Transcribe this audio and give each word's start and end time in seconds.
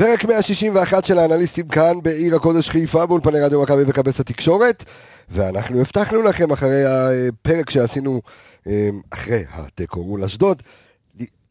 פרק 0.00 0.24
161 0.24 1.04
של 1.04 1.18
האנליסטים 1.18 1.68
כאן 1.68 2.02
בעיר 2.02 2.36
הקודש 2.36 2.70
חיפה 2.70 3.06
באולפני 3.06 3.40
רדיו 3.40 3.62
מכבי 3.62 3.82
וכבש 3.86 4.20
התקשורת. 4.20 4.84
ואנחנו 5.28 5.80
הבטחנו 5.80 6.22
לכם 6.22 6.52
אחרי 6.52 6.84
הפרק 6.86 7.70
שעשינו 7.70 8.20
אה, 8.66 8.88
אחרי 9.10 9.44
התיקו 9.50 10.04
מול 10.04 10.24
אשדוד 10.24 10.62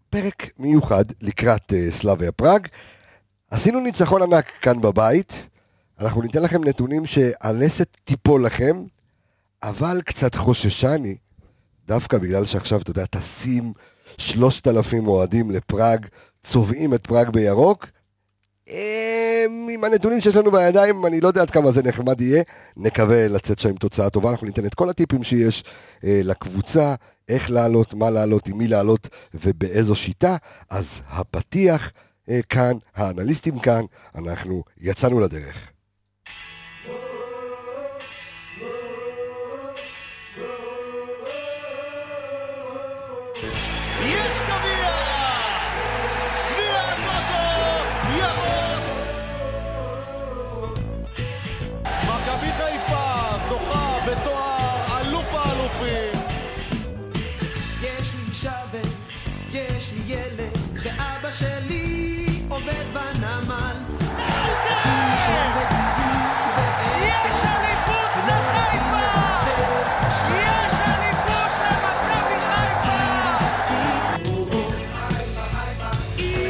פרק 0.09 0.49
מיוחד 0.59 1.03
לקראת 1.21 1.73
אה, 1.73 1.91
סלאביה 1.91 2.31
פראג. 2.31 2.67
עשינו 3.51 3.79
ניצחון 3.79 4.21
ענק 4.21 4.51
כאן 4.61 4.81
בבית. 4.81 5.47
אנחנו 5.99 6.21
ניתן 6.21 6.41
לכם 6.41 6.63
נתונים 6.63 7.05
שהלסת 7.05 7.97
תיפול 8.03 8.45
לכם 8.45 8.83
אבל 9.63 10.01
קצת 10.05 10.35
חוששני 10.35 11.15
דווקא 11.87 12.17
בגלל 12.17 12.45
שעכשיו 12.45 12.81
אתה 12.81 12.91
יודע 12.91 13.05
טסים 13.05 13.73
שלושת 14.17 14.67
אלפים 14.67 15.07
אוהדים 15.07 15.51
לפראג 15.51 16.05
צובעים 16.43 16.93
את 16.93 17.07
פראג 17.07 17.29
בירוק. 17.29 17.85
אמ, 17.85 17.98
עם 19.69 19.83
הנתונים 19.83 20.21
שיש 20.21 20.35
לנו 20.35 20.51
בידיים, 20.51 21.05
אני 21.05 21.21
לא 21.21 21.27
יודע 21.27 21.41
עד 21.41 21.51
כמה 21.51 21.71
זה 21.71 21.83
נחמד 21.83 22.21
יהיה, 22.21 22.43
נקווה 22.77 23.27
לצאת 23.27 23.59
שם 23.59 23.69
עם 23.69 23.75
תוצאה 23.75 24.09
טובה, 24.09 24.29
אנחנו 24.29 24.47
ניתן 24.47 24.65
את 24.65 24.73
כל 24.73 24.89
הטיפים 24.89 25.23
שיש 25.23 25.63
אה, 26.03 26.21
לקבוצה, 26.23 26.95
איך 27.29 27.51
לעלות, 27.51 27.93
מה 27.93 28.09
לעלות, 28.09 28.47
עם 28.47 28.57
מי 28.57 28.67
לעלות 28.67 29.09
ובאיזו 29.33 29.95
שיטה, 29.95 30.35
אז 30.69 31.01
הפתיח 31.09 31.91
אה, 32.29 32.39
כאן, 32.49 32.77
האנליסטים 32.95 33.59
כאן, 33.59 33.81
אנחנו 34.15 34.63
יצאנו 34.81 35.19
לדרך. 35.19 35.71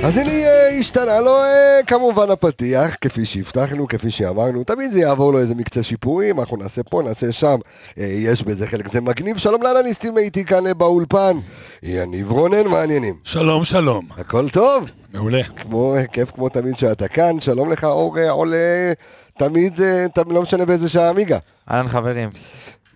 אז 0.04 0.18
הנה 0.18 0.32
אה, 0.32 0.70
השתנה 0.80 1.20
לו 1.20 1.36
אה, 1.44 1.80
כמובן 1.88 2.32
הפתיח, 2.32 2.96
כפי 3.02 3.26
שהבטחנו, 3.26 3.88
כפי 3.88 4.12
שאמרנו, 4.12 4.64
תמיד 4.64 4.92
זה 4.92 5.00
יעבור 5.00 5.32
לו 5.34 5.40
איזה 5.40 5.56
מקצה 5.56 5.84
שיפורים, 5.84 6.40
אנחנו 6.40 6.58
נעשה 6.58 6.84
פה, 6.84 7.02
נעשה 7.06 7.32
שם, 7.32 7.56
אה, 7.98 8.06
יש 8.06 8.44
בזה 8.44 8.68
חלק, 8.68 8.92
זה 8.92 9.02
מגניב, 9.02 9.38
שלום 9.38 9.64
לאנליסטים 9.64 10.18
איתי 10.18 10.46
כאן 10.46 10.64
באולפן, 10.78 11.38
יניב 11.84 12.32
רונן, 12.32 12.68
מעניינים. 12.68 13.16
שלום, 13.24 13.64
שלום. 13.64 14.08
הכל 14.18 14.50
טוב? 14.50 14.90
מעולה. 15.14 15.44
כמו, 15.44 15.96
כיף 16.12 16.32
כמו 16.32 16.50
תמיד 16.50 16.78
שאתה 16.78 17.08
כאן, 17.08 17.40
שלום 17.40 17.72
לך 17.72 17.84
אור 17.84 18.18
עולה, 18.30 18.92
תמיד, 19.38 19.80
תמיד 20.14 20.34
לא 20.34 20.42
משנה 20.42 20.66
באיזה 20.66 20.90
שעה 20.90 21.10
עמיגה. 21.10 21.38
אהלן 21.72 21.90
חברים. 21.90 22.30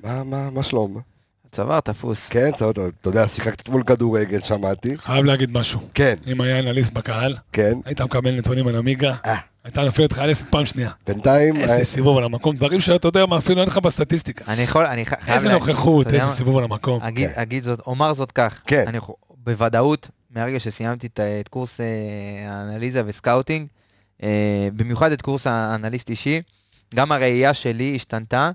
מה, 0.03 0.23
מה, 0.23 0.49
מה 0.49 0.63
שלום? 0.63 1.12
צוואר 1.53 1.79
תפוס. 1.79 2.29
כן, 2.29 2.51
צוואר, 2.51 2.71
אתה 2.71 3.09
יודע, 3.09 3.27
שיחקת 3.27 3.61
אתמול 3.61 3.83
כדורגל, 3.83 4.39
שמעתי. 4.39 4.97
חייב 4.97 5.25
להגיד 5.25 5.51
משהו. 5.51 5.79
כן. 5.93 6.15
אם 6.27 6.41
היה 6.41 6.59
אנליסט 6.59 6.93
בקהל, 6.93 7.35
כן. 7.51 7.73
היית 7.85 8.01
מקבל 8.01 8.37
נתונים 8.37 8.67
על 8.67 8.75
עמיגה, 8.75 9.15
אה. 9.25 9.35
הייתה 9.63 9.83
נופלת 9.83 10.11
לך 10.11 10.19
הלסת 10.19 10.49
פעם 10.49 10.65
שנייה. 10.65 10.89
בינתיים... 11.07 11.55
איזה 11.55 11.73
אה, 11.73 11.83
סיבוב 11.83 12.17
על 12.17 12.23
המקום, 12.23 12.55
דברים 12.55 12.79
שאתה 12.79 13.07
יודע 13.07 13.25
מה 13.25 13.37
אפילו 13.37 13.61
אין 13.61 13.67
לך 13.67 13.77
בסטטיסטיקה. 13.77 14.53
אני 14.53 14.61
יכול, 14.61 14.85
אני 14.85 15.05
חייב 15.05 15.19
להגיד. 15.21 15.33
איזה 15.33 15.53
נוכחות, 15.53 16.07
איזה 16.07 16.27
סיבוב 16.27 16.57
על 16.57 16.63
המקום. 16.63 16.99
כן. 16.99 17.31
אגיד 17.35 17.63
זאת, 17.63 17.79
אומר 17.87 18.13
זאת 18.13 18.31
כך. 18.31 18.61
כן. 18.67 18.85
בוודאות, 19.29 20.07
מהרגע 20.31 20.59
שסיימתי 20.59 21.07
את 21.39 21.47
קורס 21.47 21.79
אה, 21.81 21.85
האנליזה 22.49 23.01
ו 23.05 23.11
scouting, 23.11 23.67
במיוחד 24.75 25.11
את 25.11 25.21
קורס 25.21 25.47
האנליסט 25.47 26.09
אישי, 26.09 26.41
גם 26.95 27.11
הראייה 27.11 27.53
שלי 27.53 27.95
השתנתה. 27.95 28.51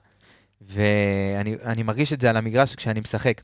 ואני 0.68 1.82
מרגיש 1.82 2.12
את 2.12 2.20
זה 2.20 2.30
על 2.30 2.36
המגרש 2.36 2.74
כשאני 2.74 3.00
משחק. 3.00 3.40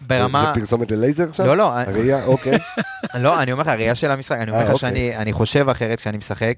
ברמה... 0.00 0.52
זה 0.54 0.60
פרסומת 0.60 0.90
ללייזר 0.90 1.28
עכשיו? 1.28 1.46
לא, 1.46 1.56
לא. 1.56 1.72
הראייה, 1.72 2.24
אוקיי. 2.32 2.58
לא, 3.14 3.42
אני 3.42 3.52
אומר 3.52 3.62
לך, 3.62 3.68
הראייה 3.68 3.94
של 3.94 4.10
המשחק, 4.10 4.36
אני 4.40 4.50
אומר 4.50 4.62
לך 4.62 4.68
אה, 4.68 4.72
אוקיי. 4.72 5.12
שאני 5.14 5.32
חושב 5.32 5.68
אחרת 5.68 5.98
כשאני 5.98 6.18
משחק. 6.18 6.54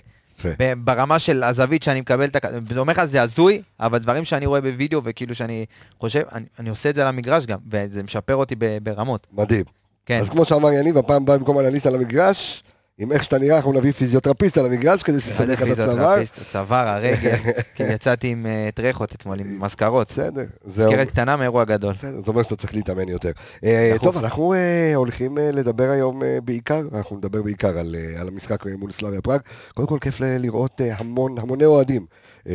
ברמה 0.78 1.18
של 1.18 1.42
הזווית 1.42 1.82
שאני 1.82 2.00
מקבל 2.00 2.24
את 2.24 2.44
ה... 2.44 2.48
ואני 2.66 2.80
אומר 2.80 2.92
לך, 2.92 3.04
זה 3.04 3.22
הזוי, 3.22 3.62
אבל 3.80 3.98
דברים 3.98 4.24
שאני 4.24 4.46
רואה 4.46 4.60
בווידאו, 4.60 5.00
וכאילו 5.04 5.34
שאני 5.34 5.66
חושב, 6.00 6.22
אני, 6.32 6.44
אני 6.58 6.70
עושה 6.70 6.90
את 6.90 6.94
זה 6.94 7.02
על 7.02 7.08
המגרש 7.08 7.46
גם, 7.46 7.58
וזה 7.70 8.02
משפר 8.02 8.36
אותי 8.36 8.54
ברמות. 8.82 9.26
מדהים. 9.32 9.64
כן. 10.06 10.18
אז 10.18 10.28
כמו 10.30 10.44
שאמר 10.44 10.72
יניב, 10.72 10.98
הפעם 10.98 11.22
הבאה 11.22 11.38
במקום 11.38 11.58
אנליסט 11.58 11.86
על 11.86 11.94
המגרש, 11.94 12.62
עם 12.98 13.12
איך 13.12 13.24
שאתה 13.24 13.38
נראה, 13.38 13.56
אנחנו 13.56 13.72
נביא 13.72 13.92
פיזיוטרפיסט 13.92 14.58
על 14.58 14.66
המגרש 14.66 15.02
כדי 15.02 15.20
שיסדר 15.20 15.52
לך 15.52 15.62
את 15.62 15.78
הצוואר. 15.78 16.18
הצוואר, 16.40 16.88
הרגל, 16.88 17.36
כי 17.74 17.82
יצאתי 17.82 18.28
עם 18.28 18.46
אה, 18.46 18.68
טרחות 18.74 19.14
אתמול, 19.14 19.40
עם 19.40 19.60
מזכרות. 19.62 20.10
בסדר. 20.10 20.44
מזכרת 20.66 21.08
קטנה 21.08 21.36
מאירוע 21.36 21.64
גדול. 21.64 21.92
בסדר, 21.92 22.16
זאת 22.16 22.28
אומרת 22.28 22.44
שאתה 22.44 22.56
צריך 22.56 22.74
להתאמן 22.74 23.08
יותר. 23.08 23.30
אה, 23.64 23.94
טוב, 24.02 24.18
אנחנו 24.18 24.54
אה, 24.54 24.94
הולכים 24.94 25.38
לדבר 25.38 25.90
היום 25.90 26.22
בעיקר, 26.44 26.82
אנחנו 26.94 27.16
נדבר 27.16 27.42
בעיקר 27.42 27.78
על 28.18 28.28
המשחק 28.28 28.66
מול 28.78 28.92
סלאביה 28.92 29.20
פראג. 29.20 29.40
קודם 29.74 29.88
כל 29.88 29.98
כיף 30.00 30.20
לראות 30.20 30.80
המון, 30.96 31.38
המוני 31.38 31.64
אוהדים 31.64 32.06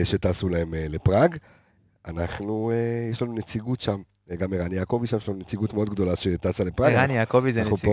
שטסו 0.03 0.49
להם 0.49 0.73
לפראג. 0.77 1.35
אנחנו, 2.07 2.71
יש 3.11 3.21
לנו 3.21 3.33
נציגות 3.33 3.79
שם. 3.79 4.01
גם 4.37 4.53
ערן 4.53 4.71
יעקבי 4.71 5.07
שם, 5.07 5.17
יש 5.17 5.29
לנו 5.29 5.37
נציגות 5.37 5.73
מאוד 5.73 5.89
גדולה 5.89 6.15
שטסה 6.15 6.63
לפראג. 6.63 6.93
ערן 6.93 7.11
יעקבי 7.11 7.51
זה 7.51 7.63
נציג. 7.63 7.91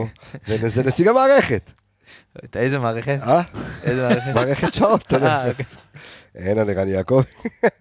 זה 0.74 0.82
נציג 0.82 1.08
המערכת. 1.08 1.70
איזה 2.56 2.78
מערכת? 2.78 3.18
אה? 3.22 3.42
איזה 3.82 4.08
מערכת? 4.08 4.34
מערכת 4.34 4.74
שעות, 4.74 5.02
אתה 5.02 5.16
יודע. 5.16 5.44
אה. 5.46 5.52
אין 6.34 6.58
על 6.58 6.70
ערן 6.70 6.88
יעקב. 6.88 7.22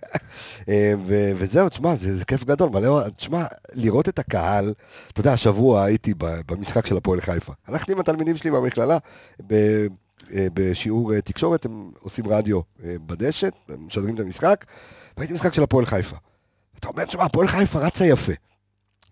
אה, 0.70 0.94
וזהו, 1.38 1.70
תשמע, 1.70 1.96
זה 1.96 2.26
כיף 2.26 2.44
גדול. 2.44 2.70
תשמע, 3.16 3.46
לראות 3.74 4.10
את 4.10 4.20
הקהל, 4.20 4.74
אתה 5.12 5.22
יודע, 5.22 5.34
השבוע 5.34 5.84
הייתי 5.84 6.14
במשחק 6.20 6.86
של 6.86 6.98
הפועל 6.98 7.22
חיפה. 7.22 7.54
הלכתי 7.68 7.92
עם 7.92 8.00
התלמידים 8.00 8.38
שלי 8.38 8.50
מהמכללה, 8.50 8.98
אה, 9.52 9.86
בשיעור 10.54 11.20
תקשורת, 11.20 11.66
הם 11.66 11.92
עושים 12.00 12.28
רדיו 12.28 12.60
בדשא, 12.80 13.48
משדרים 13.78 14.16
את 14.16 14.20
המשחק, 14.20 14.66
והייתי 15.18 15.34
במשחק 15.34 15.54
של 15.54 15.64
הפועל 15.64 15.86
חיפה. 15.86 16.16
אתה 16.80 16.88
אומר, 16.88 17.06
תשמע, 17.06 17.24
הפועל 17.24 17.48
חיפה 17.48 17.80
רצה 17.80 18.06
יפה. 18.06 18.34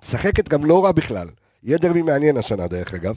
משחקת 0.03 0.50
גם 0.50 0.66
לא 0.66 0.85
רע 0.85 0.91
בכלל. 0.91 1.28
יהיה 1.63 1.78
דרבי 1.78 2.02
מעניין 2.02 2.38
השנה, 2.38 2.68
דרך 2.68 2.94
אגב. 2.94 3.16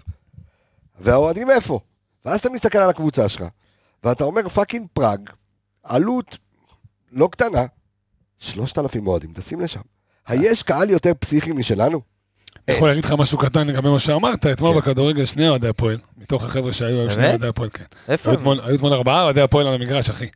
והאוהדים 1.01 1.51
איפה? 1.51 1.81
ואז 2.25 2.41
אתה 2.41 2.51
מסתכל 2.51 2.79
על 2.79 2.91
הקבוצה 2.91 3.29
שלך, 3.29 3.45
ואתה 4.05 4.25
אומר 4.25 4.49
fucking 4.49 4.87
פראג, 4.93 5.21
עלות 5.83 6.39
לא 7.13 7.29
קטנה, 7.33 7.65
שלושת 8.39 8.79
אלפים 8.79 9.07
אוהדים, 9.07 9.33
תשים 9.35 9.61
לשם. 9.61 9.81
היש 10.27 10.63
קהל 10.63 10.91
יותר 10.91 11.13
פסיכי 11.19 11.53
משלנו? 11.53 12.01
אני 12.69 12.77
יכול 12.77 12.89
להגיד 12.89 13.05
לך 13.05 13.13
משהו 13.19 13.39
קטן 13.39 13.67
לגבי 13.67 13.89
מה 13.89 13.99
שאמרת, 13.99 14.47
אתמול 14.47 14.73
כן. 14.73 14.79
בכדורגל 14.79 15.25
שני 15.25 15.49
אוהדי 15.49 15.69
הפועל, 15.69 15.99
מתוך 16.19 16.45
החבר'ה 16.45 16.73
שהיו, 16.73 17.01
היו 17.01 17.11
שני 17.11 17.29
אוהדי 17.29 17.47
הפועל, 17.47 17.69
כן. 17.73 17.85
איפה? 18.09 18.31
היו 18.31 18.75
אתמול 18.75 18.93
ארבעה 18.93 19.23
אוהדי 19.23 19.41
הפועל 19.41 19.67
על 19.67 19.75
המגרש, 19.75 20.11
אחי. 20.11 20.27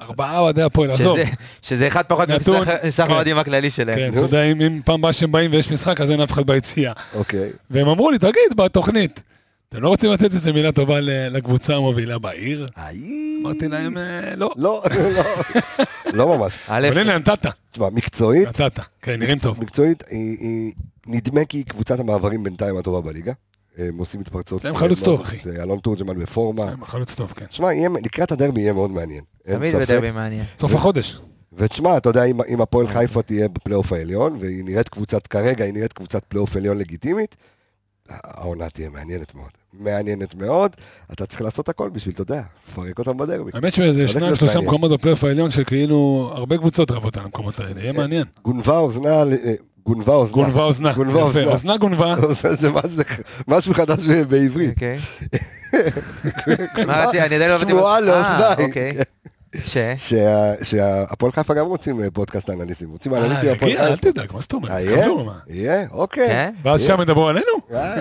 ארבעה 0.00 0.38
אוהדי 0.38 0.62
הפועל, 0.62 0.90
עזוב. 0.90 1.18
שזה 1.62 1.86
אחד 1.86 2.02
פחות 2.08 2.28
מסך 2.28 3.04
כן. 3.04 3.10
האוהדים 3.10 3.38
הכללי 3.38 3.70
שלהם. 3.70 3.98
כן, 3.98 4.08
אתה 4.10 4.18
יודע, 4.18 4.42
אם 4.42 4.80
פעם 4.84 5.00
באה 5.00 5.12
שהם 5.12 5.32
באים 5.32 5.52
ויש 5.52 5.70
משחק, 5.70 6.00
אז 6.00 6.10
אין 6.10 6.20
אף 6.20 6.32
אחד 6.32 6.46
ביציאה. 6.46 6.92
אוקיי. 7.14 7.50
והם 7.70 7.88
אמרו 7.88 8.10
לי, 8.10 8.18
תגיד, 8.18 8.56
בתוכנית, 8.56 9.20
אתם 9.68 9.82
לא 9.82 9.88
רוצים 9.88 10.10
לתת 10.12 10.34
איזה 10.34 10.52
מילה 10.52 10.72
טובה 10.72 11.00
לקבוצה 11.00 11.76
המובילה 11.76 12.18
בעיר? 12.18 12.66
אמרתי 13.42 13.68
להם, 13.68 13.98
אה, 13.98 14.34
לא. 14.36 14.50
לא, 14.56 14.82
לא, 15.16 15.22
לא 16.12 16.38
ממש. 16.38 16.58
אבל 16.68 16.98
הנה, 16.98 17.18
נתת. 17.18 17.46
תשמע, 17.72 17.88
מקצועית, 17.90 18.48
נתת, 18.48 18.80
כן, 19.02 19.20
נראים 19.20 19.38
טוב. 19.38 19.60
מקצועית, 19.60 20.04
נדמה 21.06 21.44
כי 21.44 21.64
קבוצת 21.64 22.00
המעברים 22.00 22.42
בינתיים 22.44 22.76
הטובה 22.76 23.00
בליגה. 23.00 23.32
הם 23.78 23.98
עושים 23.98 24.20
התפרצות. 24.20 24.64
הם 24.64 24.76
חלוץ 24.76 25.02
טוב, 25.02 25.20
אחי. 25.20 25.36
זה 25.44 25.62
אלון 25.62 25.78
תורג'מן 25.78 26.18
בפורמה. 26.18 26.64
הם 26.64 26.84
חלוץ 26.84 27.14
טוב, 27.14 27.32
כן. 27.32 27.46
תשמע, 27.46 27.68
לקראת 28.04 28.32
הדרבי 28.32 28.60
יהיה 28.60 28.72
מאוד 28.72 28.90
מעניין. 28.90 29.24
תמיד 29.42 29.76
בדרבי 29.76 30.10
מעניין. 30.10 30.44
סוף 30.58 30.74
החודש. 30.74 31.20
ותשמע, 31.52 31.96
אתה 31.96 32.08
יודע, 32.08 32.24
אם 32.24 32.60
הפועל 32.60 32.88
חיפה 32.88 33.22
תהיה 33.22 33.48
בפלייאוף 33.48 33.92
העליון, 33.92 34.36
והיא 34.40 34.64
נראית 34.64 34.88
קבוצת, 34.88 35.26
כרגע 35.26 35.64
היא 35.64 35.72
נראית 35.72 35.92
קבוצת 35.92 36.24
פלייאוף 36.24 36.56
עליון 36.56 36.78
לגיטימית, 36.78 37.36
העונה 38.08 38.70
תהיה 38.70 38.88
מעניינת 38.88 39.34
מאוד. 39.34 39.50
מעניינת 39.78 40.34
מאוד, 40.34 40.70
אתה 41.12 41.26
צריך 41.26 41.42
לעשות 41.42 41.68
הכל 41.68 41.90
בשביל, 41.90 42.14
אתה 42.14 42.22
יודע, 42.22 42.42
לפרק 42.68 42.98
אותם 42.98 43.16
בדרבי. 43.16 43.50
האמת 43.54 43.74
שזה 43.74 44.08
שניים, 44.08 44.36
שלושה 44.36 44.60
מקומות 44.60 44.90
בפלייאוף 44.90 45.24
העליון, 45.24 45.50
שכאילו 45.50 46.30
הרבה 46.34 46.56
קבוצות 46.56 46.90
רבות 46.90 47.16
על 47.16 47.24
המקומות 47.24 47.60
האלה, 47.60 47.80
יהיה 47.80 47.92
מעניין. 47.92 48.24
גונבה 48.44 48.78
אוזנה, 48.78 49.24
גונבה 49.86 50.14
אוזנה. 50.14 50.34
גונבה 50.44 50.62
אוזנה. 50.62 50.92
גונבה 50.92 51.22
אוזנה. 51.22 51.44
אוזנה 51.44 51.76
גונבה. 51.76 52.14
זה 52.60 52.70
משהו 53.48 53.74
חדש 53.74 53.98
בעברית. 54.28 54.70
אוקיי. 54.74 54.98
מה 56.86 57.04
רציתי, 57.04 57.20
אני 57.20 57.34
עדיין 57.34 57.50
לא 57.50 57.54
הבנתי. 57.54 57.72
שמועה 57.72 58.00
לאוזניים. 58.00 58.70
אה. 59.76 59.94
ש? 59.98 60.14
שהפועל 60.62 61.32
חיפה 61.32 61.54
גם 61.54 61.66
רוצים 61.66 62.00
אה, 62.00 62.10
פודקאסט 62.10 62.50
אנליסטים. 62.50 62.90
רוצים 62.90 63.14
אנליסטים 63.14 63.52
הפועל 63.52 63.70
חיפה. 63.72 63.86
אל 63.86 63.96
תדאג, 63.96 64.32
מה 64.32 64.40
זאת 64.40 64.52
אומרת? 64.52 64.70
יהיה? 64.70 65.08
יהיה? 65.48 65.86
אוקיי. 65.90 66.28
כן? 66.28 66.54
ואז 66.62 66.80
שם 66.80 67.00
ידברו 67.02 67.28
עלינו? 67.28 67.52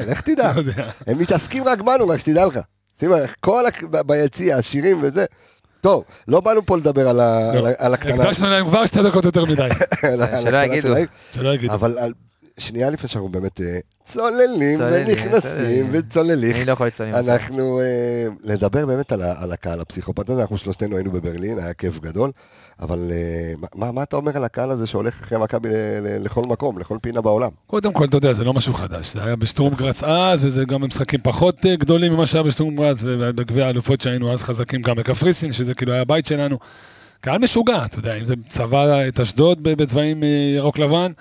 לך 0.08 0.22
תדע. 0.22 0.52
לא 0.78 0.84
הם 1.08 1.20
מתעסקים 1.20 1.64
רק 1.64 1.82
בנו, 1.82 2.08
רק 2.08 2.20
שתדע 2.20 2.46
לך. 2.46 2.60
שים 3.00 3.12
כל 3.40 3.64
ביציע, 4.06 4.58
השירים 4.58 5.00
וזה. 5.04 5.26
טוב, 5.82 6.04
לא 6.28 6.40
באנו 6.40 6.66
פה 6.66 6.78
לדבר 6.78 7.10
על 7.10 7.16
לא. 7.16 7.94
הקטנה. 7.94 8.24
הקדשנו 8.24 8.50
להם 8.50 8.68
כבר 8.68 8.86
שתי 8.86 9.04
דקות 9.04 9.26
יותר 9.26 9.46
מדי. 9.46 9.70
שלא 11.32 11.54
יגידו. 11.54 11.74
אבל 11.74 11.98
שנייה 12.58 12.90
לפני 12.90 13.10
שאנחנו 13.10 13.30
באמת 13.30 13.62
אה, 13.62 13.80
צוללים 14.06 14.80
ונכנסים 14.82 15.90
וצוללים. 15.92 16.56
אני 16.56 16.66
לא 16.66 16.72
יכול 16.72 16.88
לצלול 16.88 17.10
עם 17.10 17.16
אנחנו 17.16 17.80
אה, 17.80 18.28
לדבר 18.44 18.86
באמת 18.86 19.12
על 19.12 19.52
הקהל 19.52 19.82
הפסיכופת 19.82 20.30
הזה, 20.30 20.42
אנחנו 20.42 20.58
שלושתנו 20.58 20.96
היינו 20.96 21.12
בברלין, 21.12 21.60
היה 21.60 21.74
כיף 21.74 22.00
גדול, 22.00 22.32
אבל 22.80 23.12
אה, 23.12 23.54
מה 23.92 24.04
אתה 24.04 24.16
אומר 24.16 24.38
על 24.38 24.44
הקהל 24.44 24.72
הזה 24.72 24.88
שהולך 24.88 25.22
אחרי 25.22 25.38
מכבי 25.38 25.70
לכל 26.20 26.42
מקום, 26.42 26.80
לכל 26.80 26.98
פינה 27.02 27.22
בעולם? 27.22 27.50
קודם 27.68 27.94
כל, 27.94 28.06
אתה 28.06 28.18
יודע, 28.18 28.34
זה 28.34 28.44
לא 28.44 28.54
משהו 28.54 28.74
חדש, 28.74 29.14
זה 29.14 29.24
היה 29.24 29.36
בשטרומגרץ 29.36 30.04
אז, 30.04 30.46
וזה 30.46 30.66
גם 30.66 30.82
במשחקים 30.82 31.20
פחות 31.24 31.66
גדולים 31.66 32.14
ממה 32.14 32.26
שהיה 32.26 32.44
בשטרומגרץ, 32.44 33.00
ובגביע 33.04 33.66
האלופות 33.66 34.02
שהיינו 34.02 34.34
אז 34.34 34.44
חזקים 34.44 34.82
גם 34.82 34.96
בקפריסין, 34.96 35.52
שזה 35.52 35.74
כאילו 35.74 35.94
היה 35.94 36.02
הבית 36.02 36.26
שלנו. 36.26 36.58
קהל 37.22 37.38
משוגע, 37.38 37.86
אתה 37.86 38.00
יודע, 38.00 38.16
אם 38.16 38.26
זה 38.26 38.34
צבא 38.48 39.08
את 39.08 39.20
אשדוד 39.20 39.64
בצבעים 39.64 40.24
ירוק 40.56 40.80
לבן, 40.80 41.12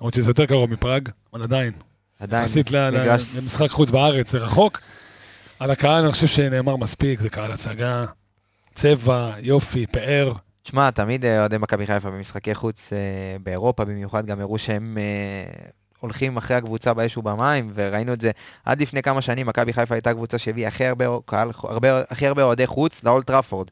למרות 0.00 0.14
שזה 0.14 0.30
יותר 0.30 0.46
קרוב 0.46 0.70
מפראג, 0.70 1.08
אבל 1.32 1.42
עדיין. 1.42 1.72
עדיין. 2.20 2.44
עשית 2.44 2.70
למשחק 2.70 3.70
חוץ 3.70 3.90
בארץ, 3.90 4.30
זה 4.30 4.38
רחוק. 4.38 4.80
על 5.60 5.70
הקהל 5.70 6.04
אני 6.04 6.12
חושב 6.12 6.26
שנאמר 6.26 6.76
מספיק, 6.76 7.20
זה 7.20 7.28
קהל 7.28 7.52
הצגה, 7.52 8.04
צבע, 8.74 9.32
יופי, 9.38 9.86
פאר. 9.86 10.32
שמע, 10.64 10.90
תמיד 10.90 11.24
אה, 11.24 11.40
אוהדי 11.40 11.58
מכבי 11.58 11.86
חיפה 11.86 12.10
במשחקי 12.10 12.54
חוץ 12.54 12.92
אה, 12.92 12.98
באירופה 13.42 13.84
במיוחד, 13.84 14.26
גם 14.26 14.40
הראו 14.40 14.58
שהם 14.58 14.98
אה, 15.00 15.68
הולכים 16.00 16.36
אחרי 16.36 16.56
הקבוצה 16.56 16.94
באש 16.94 17.16
ובמים, 17.16 17.72
וראינו 17.74 18.12
את 18.12 18.20
זה 18.20 18.30
עד 18.64 18.80
לפני 18.80 19.02
כמה 19.02 19.22
שנים, 19.22 19.46
מכבי 19.46 19.72
חיפה 19.72 19.94
הייתה 19.94 20.12
קבוצה 20.14 20.38
שהביאה 20.38 20.68
הכי 20.68 20.86
הרבה 20.86 21.04
קהל, 21.24 21.50
הרבה, 21.62 22.02
הכי 22.10 22.26
הרבה 22.26 22.42
אוהדי 22.42 22.66
חוץ 22.66 23.04
לאולד 23.04 23.26
טראפורד. 23.26 23.70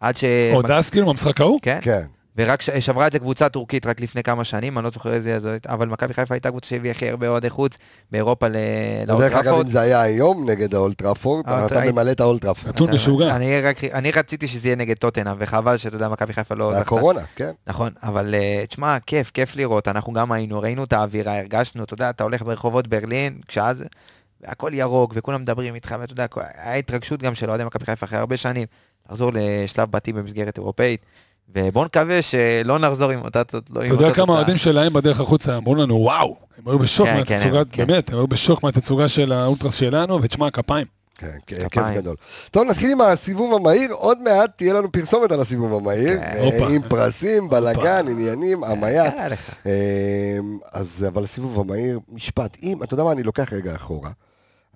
עד 0.00 0.16
ש... 0.16 0.24
עוד 0.52 0.70
אז 0.70 0.90
כאילו 0.90 1.06
במשחק 1.06 1.40
ההוא? 1.40 1.58
כן. 1.62 1.78
כן. 1.82 2.04
ורק 2.36 2.62
שברה 2.62 3.06
את 3.06 3.12
זה 3.12 3.18
קבוצה 3.18 3.48
טורקית 3.48 3.86
רק 3.86 4.00
לפני 4.00 4.22
כמה 4.22 4.44
שנים, 4.44 4.78
אני 4.78 4.84
לא 4.84 4.90
זוכר 4.90 5.12
איזה 5.12 5.38
זו, 5.38 5.48
אבל 5.68 5.88
מכבי 5.88 6.14
חיפה 6.14 6.34
הייתה 6.34 6.50
קבוצה 6.50 6.68
שהביאה 6.68 6.92
הכי 6.92 7.10
הרבה 7.10 7.28
אוהדי 7.28 7.50
חוץ 7.50 7.78
באירופה 8.12 8.46
לאולד 8.48 8.80
טראפורד. 8.80 9.30
דרך 9.30 9.34
אגב, 9.34 9.54
אם 9.60 9.68
זה 9.68 9.80
היה 9.80 10.02
היום 10.02 10.50
נגד 10.50 10.74
האולטראפורד, 10.74 11.44
אתה 11.48 11.80
ממלא 11.80 12.10
את 12.10 12.20
האולטראפורד. 12.20 12.74
נתון 12.74 12.90
משוגע. 12.90 13.36
אני 13.92 14.10
רציתי 14.10 14.46
שזה 14.46 14.68
יהיה 14.68 14.76
נגד 14.76 14.96
טוטנה, 14.96 15.34
וחבל 15.38 15.76
שאתה 15.76 15.96
יודע, 15.96 16.08
מכבי 16.08 16.32
חיפה 16.32 16.54
לא 16.54 16.70
זכתה. 16.70 16.82
הקורונה, 16.82 17.20
כן. 17.36 17.50
נכון, 17.66 17.92
אבל 18.02 18.34
אה, 18.34 18.64
תשמע, 18.68 18.96
כיף, 19.06 19.30
כיף 19.30 19.56
לראות, 19.56 19.88
אנחנו 19.88 20.12
גם 20.12 20.32
היינו, 20.32 20.60
ראינו 20.60 20.84
את 20.84 20.92
האווירה, 20.92 21.38
הרגשנו, 21.38 21.84
אתה 21.84 21.94
יודע, 21.94 22.10
אתה 22.10 22.24
הולך 22.24 22.42
ברחובות 22.42 22.88
ברלין, 22.88 23.40
כשאז... 23.48 23.84
הכל 24.46 24.70
ירוק, 24.74 25.12
וכולם 25.14 25.40
מדברים 25.40 25.74
איתך, 25.74 25.94
ואתה 26.00 26.12
יודע, 26.12 26.26
היה 26.56 26.74
התרגשות 26.74 27.22
גם 27.22 27.34
של 27.34 27.50
אוהדי 27.50 27.64
מכבי 27.64 27.84
חיפה 27.84 28.06
אחרי 28.06 28.18
הרבה 28.18 28.36
שנים, 28.36 28.66
לחזור 29.08 29.30
לשלב 29.34 29.90
בתים 29.90 30.16
במסגרת 30.16 30.58
אירופאית. 30.58 31.06
ובואו 31.48 31.84
נקווה 31.84 32.22
שלא 32.22 32.78
נחזור 32.78 33.10
עם 33.10 33.20
אותה 33.20 33.44
תוצאה. 33.44 33.86
אתה 33.86 33.94
יודע 33.94 34.14
כמה 34.14 34.32
אוהדים 34.32 34.56
שלהם 34.56 34.92
בדרך 34.92 35.20
החוצה 35.20 35.56
אמרו 35.56 35.74
לנו, 35.74 35.94
וואו, 35.94 36.36
הם 36.58 36.68
היו 36.68 36.78
בשוק 36.78 37.06
כן, 37.06 37.24
כן, 37.24 37.34
מהתצוגה, 37.34 37.62
כן. 37.70 37.86
באמת, 37.86 38.10
הם 38.10 38.16
היו 38.16 38.26
בשוק 38.26 38.62
מהתצוגה 38.62 39.08
של 39.08 39.32
האולטרס 39.32 39.74
שלנו, 39.74 40.22
ותשמע, 40.22 40.50
כפיים. 40.50 40.86
כן, 41.18 41.36
כן, 41.46 41.68
כיף 41.68 41.82
גדול. 41.94 42.16
טוב, 42.50 42.64
נתחיל 42.70 42.90
עם 42.90 43.00
הסיבוב 43.00 43.54
המהיר, 43.54 43.92
עוד 43.92 44.22
מעט 44.22 44.50
תהיה 44.56 44.74
לנו 44.74 44.92
פרסומת 44.92 45.32
על 45.32 45.40
הסיבוב 45.40 45.74
המהיר, 45.74 46.18
אה, 46.22 46.68
עם 46.68 46.82
פרסים, 46.88 47.48
בלאגן, 47.50 48.06
עניינים. 48.08 48.64
אה, 49.66 49.70
אז 50.72 51.04
אבל 51.08 51.24
הסיבוב 51.24 51.60
המהיר, 51.60 52.00
משפט, 52.08 52.56
אם, 52.62 52.82
אתה 52.82 52.94
יודע 52.94 53.04
מה, 53.04 53.12
אני 53.12 53.22
לוקח 53.22 53.52
רגע 53.52 53.74
אחורה. 53.74 54.10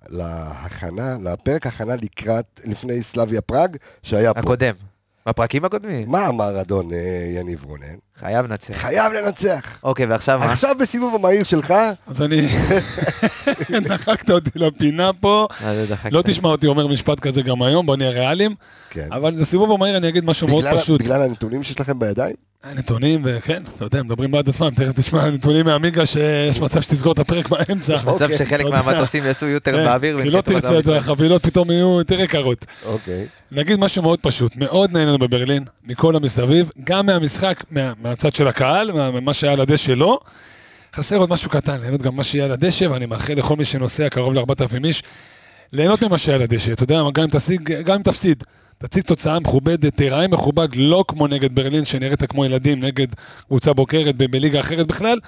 להכנה, 0.07 1.17
לפרק 1.23 1.67
הכנה 1.67 1.95
לקראת, 1.95 2.59
לפני 2.65 3.03
סלאביה 3.03 3.41
פראג, 3.41 3.77
שהיה 4.03 4.33
פה. 4.33 4.39
הקודם. 4.39 4.73
בפרקים 5.27 5.65
הקודמים. 5.65 6.11
מה 6.11 6.27
אמר 6.27 6.61
אדון 6.61 6.93
אה, 6.93 7.25
יניב 7.35 7.65
רונן? 7.65 7.95
חייב 8.19 8.45
לנצח. 8.45 8.73
חייב 8.77 9.13
לנצח. 9.13 9.79
אוקיי, 9.83 10.05
ועכשיו 10.05 10.39
מה? 10.39 10.51
עכשיו 10.51 10.75
בסיבוב 10.79 11.15
המהיר 11.15 11.43
שלך. 11.43 11.73
אז 12.07 12.21
אני... 12.21 12.47
דחקת 13.89 14.29
אותי 14.29 14.49
לפינה 14.55 15.13
פה. 15.13 15.47
לא 16.11 16.21
תשמע 16.21 16.49
אותי 16.49 16.67
אומר 16.67 16.87
משפט 16.87 17.19
כזה 17.19 17.41
גם 17.41 17.61
היום, 17.61 17.85
בוא 17.85 17.95
נהיה 17.95 18.09
ריאליים. 18.09 18.55
כן. 18.89 19.07
אבל 19.11 19.31
בסיבוב 19.31 19.71
המהיר 19.71 19.97
אני 19.97 20.09
אגיד 20.09 20.25
משהו 20.25 20.47
מאוד 20.47 20.65
פשוט. 20.73 21.01
בגלל 21.01 21.21
הנתונים 21.21 21.63
שיש 21.63 21.79
לכם 21.79 21.99
בידיים? 21.99 22.35
הנתונים, 22.63 23.21
וכן, 23.25 23.59
אתה 23.75 23.85
יודע, 23.85 24.03
מדברים 24.03 24.31
בעד 24.31 24.49
עצמם, 24.49 24.69
תכף 24.75 24.91
תשמע 24.95 25.29
נתונים 25.29 25.65
מהמיגה 25.65 26.05
שיש 26.05 26.59
מצב 26.59 26.81
שתסגור 26.81 27.13
את 27.13 27.19
הפרק 27.19 27.49
באמצע. 27.49 27.93
יש 27.93 28.03
מצב 28.03 28.29
שחלק 28.37 28.65
מהמטוסים 28.65 29.25
יעשו 29.25 29.45
יותר 29.45 29.71
כן, 29.71 29.85
באוויר. 29.85 30.23
כי 30.23 30.29
לא 30.29 30.41
תרצה 30.41 30.79
את 30.79 30.83
זה, 30.83 30.97
החבילות 30.97 31.43
פתאום 31.43 31.71
יהיו 31.71 31.97
יותר 31.99 32.21
יקרות. 32.21 32.65
אוקיי. 32.85 33.25
נגיד 33.51 33.79
משהו 33.79 34.01
מאוד 34.01 34.19
פשוט, 34.19 34.55
מאוד 34.55 34.91
נהנינו 34.91 35.17
בברלין, 35.17 35.63
מכל 35.83 36.15
המסביב, 36.15 36.71
גם 36.83 37.05
מהמשחק, 37.05 37.63
מהצד 38.01 38.35
של 38.35 38.47
הקהל, 38.47 38.91
ממה 38.91 39.33
שהיה 39.33 39.53
על 39.53 39.61
הדשא 39.61 39.91
לא. 39.91 40.19
חסר 40.95 41.15
עוד 41.15 41.29
משהו 41.29 41.49
קטן, 41.49 41.81
ליהנות 41.81 42.01
גם 42.01 42.15
מה 42.15 42.23
שיהיה 42.23 42.45
על 42.45 42.51
הדשא, 42.51 42.85
ואני 42.85 43.05
מאחל 43.05 43.33
לכל 43.33 43.55
מי 43.55 43.65
שנוסע 43.65 44.09
קרוב 44.09 44.33
ל-4,000 44.33 44.85
איש, 44.85 45.03
ליהנות 45.73 46.03
ממה 46.03 46.17
שהיה 46.17 46.35
על 46.35 46.41
הדשא, 46.41 46.71
אתה 46.71 46.83
יודע, 46.83 47.01
גם 47.83 47.95
אם 47.95 48.01
תפסיד. 48.03 48.43
תציג 48.79 49.03
תוצאה 49.03 49.39
מכובדת, 49.39 49.95
תיראה 49.95 50.27
מכובד, 50.27 50.67
לא 50.75 51.03
כמו 51.07 51.27
נגד 51.27 51.55
ברלין, 51.55 51.85
שנראית 51.85 52.23
כמו 52.23 52.45
ילדים, 52.45 52.83
נגד 52.83 53.07
קבוצה 53.47 53.73
בוקרת 53.73 54.15
בליגה 54.15 54.59
אחרת 54.59 54.87
בכלל. 54.87 55.19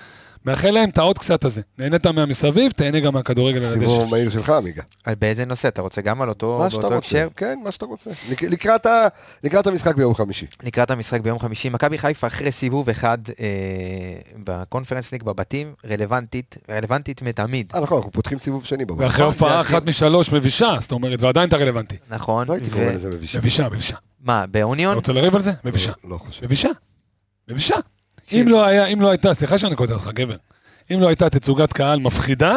מאחל 0.46 0.72
להם 0.72 0.90
את 0.90 0.98
העוד 0.98 1.18
קצת 1.18 1.46
הזה. 1.46 1.62
נהנית 1.78 2.08
מהמסביב, 2.08 2.72
תהנה 2.72 3.00
גם 3.00 3.14
מהכדורגל 3.14 3.58
על 3.58 3.64
הדשא. 3.64 3.80
סיבוב 3.80 4.10
מהיר 4.12 4.32
שלך, 4.32 4.50
עמיגה. 4.50 4.84
באיזה 5.20 5.46
נושא? 5.46 5.68
אתה 5.68 5.82
רוצה 5.82 6.02
גם 6.02 6.22
על 6.22 6.30
אותו 6.30 6.68
הקשר? 6.98 7.28
כן, 7.36 7.60
מה 7.64 7.72
שאתה 7.72 7.86
רוצה. 7.86 8.10
לקראת 9.44 9.68
המשחק 9.68 9.96
ביום 9.96 10.14
חמישי. 10.14 10.46
לקראת 10.64 10.92
המשחק 10.92 11.22
ביום 11.22 11.40
חמישי. 11.40 11.70
מכבי 11.70 11.98
חיפה 11.98 12.28
אחרי 12.28 12.52
סיבוב 12.52 12.90
אחד 12.90 13.18
אה, 13.40 13.46
בקונפרנס 14.44 15.12
ליג 15.12 15.24
בבתים, 15.24 15.74
רלוונטית, 15.90 16.58
רלוונטית 16.70 17.22
מתמיד. 17.22 17.72
אה, 17.76 17.80
נכון, 17.80 17.98
אנחנו 17.98 18.12
פותחים 18.12 18.40
סיבוב 18.40 18.66
שני 18.66 18.86
בבתים. 18.86 19.06
ואחרי 19.06 19.26
הופעה 19.26 19.62
אחת 19.62 19.86
משלוש 19.86 20.32
מבישה, 20.32 20.76
זאת 20.80 20.92
אומרת, 20.92 21.22
ועדיין 21.22 21.50
אתה 21.50 21.58
רלוונטי. 21.58 21.96
נכון. 22.10 22.48
לא 22.48 22.54
הייתי 22.54 22.70
קורא 22.70 22.84
לזה 22.84 23.10
מבישה. 23.10 23.38
מבישה, 23.38 23.70
מבישה. 23.70 23.96
מה, 24.24 24.46
באוניון? 24.48 24.92
אתה 24.92 24.98
רוצה 24.98 25.14
לריב 25.14 25.36
על 25.36 25.42
זה? 25.42 25.52
מבישה. 25.64 25.92
לא 26.04 26.18
חושב. 26.18 26.46
מבישה. 26.46 26.70
מבישה. 27.50 27.76
אם 28.32 28.46
לא 28.48 28.66
היה, 28.66 28.86
אם 28.86 29.02
לא 29.02 29.10
הייתה, 29.10 29.34
סליחה 29.34 29.58
שאני 29.58 29.76
קוטע 29.76 29.94
אותך, 29.94 30.10
גבר. 30.14 30.36
אם 30.94 31.00
לא 31.00 31.08
הייתה 31.08 31.30
תצוגת 31.30 31.74
קהל 31.74 32.00
מפחידה, 32.00 32.56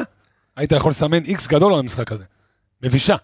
היית 0.57 0.73
יכול 0.73 0.91
לסמן 0.91 1.23
איקס 1.25 1.47
גדול 1.47 1.73
על 1.73 1.79
המשחק 1.79 2.13
הזה. 2.13 2.25
מבישה. 2.83 3.17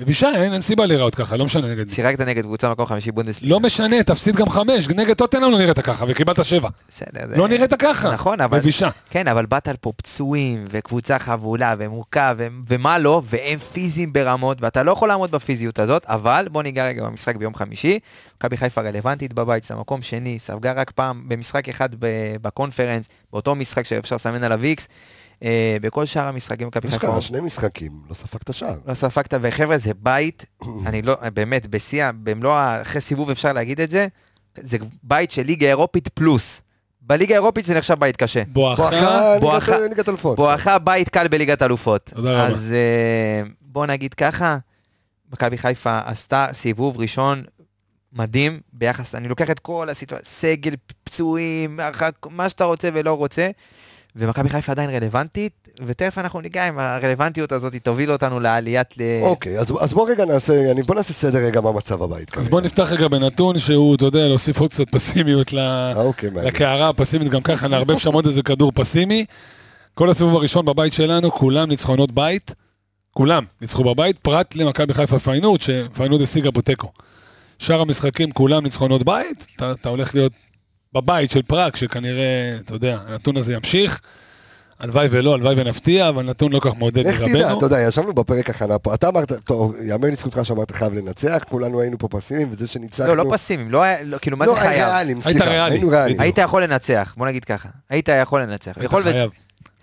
מבישה, 0.00 0.30
אין, 0.34 0.52
אין 0.52 0.60
סיבה 0.60 0.86
להיראות 0.86 1.14
ככה, 1.14 1.36
לא 1.36 1.44
משנה 1.44 1.66
נגד... 1.72 1.88
שיחקת 1.88 2.20
נגד 2.20 2.42
קבוצה 2.42 2.70
מקום 2.70 2.86
חמישי 2.86 3.12
בונדסליגה. 3.12 3.54
לא 3.54 3.60
משנה, 3.60 4.02
תפסיד 4.02 4.36
גם 4.36 4.48
חמש, 4.48 4.88
נגד 4.88 5.14
טוטנאם 5.14 5.50
לא 5.50 5.58
נראית 5.58 5.80
ככה, 5.80 6.04
וקיבלת 6.08 6.44
שבע. 6.44 6.68
בסדר. 6.88 7.26
זה... 7.28 7.36
לא 7.36 7.48
נראית 7.48 7.74
ככה, 7.74 8.12
נכון, 8.12 8.40
אבל... 8.40 8.58
מבישה. 8.58 8.88
כן, 9.10 9.28
אבל 9.28 9.46
באת 9.46 9.68
לפה 9.68 9.92
פצועים, 9.96 10.64
וקבוצה 10.70 11.18
חבולה, 11.18 11.74
ומוכה, 11.78 12.32
ו... 12.38 12.46
ומה 12.68 12.98
לא, 12.98 13.22
והם 13.24 13.58
פיזיים 13.58 14.12
ברמות, 14.12 14.62
ואתה 14.62 14.82
לא 14.82 14.92
יכול 14.92 15.08
לעמוד 15.08 15.30
בפיזיות 15.30 15.78
הזאת, 15.78 16.06
אבל 16.06 16.48
בוא 16.50 16.62
ניגע 16.62 16.86
רגע 16.86 17.04
במשחק 17.04 17.36
ביום 17.36 17.54
חמישי. 17.54 17.98
מכבי 18.36 18.56
חיפה 18.56 18.80
רלוונטית 18.80 19.32
בבית, 19.32 19.64
זה 19.64 19.74
מקום 19.74 20.02
שני, 20.02 20.38
ספגה 20.38 20.72
רק 20.72 20.90
פעם 20.90 21.22
במשחק 21.28 21.68
אחד 21.68 21.88
בקונפרנס, 22.42 23.08
באותו 23.32 23.54
משחק 23.54 23.86
שאפשר 23.86 24.14
לסמן 24.16 24.44
עליו 24.44 24.62
איקס. 24.62 24.88
אה, 25.42 25.76
בכל 25.82 26.06
שאר 26.06 26.26
המשחקים 26.26 26.66
מכבי 26.66 26.88
חיפה. 26.88 27.06
אשכרה, 27.06 27.22
שני 27.22 27.40
משחקים, 27.40 27.92
לא 28.08 28.14
ספגת 28.14 28.54
שער. 28.54 28.76
לא 28.86 28.94
ספגת, 28.94 29.34
וחבר'ה, 29.40 29.78
זה 29.78 29.92
בית, 29.98 30.46
אני 30.86 31.02
לא, 31.02 31.16
באמת, 31.34 31.66
בשיא, 31.66 32.04
במלוא, 32.22 32.58
אחרי 32.82 33.00
סיבוב 33.00 33.30
אפשר 33.30 33.52
להגיד 33.52 33.80
את 33.80 33.90
זה, 33.90 34.06
זה 34.60 34.78
בית 35.02 35.30
של 35.30 35.42
ליגה 35.42 35.66
אירופית 35.66 36.08
פלוס. 36.08 36.62
בליגה 37.00 37.34
האירופית 37.34 37.64
זה 37.64 37.74
נחשב 37.78 37.94
בית 37.94 38.16
קשה. 38.16 38.42
בואכה, 38.46 39.38
בואכה 39.40 39.78
ליגת 39.78 40.08
אלופות. 40.08 40.36
בואכה 40.36 40.78
בית 40.78 41.08
קל 41.08 41.28
בליגת 41.28 41.62
אלופות. 41.62 42.10
תודה 42.14 42.32
רבה. 42.32 42.46
אז 42.46 42.72
אה, 42.72 43.48
בוא 43.60 43.86
נגיד 43.86 44.14
ככה, 44.14 44.58
מכבי 45.32 45.58
חיפה 45.58 46.00
עשתה 46.04 46.46
סיבוב 46.52 46.98
ראשון 46.98 47.42
מדהים 48.12 48.60
ביחס, 48.72 49.14
אני 49.14 49.28
לוקח 49.28 49.50
את 49.50 49.58
כל 49.58 49.88
הסיטואציה, 49.90 50.30
סגל, 50.32 50.74
פצועים, 51.04 51.80
מה 52.30 52.48
שאתה 52.48 52.64
רוצה 52.64 52.88
ולא 52.94 53.12
רוצה. 53.12 53.50
ומכבי 54.16 54.48
חיפה 54.48 54.72
עדיין 54.72 54.90
רלוונטית, 54.90 55.68
ותכף 55.86 56.18
אנחנו 56.18 56.40
ניגע 56.40 56.68
אם 56.68 56.78
הרלוונטיות 56.78 57.52
הזאת 57.52 57.74
תוביל 57.82 58.12
אותנו 58.12 58.40
לעליית 58.40 58.96
ל... 58.96 59.02
אוקיי, 59.22 59.58
אז, 59.58 59.66
אז 59.80 59.92
בוא 59.92 60.10
רגע 60.10 60.24
נעשה, 60.24 60.70
אני, 60.72 60.82
בוא 60.82 60.94
נעשה 60.94 61.12
סדר 61.12 61.38
רגע 61.38 61.60
מה 61.60 61.72
מצב 61.72 62.02
הבית. 62.02 62.28
אז 62.28 62.34
כרגע. 62.34 62.50
בוא 62.50 62.60
נפתח 62.60 62.88
רגע 62.92 63.08
בנתון 63.08 63.58
שהוא, 63.58 63.94
אתה 63.94 64.04
יודע, 64.04 64.28
להוסיף 64.28 64.60
עוד 64.60 64.70
קצת 64.70 64.90
פסימיות 64.90 65.52
ל- 65.52 65.92
אוקיי. 65.96 66.30
לקערה 66.30 66.88
הפסימית, 66.88 67.28
גם 67.28 67.40
ככה 67.40 67.68
נערבב 67.68 67.98
שם 67.98 68.12
עוד 68.12 68.26
איזה 68.26 68.42
כדור 68.42 68.72
פסימי. 68.74 69.24
כל 69.94 70.10
הסיבוב 70.10 70.34
הראשון 70.36 70.64
בבית 70.64 70.92
שלנו, 70.92 71.30
כולם 71.32 71.68
ניצחונות 71.68 72.12
בית. 72.12 72.54
כולם 73.10 73.44
ניצחו 73.60 73.84
בבית, 73.84 74.18
פרט 74.18 74.54
למכבי 74.54 74.94
חיפה 74.94 75.18
פיינורד, 75.18 75.60
שפיינורד 75.60 76.22
השיגה 76.22 76.52
פה 76.52 76.62
תיקו. 76.62 76.88
שאר 77.58 77.80
המשחקים 77.80 78.30
כולם 78.32 78.62
ניצחונות 78.64 79.02
בית, 79.02 79.46
אתה, 79.56 79.72
אתה 79.72 79.88
הולך 79.88 80.14
להיות 80.14 80.32
בבית 80.92 81.30
של 81.30 81.42
פראג, 81.42 81.76
שכנראה, 81.76 82.56
אתה 82.60 82.74
יודע, 82.74 82.98
הנתון 83.06 83.36
הזה 83.36 83.54
ימשיך. 83.54 84.00
הלוואי 84.78 85.08
ולא, 85.10 85.34
הלוואי 85.34 85.54
ונפתיע, 85.58 86.08
אבל 86.08 86.22
נתון 86.22 86.52
לא 86.52 86.60
כך 86.60 86.70
מעודד 86.78 87.06
לך 87.06 87.16
תדע, 87.16 87.24
לגבינו. 87.26 87.58
אתה 87.58 87.66
יודע, 87.66 87.80
ישבנו 87.80 88.12
בפרק 88.12 88.50
הכנה 88.50 88.78
פה, 88.78 88.94
אתה 88.94 89.08
אמרת, 89.08 89.32
טוב, 89.32 89.74
יאמר 89.82 90.08
לזכותך 90.08 90.40
שאמרת 90.42 90.70
חייב 90.70 90.94
לנצח, 90.94 91.44
כולנו 91.48 91.80
היינו 91.80 91.98
פה 91.98 92.08
פסימיים, 92.08 92.48
וזה 92.50 92.66
שניצחנו... 92.66 93.14
לא, 93.14 93.24
לא 93.24 93.30
פסימיים, 93.32 93.70
לא 93.70 93.82
היה, 93.82 94.02
לא, 94.02 94.18
כאילו, 94.18 94.36
מה 94.36 94.44
זה 94.44 94.50
לא, 94.50 94.56
חייב? 94.56 94.88
ריאליים, 94.88 95.16
היית 95.16 95.36
סליחה, 95.36 95.50
ריאלי, 95.50 95.74
היינו 95.74 95.88
ריאליים. 95.88 96.20
היית 96.20 96.38
יכול 96.38 96.62
לנצח, 96.62 97.14
בוא 97.16 97.26
נגיד 97.26 97.44
ככה. 97.44 97.68
היית 97.90 98.08
יכול 98.08 98.42
לנצח. 98.42 98.72
היית 98.76 98.84
יכול 98.84 99.00
ו- 99.00 99.12
חייב. 99.12 99.30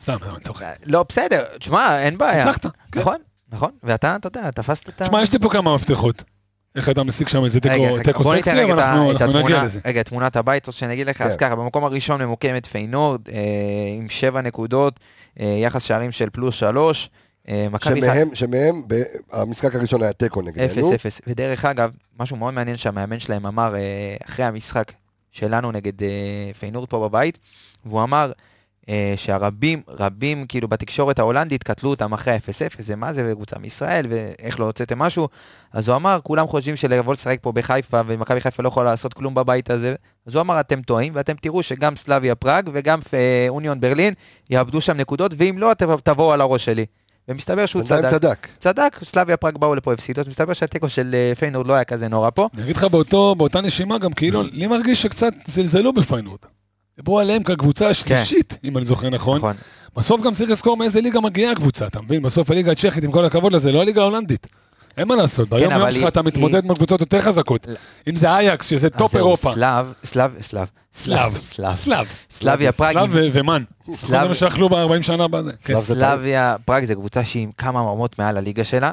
סתם, 0.02 0.18
אני 0.30 0.40
צוחק. 0.40 0.66
לא, 0.86 1.06
בסדר, 1.10 1.44
תשמע, 1.60 2.00
אין 2.00 2.18
בעיה. 2.18 2.46
ניצחת, 2.46 2.66
כן. 2.92 3.00
נכון, 3.00 3.18
נכון. 3.52 3.72
ואתה, 3.84 4.16
אתה 4.16 4.28
יודע, 4.28 4.52
תפסת 4.52 4.90
את 4.90 5.02
ה... 5.02 5.06
תשמע, 5.06 5.22
יש 5.22 5.34
לי 5.34 5.40
פה 5.40 5.50
כמה 5.50 5.76
מפתחות. 5.76 6.24
איך 6.75 6.89
אתה 6.89 7.03
משיג 7.03 7.27
שם 7.27 7.44
איזה 7.44 7.60
תיקו- 7.60 8.24
סקסי, 8.24 8.63
אבל 8.63 8.80
אנחנו 8.80 9.39
נגיע 9.44 9.63
לזה. 9.63 9.80
רגע, 9.86 10.03
תמונת 10.03 10.36
הבית, 10.36 10.65
רוצה 10.68 10.80
שאני 10.80 10.94
אגיד 10.94 11.08
לך, 11.10 11.22
אז 11.22 11.38
כן. 11.38 11.46
ככה, 11.46 11.56
במקום 11.56 11.84
הראשון 11.84 12.22
ממוקמת 12.22 12.65
פיינורד, 12.65 13.22
אה, 13.30 13.39
עם 13.98 14.10
שבע 14.10 14.42
נקודות, 14.42 15.00
אה, 15.39 15.46
יחס 15.60 15.84
שערים 15.84 16.12
של 16.12 16.30
פלוס 16.30 16.56
שלוש, 16.56 17.10
אה. 17.50 17.68
שמהם, 17.84 18.36
שמהם, 18.36 18.82
המשחק 19.32 19.75
הראשון 19.75 20.01
היה 20.03 20.13
תיקו 20.13 20.42
נגדנו. 20.42 20.65
אפס 20.65 20.94
אפס. 20.96 21.22
ודרך 21.27 21.65
אגב, 21.65 21.92
משהו 22.20 22.38
מאוד 22.38 22.53
מעניין 22.53 22.77
שהמאמן 22.77 23.20
שלהם 23.20 23.46
אמר 23.46 23.75
אחרי 24.25 24.46
המשחק 24.46 24.92
שלנו 25.32 25.72
נגד 25.72 25.94
פיינורד 26.60 26.89
פה 26.89 27.10
בבית, 27.10 27.38
והוא 27.86 28.03
אמר 28.03 28.32
שהרבים, 29.16 29.82
רבים 29.88 30.46
כאילו 30.48 30.68
בתקשורת 30.68 31.20
ההולנדית 31.20 31.63
קטלו 31.63 31.90
אותם 31.90 32.13
אחרי 32.13 32.34
ה-0-0, 32.34 32.80
ומה 32.86 33.13
זה, 33.13 33.32
וקבוצה 33.32 33.60
מישראל, 33.60 34.06
ואיך 34.10 34.60
לא 34.60 34.66
הוצאתם 34.66 35.00
משהו, 35.00 35.28
אז 35.74 35.88
הוא 35.88 35.96
אמר, 35.96 36.20
כולם 36.24 36.48
חושבים 36.48 36.75
שלבוא 36.75 37.13
לשחק 37.13 37.38
פה 37.42 37.52
בחיפה, 37.52 38.02
ומכבי 38.06 38.42
חיפה 38.42 38.63
לא 38.63 38.68
יכולה 38.68 38.92
לעשות 38.92 39.13
כלום 39.13 39.36
בבית 39.36 39.70
הזה, 39.70 39.96
אז 40.28 40.36
הוא 40.36 40.42
אמר, 40.42 40.60
אתם 40.60 40.82
טועים, 40.82 41.13
ואתם 41.16 41.34
תראו 41.42 41.63
שגם 41.63 41.96
סלאביה 41.96 42.36
פראג 42.36 42.70
וגם 42.74 43.00
אה, 43.13 43.46
אוניון 43.50 43.80
ברלין 43.80 44.13
יאבדו 44.50 44.82
שם 44.82 44.98
נקודות, 44.98 45.32
ואם 45.38 45.56
לא, 45.58 45.72
תבואו 46.04 46.34
על 46.34 46.42
הראש 46.42 46.66
שלי. 46.66 46.86
ומסתבר 47.28 47.66
שהוא 47.66 47.84
צדק. 47.84 48.10
צדק. 48.10 48.48
צדק, 48.60 49.00
סלאביה 49.04 49.38
פראג 49.38 49.58
באו 49.58 49.75
לפה 49.75 49.94
הפסידו, 49.94 50.28
מסתבר 50.28 50.54
שהתיקו 50.54 50.90
של 50.90 51.16
אה, 51.16 51.36
פיינורד 51.36 51.68
לא 51.68 51.74
היה 51.74 51.84
כזה 51.84 52.08
נורא 52.08 52.30
פה. 52.30 52.50
אני 52.54 52.63
אגיד 52.63 52.75
לך 52.75 52.84
באותו, 52.84 53.36
באותה 53.36 53.62
נשימה 53.62 53.98
גם 53.98 54.13
כאילו, 54.13 54.44
לי 54.44 54.68
מרגיש 54.68 55.02
שקצת 55.02 55.34
זלזלו 55.46 55.94
בפיינורד. 55.94 56.40
דיברו 56.98 57.20
עליהם 57.20 57.44
כקבוצה 57.44 57.90
השלישית, 57.90 58.58
אם 58.64 58.78
אני 58.78 58.86
זוכר 58.86 59.10
נכון. 59.10 59.38
נכון. 59.38 59.56
בסוף 59.98 60.22
גם 60.22 60.34
צריך 60.34 60.50
לזכור 60.50 60.78
מאיזה 60.78 61.02
ליגה 61.02 61.22
מגיעה 61.22 61.52
הקבוצה, 61.52 61.88
אתה 61.88 62.02
מבין? 62.02 62.22
בסוף 62.22 62.52
הליגה 62.52 62.72
הצ'כית, 62.72 63.04
עם 63.04 63.12
כל 63.12 63.26
הכבוד 63.26 63.54
לזה, 63.54 63.72
לא 63.72 63.82
הליגה 63.82 64.02
ההולנדית. 64.02 64.48
אין 64.98 65.08
מה 65.08 65.16
לעשות, 65.16 65.50
ביום 65.50 65.72
אבל 65.74 65.82
יום 65.82 65.92
שלך 65.92 66.00
היא- 66.02 66.08
אתה 66.08 66.22
מתמודד 66.22 66.66
עם 66.66 66.76
קבוצות 66.76 67.00
יותר 67.02 67.22
חזקות. 67.22 67.68
אם 68.10 68.16
זה 68.16 68.30
אייקס, 68.36 68.70
שזה 68.70 68.88
אז 68.94 68.98
טופ 68.98 69.16
אירופה. 69.16 69.54
סלאב, 69.54 69.94
סלאב, 70.04 70.32
סלאב. 70.42 70.68
סלאב. 70.96 71.38
סלאב. 71.46 71.76
סלאב. 71.76 72.08
סלאביה 72.32 72.72
פראג. 72.72 72.92
סלאב 72.94 73.10
ומן. 73.34 73.64
סלאב- 73.92 74.22
זה 74.22 74.28
מה 74.28 74.34
שאכלו 74.34 74.70
ב-40 74.70 75.02
שנה 75.04 75.28
בזה. 75.28 75.52
כן. 75.52 75.74
סלאב 75.74 75.84
זה 75.84 75.94
סלאביה 75.94 76.56
פראג 76.66 76.84
זה 76.84 76.96
קבוצה 76.96 77.26
שהיא 77.26 77.48
כמה 77.58 77.80
רמות 77.80 78.20
מעל 78.20 78.38
הליגה 78.38 78.64
שלה. 78.64 78.92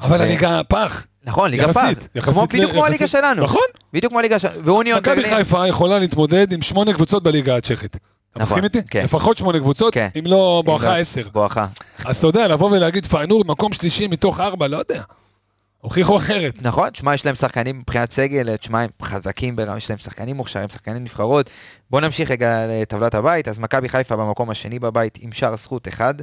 אבל 0.00 0.20
הליגה 0.20 0.60
פח. 0.68 1.04
נכון, 1.26 1.50
ליגה 1.50 1.62
יחסית, 1.62 1.98
פאק. 2.02 2.08
יחסית 2.14 2.34
כמו 2.34 2.46
בדיוק 2.46 2.70
כמו 2.72 2.84
הליגה 2.84 3.04
יחסית- 3.04 3.20
שלנו. 3.20 3.42
נכון. 3.44 3.62
בדיוק 3.92 4.10
כמו 4.10 4.18
הליגה 4.18 4.38
שלנו. 4.38 4.64
ואוניון 4.64 4.98
מכבי 4.98 5.14
ברלין. 5.16 5.34
חיפה 5.36 5.66
יכולה 5.66 5.98
להתמודד 5.98 6.52
עם 6.52 6.62
שמונה 6.62 6.92
קבוצות 6.92 7.22
בליגה 7.22 7.56
הצ'כית. 7.56 7.96
אתה 7.96 7.98
נכון, 8.36 8.42
מסכים 8.42 8.64
איתי? 8.64 8.82
כן. 8.90 9.04
לפחות 9.04 9.36
שמונה 9.36 9.58
קבוצות, 9.58 9.94
כן. 9.94 10.08
אם 10.18 10.26
לא 10.26 10.26
אם 10.26 10.30
לא- 10.30 10.62
בואכה 10.66 10.96
עשר. 10.96 11.28
בואכה. 11.32 11.66
אז 12.04 12.16
אתה 12.16 12.26
יודע, 12.26 12.48
לבוא 12.48 12.70
ולהגיד 12.70 13.06
פיינורד 13.06 13.46
מקום 13.46 13.72
שלישי 13.72 14.06
מתוך 14.06 14.40
ארבע, 14.40 14.68
לא 14.68 14.76
יודע. 14.76 15.02
הוכיחו 15.80 16.16
אחרת. 16.18 16.62
נכון, 16.62 16.90
תשמע, 16.90 17.14
יש 17.14 17.26
להם 17.26 17.34
שחקנים 17.34 17.78
מבחינת 17.78 18.12
סגל, 18.12 18.56
תשמע, 18.56 18.80
הם 18.80 18.90
חזקים 19.02 19.56
ברמה, 19.56 19.76
יש 19.76 19.90
להם 19.90 19.98
שחקנים 19.98 20.36
מוכשרים, 20.36 20.68
שחקנים 20.68 21.02
נבחרות. 21.04 21.50
בואו 21.90 22.02
נמשיך 22.02 22.30
רגע 22.30 22.64
לטבלת 22.68 23.14
הבית, 23.14 23.48
אז 23.48 23.58
מכבי 23.58 23.88
חיפה 23.88 24.16
במקום 24.16 24.50
השני 24.50 24.78
בבית 24.78 25.18
עם 25.20 25.32
שער 25.32 25.56
זכות 25.56 25.88
אחד. 25.88 26.14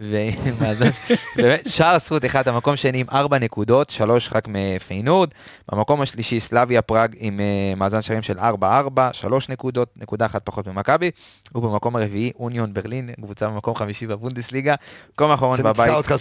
באמת, 1.36 1.60
שער 1.68 1.98
זכות 1.98 2.24
אחד, 2.24 2.48
המקום 2.48 2.76
שני 2.76 3.00
עם 3.00 3.06
ארבע 3.12 3.38
נקודות, 3.38 3.90
שלוש 3.90 4.30
רק 4.32 4.48
מפיינורד. 4.48 5.28
במקום 5.72 6.00
השלישי 6.00 6.40
סלאביה 6.40 6.82
פראג 6.82 7.14
עם 7.18 7.40
אה, 7.40 7.74
מאזן 7.76 8.02
שערים 8.02 8.22
של 8.22 8.38
ארבע 8.38 8.78
ארבע, 8.78 9.10
שלוש 9.12 9.48
נקודות, 9.48 9.88
נקודה 9.96 10.26
אחת 10.26 10.42
פחות 10.44 10.66
ממכבי. 10.66 11.10
ובמקום 11.54 11.96
הרביעי 11.96 12.32
אוניון 12.38 12.74
ברלין, 12.74 13.10
קבוצה 13.22 13.48
במקום 13.48 13.74
חמישי 13.74 14.06
בבונדסליגה. 14.06 14.74
מקום 15.14 15.30
האחרון 15.30 15.58
בבית. 15.58 15.76
שניצחה 15.76 15.96
אותך 15.96 16.14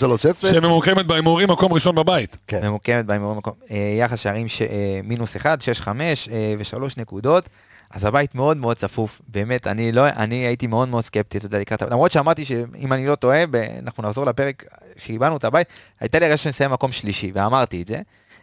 3-0. 0.43 0.51
שממוקמת 0.51 1.05
בהימורים 1.05 1.51
מקום 1.51 1.73
ראשון 1.73 1.95
בבית. 1.95 2.37
כן. 2.47 2.67
ממוקמת 2.67 3.05
בהימורים 3.05 3.37
מקום. 3.37 3.53
אה, 3.71 3.77
יחס 3.99 4.19
שערים 4.19 4.47
ש... 4.47 4.61
אה, 4.61 4.99
מינוס 5.03 5.35
1, 5.35 5.61
6, 5.61 5.81
5 5.81 6.29
אה, 6.29 6.53
ושלוש 6.59 6.97
נקודות. 6.97 7.49
אז 7.91 8.05
הבית 8.05 8.35
מאוד 8.35 8.57
מאוד 8.57 8.77
צפוף, 8.77 9.21
באמת, 9.27 9.67
אני 9.67 9.91
לא, 9.91 10.07
אני 10.07 10.35
הייתי 10.35 10.67
מאוד 10.67 10.89
מאוד 10.89 11.03
סקפטי, 11.03 11.37
אתה 11.37 11.45
יודע, 11.45 11.59
לקראת, 11.59 11.81
למרות 11.81 12.11
שאמרתי 12.11 12.45
שאם 12.45 12.93
אני 12.93 13.07
לא 13.07 13.15
טועה, 13.15 13.47
ב- 13.51 13.65
אנחנו 13.79 14.03
נחזור 14.03 14.25
לפרק 14.25 14.63
שקיבלנו 14.97 15.37
את 15.37 15.43
הבית, 15.43 15.67
הייתה 15.99 16.19
לי 16.19 16.25
הרגשה 16.25 16.43
שנסיים 16.43 16.71
מקום 16.71 16.91
שלישי, 16.91 17.31
ואמרתי 17.33 17.81
את 17.81 17.87
זה. 17.87 18.01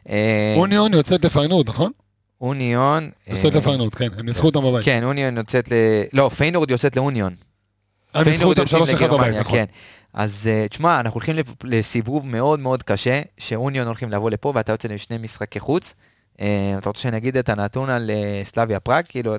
אה, 0.09 0.55
אוניון 0.57 0.95
יוצאת 0.95 1.25
לפיינורד, 1.25 1.69
נכון? 1.69 1.91
אוניון... 2.41 3.11
יוצאת 3.29 3.53
אה, 3.53 3.59
לפיינורד, 3.59 3.95
כן, 3.95 4.09
הם 4.19 4.27
ניצחו 4.27 4.47
אותם 4.47 4.63
בבית. 4.63 4.85
כן, 4.85 5.05
אוניון 5.05 5.37
יוצאת 5.37 5.73
ל... 5.73 5.75
לא, 6.13 6.31
פיינורד 6.37 6.71
יוצאת 6.71 6.97
לאוניון. 6.97 7.35
הם 8.15 8.29
ניצחו 8.29 8.37
פיינורד 8.37 8.59
אותם 8.59 8.77
יוצאים 8.77 8.97
3-1 8.97 9.13
בבית, 9.13 9.37
נכון. 9.37 9.59
כן. 9.59 9.65
אז 10.17 10.49
אה, 10.53 10.69
תשמע, 10.69 11.01
אנחנו 11.01 11.15
הולכים 11.15 11.37
לסיבוב 11.65 12.27
מאוד 12.27 12.61
מאוד 12.61 12.83
קשה, 12.83 13.23
שאוניון 13.39 13.87
הולכים 13.87 14.11
לבוא 14.11 14.31
לפה 14.31 14.53
ואתה 14.55 14.73
יוצא 14.73 14.89
לשני 14.89 15.19
משחקי 15.19 15.61
חוץ. 15.61 15.95
אה, 16.41 16.75
אתה 16.79 16.89
רוצה 16.89 17.01
שנגיד 17.01 17.37
את 17.37 17.49
הנתון 17.49 17.91
על 17.91 18.11
אה, 18.11 18.41
סלאביה 18.45 18.81
פראג? 18.81 19.05
כאילו, 19.09 19.35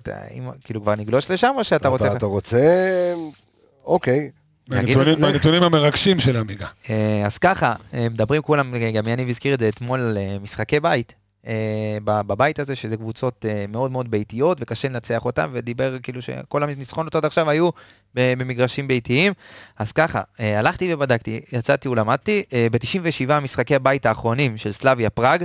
כאילו 0.64 0.82
כבר 0.82 0.96
נגלוש 0.96 1.32
לשם 1.32 1.54
או 1.58 1.64
שאתה 1.64 1.88
רוצה... 1.88 2.14
אתה 2.14 2.26
רוצה... 2.26 3.14
אוקיי. 3.86 4.30
בנתונים- 4.70 5.20
בנתונים 5.22 5.64
המרגשים 5.64 6.20
של 6.20 6.38
עמיגה. 6.38 6.68
אה, 6.90 7.24
אז 7.26 7.38
ככה, 7.38 7.74
אה, 7.94 8.10
מדברים 8.10 8.42
כולם, 8.42 8.74
גם 8.94 9.08
יניב 9.08 9.30
הזכיר 9.30 9.54
את 9.54 9.60
זה 9.60 9.70
אתמול, 9.70 10.00
על 10.00 10.18
אה, 10.18 10.38
משחקי 10.44 10.80
בית. 10.80 11.16
אה, 11.48 11.54
בבית 12.06 12.60
הזה, 12.60 12.76
שזה 12.76 12.98
קבוצות 12.98 13.46
אה, 13.50 13.66
מאוד 13.70 13.92
מאוד 13.92 14.12
ביתיות 14.12 14.58
וקשה 14.62 14.88
לנצח 14.90 15.26
אותן, 15.26 15.50
ודיבר 15.54 15.98
כאילו 16.04 16.22
שכל 16.22 16.64
הניצחונות 16.64 17.16
עד 17.16 17.26
עכשיו 17.26 17.50
היו 17.50 17.70
במגרשים 18.16 18.88
ביתיים. 18.88 19.34
אז 19.78 19.92
ככה, 19.92 20.22
אה, 20.40 20.60
הלכתי 20.60 20.94
ובדקתי, 20.94 21.40
יצאתי 21.54 21.88
ולמדתי, 21.88 22.44
אה, 22.54 22.68
ב-97 22.72 23.40
משחקי 23.40 23.80
בית 23.80 24.06
האחרונים 24.06 24.58
של 24.58 24.72
סלאביה 24.72 25.10
פראג, 25.10 25.44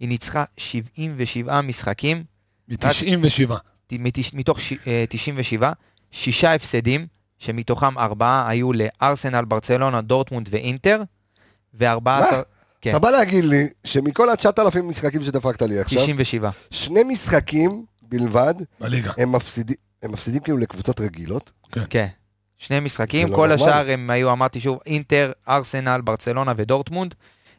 היא 0.00 0.08
ניצחה 0.08 0.44
77 0.56 1.60
משחקים, 1.60 2.24
מ-97. 2.68 3.54
ת- 3.86 3.92
מתש- 3.92 4.34
מתוך 4.34 4.60
ש- 4.60 4.72
אה, 4.86 5.04
97, 5.08 5.72
שישה 6.12 6.54
הפסדים, 6.54 7.06
שמתוכם 7.42 7.98
ארבעה 7.98 8.48
היו 8.48 8.70
לארסנל, 8.72 9.44
ברצלונה, 9.44 10.00
דורטמונד 10.00 10.48
ואינטר, 10.50 11.02
וארבעה 11.74 12.20
מה? 12.20 12.26
עשר... 12.26 12.42
כן. 12.80 12.90
אתה 12.90 12.98
בא 12.98 13.10
להגיד 13.10 13.44
לי 13.44 13.68
שמכל 13.84 14.30
ה-9,000 14.30 14.82
משחקים 14.82 15.24
שדפקת 15.24 15.62
לי 15.62 15.80
עכשיו, 15.80 16.02
97. 16.02 16.50
שני 16.70 17.02
משחקים 17.02 17.84
בלבד, 18.02 18.54
בליגה. 18.80 19.12
הם 19.18 19.32
מפסידים, 19.32 19.76
הם 20.02 20.12
מפסידים 20.12 20.40
כאילו 20.42 20.58
לקבוצות 20.58 21.00
רגילות. 21.00 21.50
כן. 21.90 22.06
שני 22.58 22.80
משחקים, 22.80 23.30
לא 23.30 23.36
כל 23.36 23.48
נורמלי. 23.48 23.70
השאר 23.70 23.90
הם 23.90 24.10
היו, 24.10 24.32
אמרתי 24.32 24.60
שוב, 24.60 24.78
אינטר, 24.86 25.32
ארסנל, 25.48 26.00
ברצלונה 26.00 26.52
ודורטמונד. 26.56 27.14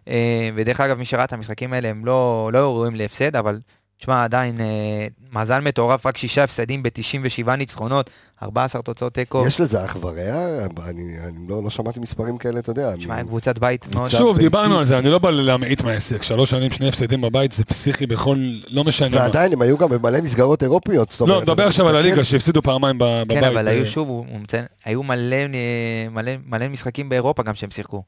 אה, 0.07 0.49
ודרך 0.55 0.79
אגב, 0.79 0.97
מי 0.97 1.05
שראה 1.05 1.23
את 1.23 1.33
המשחקים 1.33 1.73
האלה, 1.73 1.89
הם 1.89 2.05
לא 2.05 2.49
לא 2.53 2.59
ראויים 2.59 2.95
להפסד, 2.95 3.35
אבל 3.35 3.59
תשמע, 3.97 4.23
עדיין 4.23 4.61
אה, 4.61 5.07
מאזן 5.31 5.63
מטורף, 5.63 6.05
רק 6.05 6.17
שישה 6.17 6.43
הפסדים 6.43 6.83
ב-97 6.83 7.51
ניצחונות, 7.55 8.09
14 8.43 8.81
תוצאות 8.81 9.13
תיקו. 9.13 9.47
יש 9.47 9.59
לזה 9.59 9.85
אח 9.85 9.97
ורע? 10.01 10.65
אני, 10.89 11.19
אני 11.27 11.35
לא, 11.49 11.63
לא 11.63 11.69
שמעתי 11.69 11.99
מספרים 11.99 12.37
כאלה, 12.37 12.59
אתה 12.59 12.69
יודע. 12.71 12.95
תשמע, 12.95 13.15
הם 13.15 13.27
קבוצת 13.27 13.57
בית 13.57 13.95
מאוד... 13.95 14.09
שוב, 14.09 14.35
ביתית. 14.35 14.51
דיברנו 14.51 14.79
על 14.79 14.85
זה, 14.85 14.97
אני 14.97 15.09
לא 15.09 15.19
בא 15.19 15.29
להמעיט 15.31 15.81
מהעסק. 15.81 16.23
שלוש 16.23 16.49
שנים, 16.49 16.71
שני 16.71 16.87
הפסדים 16.87 17.21
בבית, 17.21 17.51
זה 17.51 17.65
פסיכי 17.65 18.07
בכל, 18.07 18.37
לא 18.67 18.83
משנה 18.83 19.09
מה. 19.09 19.21
ועדיין 19.21 19.53
הם 19.53 19.61
היו 19.61 19.77
גם 19.77 19.89
במלא 19.89 20.21
מסגרות 20.21 20.63
אירופיות. 20.63 21.11
זאת 21.11 21.21
אומרת, 21.21 21.35
לא, 21.35 21.41
נדבר 21.41 21.53
אתה 21.53 21.67
עכשיו 21.67 21.87
על 21.87 21.95
הליגה, 21.95 22.23
שהפסידו 22.23 22.61
פעמיים 22.61 22.97
ב- 22.97 23.03
בבית. 23.03 23.37
כן, 23.39 23.43
אבל 23.43 23.67
אה, 23.67 23.73
היו 23.73 23.85
שוב, 23.85 24.07
הוא 24.09 24.25
הוא 24.31 24.39
מציין, 24.39 24.65
היו 24.85 25.03
מלא, 25.03 25.35
אה, 25.35 26.09
מלא, 26.11 26.31
מלא 26.45 26.67
משחקים 26.67 27.09
באירופה 27.09 27.43
גם 27.43 27.55
שהם 27.55 27.71
שיחקו. 27.71 28.03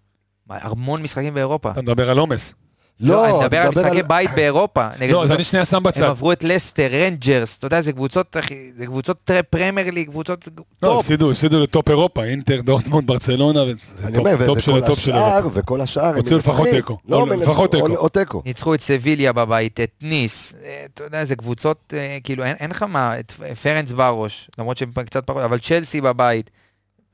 המון 0.50 1.02
משחקים 1.02 1.34
באירופה. 1.34 1.72
אתה 1.72 1.82
מדבר 1.82 2.10
על 2.10 2.18
עומס. 2.18 2.54
לא, 3.00 3.26
אני 3.26 3.46
מדבר 3.46 3.58
על 3.58 3.70
משחקי 3.70 4.04
בית 4.04 4.30
באירופה. 4.36 4.88
לא, 5.10 5.24
אז 5.24 5.32
אני 5.32 5.44
שנייה 5.44 5.66
שם 5.66 5.84
בצד. 5.84 6.04
הם 6.04 6.10
עברו 6.10 6.32
את 6.32 6.44
לסטר, 6.44 6.88
רנג'רס, 6.92 7.58
אתה 7.58 7.68
יודע, 7.68 7.82
זה 7.82 7.92
קבוצות, 7.92 8.36
זה 8.78 8.86
קבוצות 8.86 9.32
פרמייר 9.50 9.92
ליג, 9.92 10.10
קבוצות 10.10 10.48
לא, 10.84 11.00
הפסידו, 11.00 11.32
הפסידו 11.32 11.64
לטופ 11.64 11.90
אירופה, 11.90 12.24
אינטר, 12.24 12.62
דורטמונד, 12.62 13.08
ברצלונה, 13.08 13.60
זה 13.94 14.46
טופ 14.46 14.60
של 14.60 14.84
הטופ 14.84 15.00
של 15.00 15.14
אירופה. 15.14 15.60
וכל 15.60 15.82
השאר, 15.82 16.06
הם 16.06 16.16
הוציאו 16.16 16.38
לפחות 16.40 16.68
תיקו. 16.68 16.98
לא, 17.08 17.28
לפחות 17.28 17.76
תיקו. 18.14 18.42
ניצחו 18.46 18.74
את 18.74 18.82
סביליה 18.82 19.34
בבית, 19.34 19.80
את 19.80 19.92
ניס, 20.02 20.54
אה, 20.64 20.86
אתה 20.94 21.04
יודע, 21.04 21.26
זה 21.26 21.36
קבוצות, 21.36 21.94
אה, 21.98 22.18
כאילו, 22.24 22.44
אין 22.44 22.72
לך 22.72 22.84
מה, 22.84 23.20
את 23.20 23.32
פרנצווארוש, 23.64 24.50
למרות 24.58 24.78
שהם 24.78 24.92
קצת 25.06 25.28
פחות, 25.28 25.44
אבל 25.44 25.60
צ'לסי 25.60 26.02
בבית. 26.02 26.50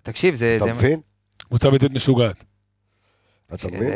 תקשיב, 0.03 0.35
זה... 0.35 0.57
אתה 0.57 0.73
מבין? 0.73 0.99
קבוצה 1.47 1.71
ביתית 1.71 1.91
משוגעת. 1.91 2.50
אתה 3.53 3.67
מבין? 3.67 3.93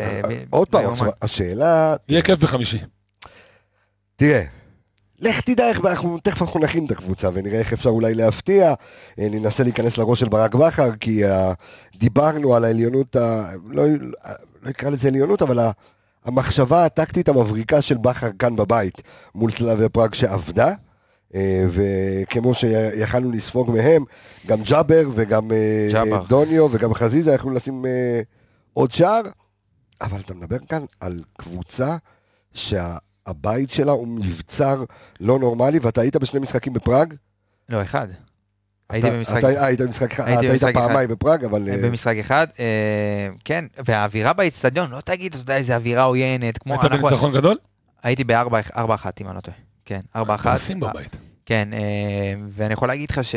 עוד 0.50 0.68
פעם, 0.68 0.94
השאלה... 1.22 1.96
יהיה 2.10 2.22
כיף 2.22 2.40
בחמישי. 2.40 2.78
תראה, 4.16 4.44
לך 5.20 5.42
תדע 5.42 5.70
איך, 5.70 5.80
אנחנו, 5.86 6.18
תכף 6.20 6.42
אנחנו 6.42 6.60
נכין 6.60 6.86
את 6.86 6.92
הקבוצה 6.92 7.30
ונראה 7.34 7.60
איך 7.60 7.74
אפשר 7.74 7.90
אולי 7.90 8.16
להפתיע. 8.16 8.74
אה, 9.20 9.28
ננסה 9.32 9.64
להיכנס 9.64 9.98
לראש 9.98 10.20
של 10.20 10.30
ברק 10.30 10.56
בכר, 10.56 10.96
כי 11.00 11.24
דיברנו 11.96 12.56
על 12.56 12.66
העליונות, 12.66 13.16
ה... 13.16 13.52
לא, 13.70 13.84
לא 14.64 14.70
אקרא 14.70 14.90
לזה 14.90 15.08
עליונות, 15.08 15.42
אבל 15.42 15.60
המחשבה 16.26 16.86
הטקטית 16.86 17.30
המבריקה 17.30 17.82
של 17.82 17.98
בכר 17.98 18.30
כאן 18.40 18.56
בבית, 18.56 19.02
מול 19.36 19.52
סלאביה 19.52 19.90
פראג 19.90 20.14
שעבדה. 20.14 20.74
וכמו 21.70 22.54
שיכלנו 22.54 23.32
לספוג 23.32 23.72
מהם, 23.72 24.04
גם 24.48 24.64
ג'אבר 24.64 25.10
וגם 25.16 25.52
uh, 25.52 26.18
דוניו 26.28 26.68
וגם 26.72 26.94
חזיזה 26.94 27.34
יכלו 27.34 27.52
לשים 27.52 27.86
עוד 28.74 28.92
שער. 28.92 29.22
אבל 30.02 30.20
אתה 30.20 30.34
מדבר 30.34 30.58
כאן 30.70 30.86
על 31.00 31.22
קבוצה 31.38 31.98
שהבית 32.54 33.72
שלה 33.72 33.92
הוא 33.92 34.08
מבצר 34.08 34.84
לא 35.20 35.40
נורמלי, 35.40 35.80
ואתה 35.80 36.02
היית 36.02 36.16
בשני 36.16 36.40
משחקים 36.40 36.74
בפראג? 36.74 37.14
לא, 37.70 37.82
אחד. 37.82 38.08
הייתי 38.90 39.10
במשחק 39.10 39.44
אחד. 39.44 39.64
היית 39.64 39.82
במשחק 39.82 40.12
אחד, 40.12 40.28
אתה 40.28 40.40
היית 40.40 40.64
פעמיים 40.74 41.10
בפראג, 41.10 41.44
אבל... 41.44 41.88
במשחק 41.88 42.16
אחד, 42.20 42.48
כן, 43.46 43.66
והאווירה 43.86 44.34
באיצטדיון, 44.34 44.92
לא 44.92 45.02
תגיד, 45.02 45.34
אתה 45.34 45.42
יודע, 45.42 45.58
איזה 45.58 45.76
אווירה 45.76 46.04
עוינת, 46.04 46.58
כמו... 46.58 46.74
היית 46.74 46.92
בניצחון 46.92 47.34
גדול? 47.34 47.58
הייתי 48.04 48.24
בארבע 48.24 48.60
אחת, 48.96 49.22
אם 49.22 49.28
אני 49.28 49.36
לא 49.36 49.42
טועה. 49.42 49.58
כן, 49.86 50.02
ארבע 50.16 50.36
אחת. 50.36 50.52
עושים 50.54 50.80
בבית. 50.80 51.18
כן, 51.46 51.70
אה, 51.74 52.34
ואני 52.50 52.74
יכול 52.74 52.88
להגיד 52.88 53.12
לך 53.12 53.24
ש... 53.24 53.36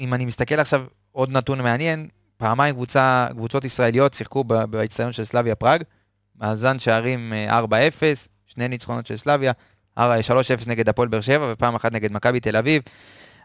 אם 0.00 0.14
אני 0.14 0.24
מסתכל 0.24 0.60
עכשיו, 0.60 0.84
עוד 1.12 1.30
נתון 1.30 1.60
מעניין, 1.60 2.08
פעמיים 2.36 2.74
קבוצה, 2.74 3.26
קבוצות 3.30 3.64
ישראליות 3.64 4.14
שיחקו 4.14 4.44
באיצטדיון 4.44 5.12
של 5.12 5.24
סלאביה 5.24 5.54
פראג, 5.54 5.82
מאזן 6.40 6.78
שערים 6.78 7.32
4-0, 7.48 7.52
אה, 8.02 8.12
שני 8.46 8.68
ניצחונות 8.68 9.06
של 9.06 9.16
סלאביה, 9.16 9.52
3-0 9.98 10.02
נגד 10.66 10.88
הפועל 10.88 11.08
באר 11.08 11.20
שבע 11.20 11.52
ופעם 11.52 11.74
אחת 11.74 11.92
נגד 11.92 12.12
מכבי 12.12 12.40
תל 12.40 12.56
אביב. 12.56 12.82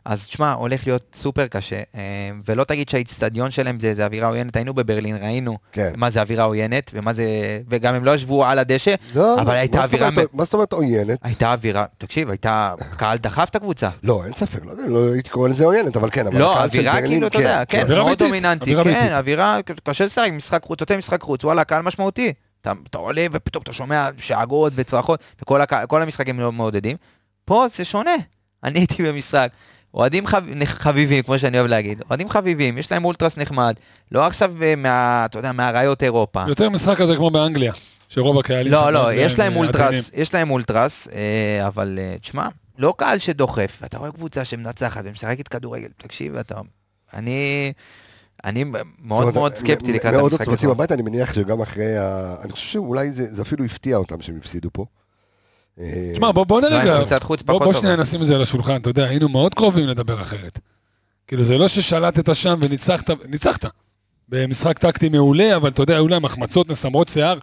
אז 0.06 0.28
תשמע, 0.28 0.52
הולך 0.52 0.88
להיות 0.88 1.16
סופר 1.16 1.48
קשה, 1.48 1.82
אה, 1.96 2.02
ולא 2.46 2.64
תגיד 2.64 2.90
שהאיצטדיון 2.90 3.52
שלהם 3.52 3.80
זה, 3.80 3.94
זה 3.94 4.06
אווירה 4.06 4.28
עוינת, 4.28 4.56
היינו 4.56 4.74
בברלין, 4.74 5.16
ראינו 5.16 5.58
כן. 5.72 5.92
מה 5.96 6.10
זה 6.10 6.22
אווירה 6.22 6.44
עוינת, 6.44 6.92
ומה 6.94 7.14
זה, 7.14 7.26
וגם 7.70 7.96
הם 7.96 8.06
לא 8.06 8.16
ישבו 8.16 8.46
על 8.46 8.60
הדשא, 8.60 8.96
לא, 9.16 9.42
אבל 9.42 9.56
הייתה 9.56 9.84
אווירה... 9.84 10.10
מה 10.34 10.44
זאת 10.44 10.54
אומרת 10.54 10.74
עוינת? 10.74 11.20
הייתה 11.24 11.54
אווירה, 11.54 11.86
תקשיב, 11.98 12.30
הייתה, 12.30 12.74
קהל 12.98 13.18
דחף 13.18 13.50
את 13.50 13.56
הקבוצה. 13.56 13.90
לא, 14.04 14.26
אין 14.26 14.34
ספק, 14.34 14.66
לא, 14.66 14.74
לא 14.88 15.14
הייתי 15.14 15.30
קורא 15.30 15.50
לזה 15.50 15.66
עוינת, 15.66 15.98
אבל 15.98 16.10
כן, 16.10 16.28
אבל 16.28 16.40
לא, 16.40 16.64
אווירה 16.64 17.02
כאילו, 17.02 17.28
אתה 17.28 17.38
יודע, 17.38 17.66
כן, 17.66 17.84
כן 17.88 17.94
מאוד 17.94 18.18
דומיננטי, 18.18 18.76
כן, 18.84 19.14
אווירה, 19.14 19.60
קשה 19.84 20.06
לשחק, 20.06 20.30
משחק 20.32 20.64
חוץ, 20.64 20.82
אתה 20.82 20.98
משחק 20.98 21.22
חוץ, 21.22 21.44
וואלה, 21.44 21.64
קהל 21.64 21.82
משמעותי. 21.82 22.34
אתה, 22.62 22.74
אתה 22.90 22.98
עולה 22.98 23.26
ופתאום 23.32 23.64
אתה 23.64 23.74
שומע 23.74 24.10
שאגות 24.18 24.74
וצרחות, 24.76 25.20
וכל 25.42 26.02
המשחקים 26.02 26.40
לא 26.40 26.52
מעודדים. 26.52 26.98
פה 27.46 27.66
זה 27.76 27.86
שונה. 27.86 28.16
אני 28.64 28.80
הייתי 28.80 29.04
במשחק, 29.04 29.52
אוהדים 29.94 30.28
חב... 30.28 30.44
חביבים, 30.66 31.24
כמו 31.24 31.40
שאני 31.40 31.60
אוהב 31.60 31.70
להגיד, 31.70 32.02
אוהדים 32.10 32.30
חביבים, 32.30 32.78
יש 32.78 32.92
להם 32.92 33.06
אולטרס 33.06 33.38
נחמד, 33.38 33.76
לא 34.12 34.26
עכשיו 34.26 34.64
אה, 34.64 34.76
מה, 34.76 35.26
אתה 35.26 35.40
יודע, 35.40 35.52
מהראיות 35.52 36.04
אירופה. 36.04 36.44
יותר 36.48 36.70
משחק 36.70 36.98
כזה 36.98 37.16
כמו 37.16 37.30
באנגליה, 37.30 37.74
שרוב 38.10 38.40
הקהלים... 38.40 38.72
לא, 38.72 38.94
לא, 38.94 39.14
יש 39.14 39.40
להם 39.40 39.56
אולטרס, 39.56 40.12
יש 40.14 40.34
להם 40.34 40.50
אולטרס, 40.50 41.08
אה, 41.08 41.68
אבל 41.68 42.00
אה, 42.02 42.16
תשמע, 42.22 42.48
לא 42.78 42.94
קהל 42.98 43.20
שדוחף, 43.20 43.82
אתה 43.86 43.98
רואה 43.98 44.12
קבוצה 44.12 44.46
שמנצחת 44.46 45.02
ומשחקת 45.06 45.48
כדורגל, 45.48 45.90
תקשיב, 45.98 46.36
אתה... 46.36 46.56
אני... 47.14 47.74
אני 48.46 48.64
מאוד 49.04 49.34
מאוד 49.34 49.56
סקפטי 49.56 49.94
לקראת 49.94 50.14
המשחק 50.14 50.34
הזה. 50.34 50.38
מאוד 50.38 50.48
רוצים 50.48 50.70
הביתה, 50.70 50.94
אני 50.94 51.02
מניח 51.02 51.34
שגם 51.34 51.62
אחרי 51.62 51.98
ה... 51.98 52.36
אני 52.44 52.52
חושב 52.52 52.68
שאולי 52.68 53.12
זה 53.12 53.42
אפילו 53.42 53.66
הפתיע 53.66 53.98
אותם 53.98 54.22
שהם 54.22 54.38
הפסידו 54.38 54.70
פה. 54.74 54.86
תשמע, 56.14 56.32
בוא, 56.32 56.46
בוא 56.46 56.62
נרגע, 56.62 57.00
בוא, 57.46 57.60
בוא 57.60 57.74
שנייה 57.74 57.96
נשים 57.96 58.22
את 58.22 58.28
זה 58.28 58.36
על 58.36 58.42
השולחן, 58.42 58.76
אתה 58.76 58.90
יודע, 58.90 59.06
היינו 59.06 59.30
מאוד 59.30 59.54
קרובים 59.54 59.88
לדבר 59.88 60.22
אחרת. 60.22 60.60
כאילו, 61.28 61.44
זה 61.46 61.58
לא 61.58 61.68
ששלטת 61.68 62.36
שם 62.36 62.60
וניצחת, 62.62 63.10
ניצחת. 63.26 63.66
במשחק 64.30 64.78
טקטי 64.78 65.10
מעולה, 65.10 65.56
אבל 65.56 65.70
אתה 65.70 65.82
יודע, 65.82 65.96
היו 65.96 66.08
להם 66.08 66.26
החמצות 66.26 66.70
מסמרות 66.70 67.08
שיער. 67.08 67.38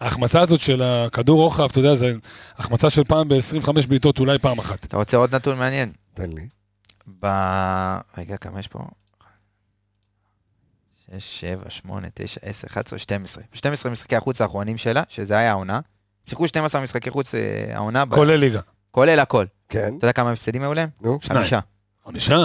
ההחמצה 0.00 0.40
הזאת 0.40 0.60
של 0.60 0.82
הכדור 0.82 1.42
רוחב, 1.42 1.68
אתה 1.70 1.78
יודע, 1.78 1.94
זה 1.94 2.12
החמצה 2.56 2.90
של 2.90 3.04
פעם 3.04 3.28
ב-25 3.28 3.86
בעיטות, 3.88 4.18
אולי 4.18 4.38
פעם 4.38 4.58
אחת. 4.58 4.84
אתה 4.84 4.96
רוצה 4.96 5.16
עוד 5.16 5.34
נתון 5.34 5.58
מעניין? 5.58 5.92
תן 6.14 6.30
לי. 6.30 6.46
ב... 7.20 7.26
רגע, 8.18 8.36
כמה 8.36 8.60
יש 8.60 8.68
פה? 8.68 8.78
6, 11.18 11.40
7, 11.40 11.70
8, 11.70 12.08
9, 12.14 12.40
10, 12.42 12.66
11, 12.66 12.98
12. 12.98 13.44
12 13.52 13.92
משחקי 13.92 14.16
החוץ 14.16 14.40
האחרונים 14.40 14.78
שלה, 14.78 15.02
שזה 15.08 15.36
היה 15.36 15.50
העונה, 15.50 15.80
שיחקו 16.26 16.48
12 16.48 16.80
משחקי 16.80 17.10
חוץ 17.10 17.34
אה, 17.34 17.40
העונה. 17.74 18.04
כולל 18.08 18.34
ליגה. 18.36 18.60
כולל 18.90 19.18
הכל. 19.18 19.44
כן. 19.68 19.94
אתה 19.98 20.04
יודע 20.06 20.12
כמה 20.12 20.30
הפסדים 20.30 20.62
היו 20.62 20.74
להם? 20.74 20.88
נו. 21.02 21.18
חמישה. 21.22 21.58
חמישה? 22.06 22.44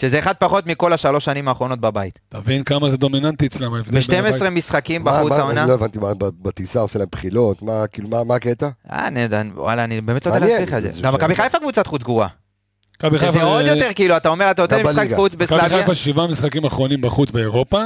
שזה 0.00 0.18
אחד 0.18 0.32
פחות 0.38 0.66
מכל 0.66 0.92
השלוש 0.92 1.24
שנים 1.24 1.48
האחרונות 1.48 1.80
בבית. 1.80 2.18
תבין 2.28 2.64
כמה 2.64 2.90
זה 2.90 2.96
דומיננטי 2.96 3.46
אצלם, 3.46 3.74
ההבדל 3.74 4.00
ב-12 4.00 4.50
משחקים 4.50 5.04
בחוץ 5.04 5.32
העונה. 5.32 5.66
לא 5.66 5.74
הבנתי, 5.74 5.98
מה, 5.98 6.08
בטיסה 6.18 6.80
עושה 6.80 6.98
להם 6.98 7.08
בחילות, 7.12 7.62
מה, 7.62 7.86
כאילו, 7.86 8.08
מה 8.08 8.34
הקטע? 8.34 8.68
אה, 8.92 9.10
נדע, 9.10 9.42
וואלה, 9.54 9.84
אני 9.84 10.00
באמת 10.00 10.26
לא 10.26 10.32
יודע 10.34 10.46
להסביר 10.46 10.62
לך 10.62 10.74
את 10.74 10.82
זה. 10.82 11.02
גם 11.02 11.14
מכבי 11.14 11.34
חיפה 11.34 11.58
קבוצת 11.58 11.86
חוץ 11.86 12.02
גרועה. 12.02 12.28
זה 13.30 13.42
עוד 13.42 13.66
יותר, 13.66 13.90
כאילו, 13.94 14.16
אתה 14.16 14.28
אומר, 14.28 14.50
אתה 14.50 14.62
רוצה 14.62 14.82
משחק 14.82 15.08
חוץ 15.16 15.34
בסלאביה. 15.34 15.66
מכבי 15.66 15.78
חיפה 15.80 15.94
שבעה 15.94 16.26
משחקים 16.26 16.64
אחרונים 16.64 17.00
בחוץ 17.00 17.30
באירופה, 17.30 17.84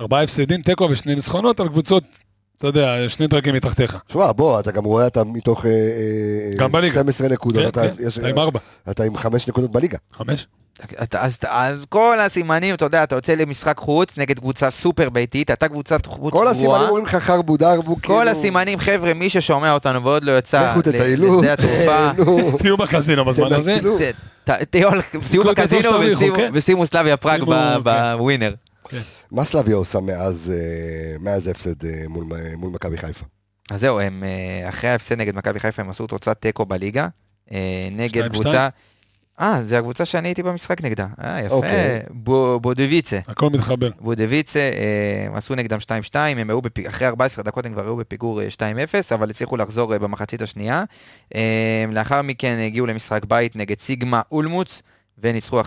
ארבעה 0.00 0.22
הפסדים, 0.22 0.62
תיקו 0.62 0.88
ושני 0.90 1.14
ניצחונות 1.14 1.60
על 1.60 1.68
קבוצות 1.68 2.04
אתה 2.58 2.66
יודע, 2.66 3.08
שני 3.08 3.26
דרגים 3.26 3.54
מתחתיך. 3.54 3.96
שמע, 4.08 4.32
בוא, 4.32 4.60
אתה 4.60 4.70
גם 4.72 4.84
רואה, 4.84 5.06
אתה 5.06 5.24
מתוך 5.24 5.66
אה, 5.66 5.70
אה, 5.70 6.56
גם 6.56 6.72
בליגה. 6.72 6.94
12 6.94 7.28
נקודות. 7.28 7.62
כן, 7.62 7.68
אתה, 7.68 7.96
כן, 7.96 8.20
אתה 8.20 8.28
עם 8.28 8.38
ארבע. 8.38 8.60
אתה 8.90 9.04
עם 9.04 9.16
חמש 9.16 9.48
נקודות 9.48 9.72
בליגה. 9.72 9.98
חמש. 10.12 10.46
אתה, 11.02 11.22
אז, 11.22 11.38
אז 11.48 11.84
כל 11.88 12.20
הסימנים, 12.20 12.74
אתה 12.74 12.84
יודע, 12.84 13.02
אתה 13.02 13.14
יוצא 13.14 13.34
למשחק 13.34 13.78
חוץ 13.78 14.18
נגד 14.18 14.38
קבוצה 14.38 14.70
סופר 14.70 15.10
ביתית, 15.10 15.50
אתה 15.50 15.68
קבוצת 15.68 16.06
חוץ 16.06 16.18
גרועה. 16.18 16.32
כל 16.32 16.48
הסימנים 16.48 16.88
אומרים 16.88 17.04
לך 17.04 17.14
חרבו 17.16 17.56
דרבו. 17.56 17.96
כל 17.96 18.00
כאילו... 18.02 18.30
הסימנים, 18.30 18.78
חבר'ה, 18.78 19.14
מי 19.14 19.28
ששומע 19.28 19.72
אותנו 19.72 20.04
ועוד 20.04 20.24
לא 20.24 20.38
יצא 20.38 20.74
לשדה 21.16 21.52
התעופה. 21.52 22.10
תהיו 22.58 22.76
בקזינו 22.76 23.24
בזמן 23.24 23.52
הזה. 23.52 23.78
תהיו 24.70 25.44
בקזינו 25.44 25.90
ושימו 26.52 26.86
סלאביה 26.86 27.16
פראג 27.16 27.42
בווינר. 27.82 28.54
מה 29.34 29.44
סלאביה 29.44 29.76
עושה 29.76 30.00
מאז, 30.00 30.52
אה, 30.54 31.16
מאז 31.20 31.46
ההפסד 31.46 31.84
אה, 31.84 32.04
מול, 32.08 32.24
מול 32.56 32.70
מכבי 32.72 32.98
חיפה? 32.98 33.24
אז 33.70 33.80
זהו, 33.80 34.00
הם, 34.00 34.24
אה, 34.24 34.68
אחרי 34.68 34.90
ההפסד 34.90 35.18
נגד 35.18 35.34
מכבי 35.34 35.60
חיפה 35.60 35.82
הם 35.82 35.90
עשו 35.90 36.06
תוצאת 36.06 36.40
תיקו 36.40 36.66
בליגה, 36.66 37.08
נגד 37.92 38.32
קבוצה... 38.32 38.68
אה, 39.40 39.62
זה 39.62 39.78
הקבוצה 39.78 40.04
שאני 40.04 40.28
הייתי 40.28 40.42
במשחק 40.42 40.82
נגדה. 40.82 41.06
אה, 41.24 41.40
יפה. 41.40 41.54
אוקיי. 41.54 42.00
בודוויצה. 42.60 43.18
הכל 43.28 43.50
מתחבר. 43.50 43.90
בודוויצה, 44.00 44.70
הם 45.26 45.34
עשו 45.34 45.54
נגדם 45.54 45.78
2-2, 46.12 46.16
הם 46.16 46.50
היו 46.50 46.62
בפיג... 46.62 46.86
אחרי 46.86 47.06
14 47.06 47.44
דקות 47.44 47.66
הם 47.66 47.72
כבר 47.72 47.82
היו 47.82 47.96
בפיגור 47.96 48.40
2-0, 48.56 48.60
אבל 49.14 49.30
הצליחו 49.30 49.56
לחזור 49.56 49.98
במחצית 49.98 50.42
השנייה. 50.42 50.84
לאחר 51.92 52.22
מכן 52.22 52.58
הגיעו 52.66 52.86
למשחק 52.86 53.24
בית 53.24 53.56
נגד 53.56 53.78
סיגמה 53.78 54.22
אולמוץ. 54.32 54.82
וניצחו 55.18 55.60
1-0 55.60 55.64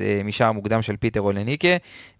אה, 0.00 0.20
משער 0.24 0.52
מוקדם 0.52 0.82
של 0.82 0.96
פיטר 0.96 1.20
אולאינקה, 1.20 1.68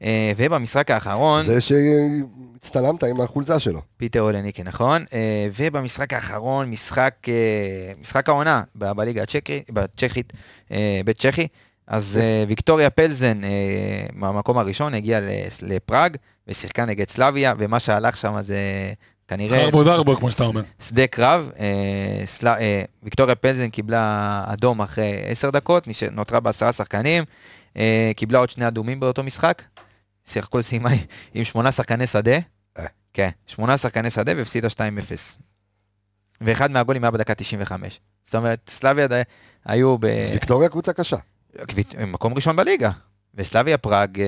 אה, 0.02 0.32
ובמשחק 0.36 0.90
האחרון... 0.90 1.42
זה 1.42 1.60
שהצטלמת 1.60 3.04
עם 3.04 3.20
החולצה 3.20 3.58
שלו. 3.58 3.80
פיטר 3.96 4.20
אולאינקה, 4.20 4.62
נכון. 4.62 5.04
אה, 5.12 5.48
ובמשחק 5.56 6.12
האחרון, 6.12 6.70
משחק, 6.70 7.14
משחק 8.00 8.28
העונה 8.28 8.62
בליגה 8.74 9.22
הצ'כית, 9.22 10.32
בית 11.04 11.18
צ'כי, 11.18 11.46
אז 11.86 12.20
ויקטוריה 12.48 12.90
פלזן 12.90 13.40
מהמקום 14.12 14.58
הראשון 14.58 14.94
הגיע 14.94 15.20
לפראג 15.62 16.16
ושיחקה 16.48 16.84
נגד 16.84 17.08
סלאביה, 17.08 17.54
ומה 17.58 17.80
שהלך 17.80 18.16
שם 18.16 18.42
זה 18.42 18.58
כנראה... 19.28 19.64
חרבו 19.64 19.84
דרבו, 19.84 20.16
כמו 20.16 20.30
שאתה 20.30 20.44
אומר. 20.44 20.62
שדה 20.80 21.06
קרב, 21.06 21.50
אה, 21.58 22.22
סל... 22.24 22.48
אה, 22.48 22.82
ויקטוריה 23.02 23.34
פלזן 23.34 23.68
קיבלה 23.68 24.44
אדום 24.46 24.82
אחרי 24.82 25.22
עשר 25.26 25.50
דקות. 25.50 25.84
נותרה 26.12 26.40
בעשרה 26.40 26.72
שחקנים, 26.72 27.24
אה, 27.76 28.12
קיבלה 28.16 28.38
עוד 28.38 28.50
שני 28.50 28.68
אדומים 28.68 29.00
באותו 29.00 29.22
משחק, 29.22 29.62
שיחקו 30.24 30.62
סיימה 30.62 30.90
עם 31.34 31.44
שמונה 31.44 31.72
שחקני 31.72 32.06
שדה. 32.06 32.38
אה. 32.78 32.86
כן, 33.14 33.30
שמונה 33.46 33.76
שחקני 33.76 34.10
שדה 34.10 34.32
והפסידה 34.36 34.68
2-0. 34.68 34.80
ואחד 36.40 36.70
מהגולים 36.70 37.04
היה 37.04 37.10
בדקה 37.10 37.34
95. 37.34 38.00
זאת 38.24 38.34
אומרת, 38.34 38.70
סלאביה 38.70 39.06
היו 39.64 39.98
ב... 39.98 40.04
ויקטוריה 40.32 40.68
קבוצה 40.68 40.92
קשה. 40.92 41.16
מקום 42.06 42.34
ראשון 42.34 42.56
בליגה. 42.56 42.90
וסלאביה 43.36 43.78
פראג... 43.78 44.20
אה, 44.20 44.26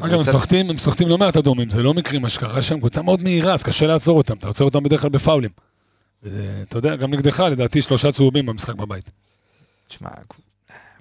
אגב, 0.00 0.14
הם 0.14 0.22
סוחטים, 0.22 0.70
הם 0.70 0.78
סוחטים 0.78 1.08
לא 1.08 1.18
מעט 1.18 1.36
אדומים, 1.36 1.70
זה 1.70 1.82
לא 1.82 1.94
מקרי 1.94 2.18
מה 2.18 2.28
שקרה 2.28 2.62
שם, 2.62 2.78
קבוצה 2.78 3.02
מאוד 3.02 3.22
מהירה, 3.22 3.54
אז 3.54 3.62
קשה 3.62 3.86
לעצור 3.86 4.18
אותם, 4.18 4.34
אתה 4.34 4.48
עוצר 4.48 4.64
אותם 4.64 4.82
בדרך 4.82 5.00
כלל 5.00 5.10
בפאולים. 5.10 5.50
אתה 6.22 6.78
יודע, 6.78 6.96
גם 6.96 7.10
נגדך, 7.10 7.40
לדעתי, 7.40 7.82
שלושה 7.82 8.12
צהובים 8.12 8.46
במשחק 8.46 8.74
בבית. 8.74 9.10
תשמע, 9.88 10.08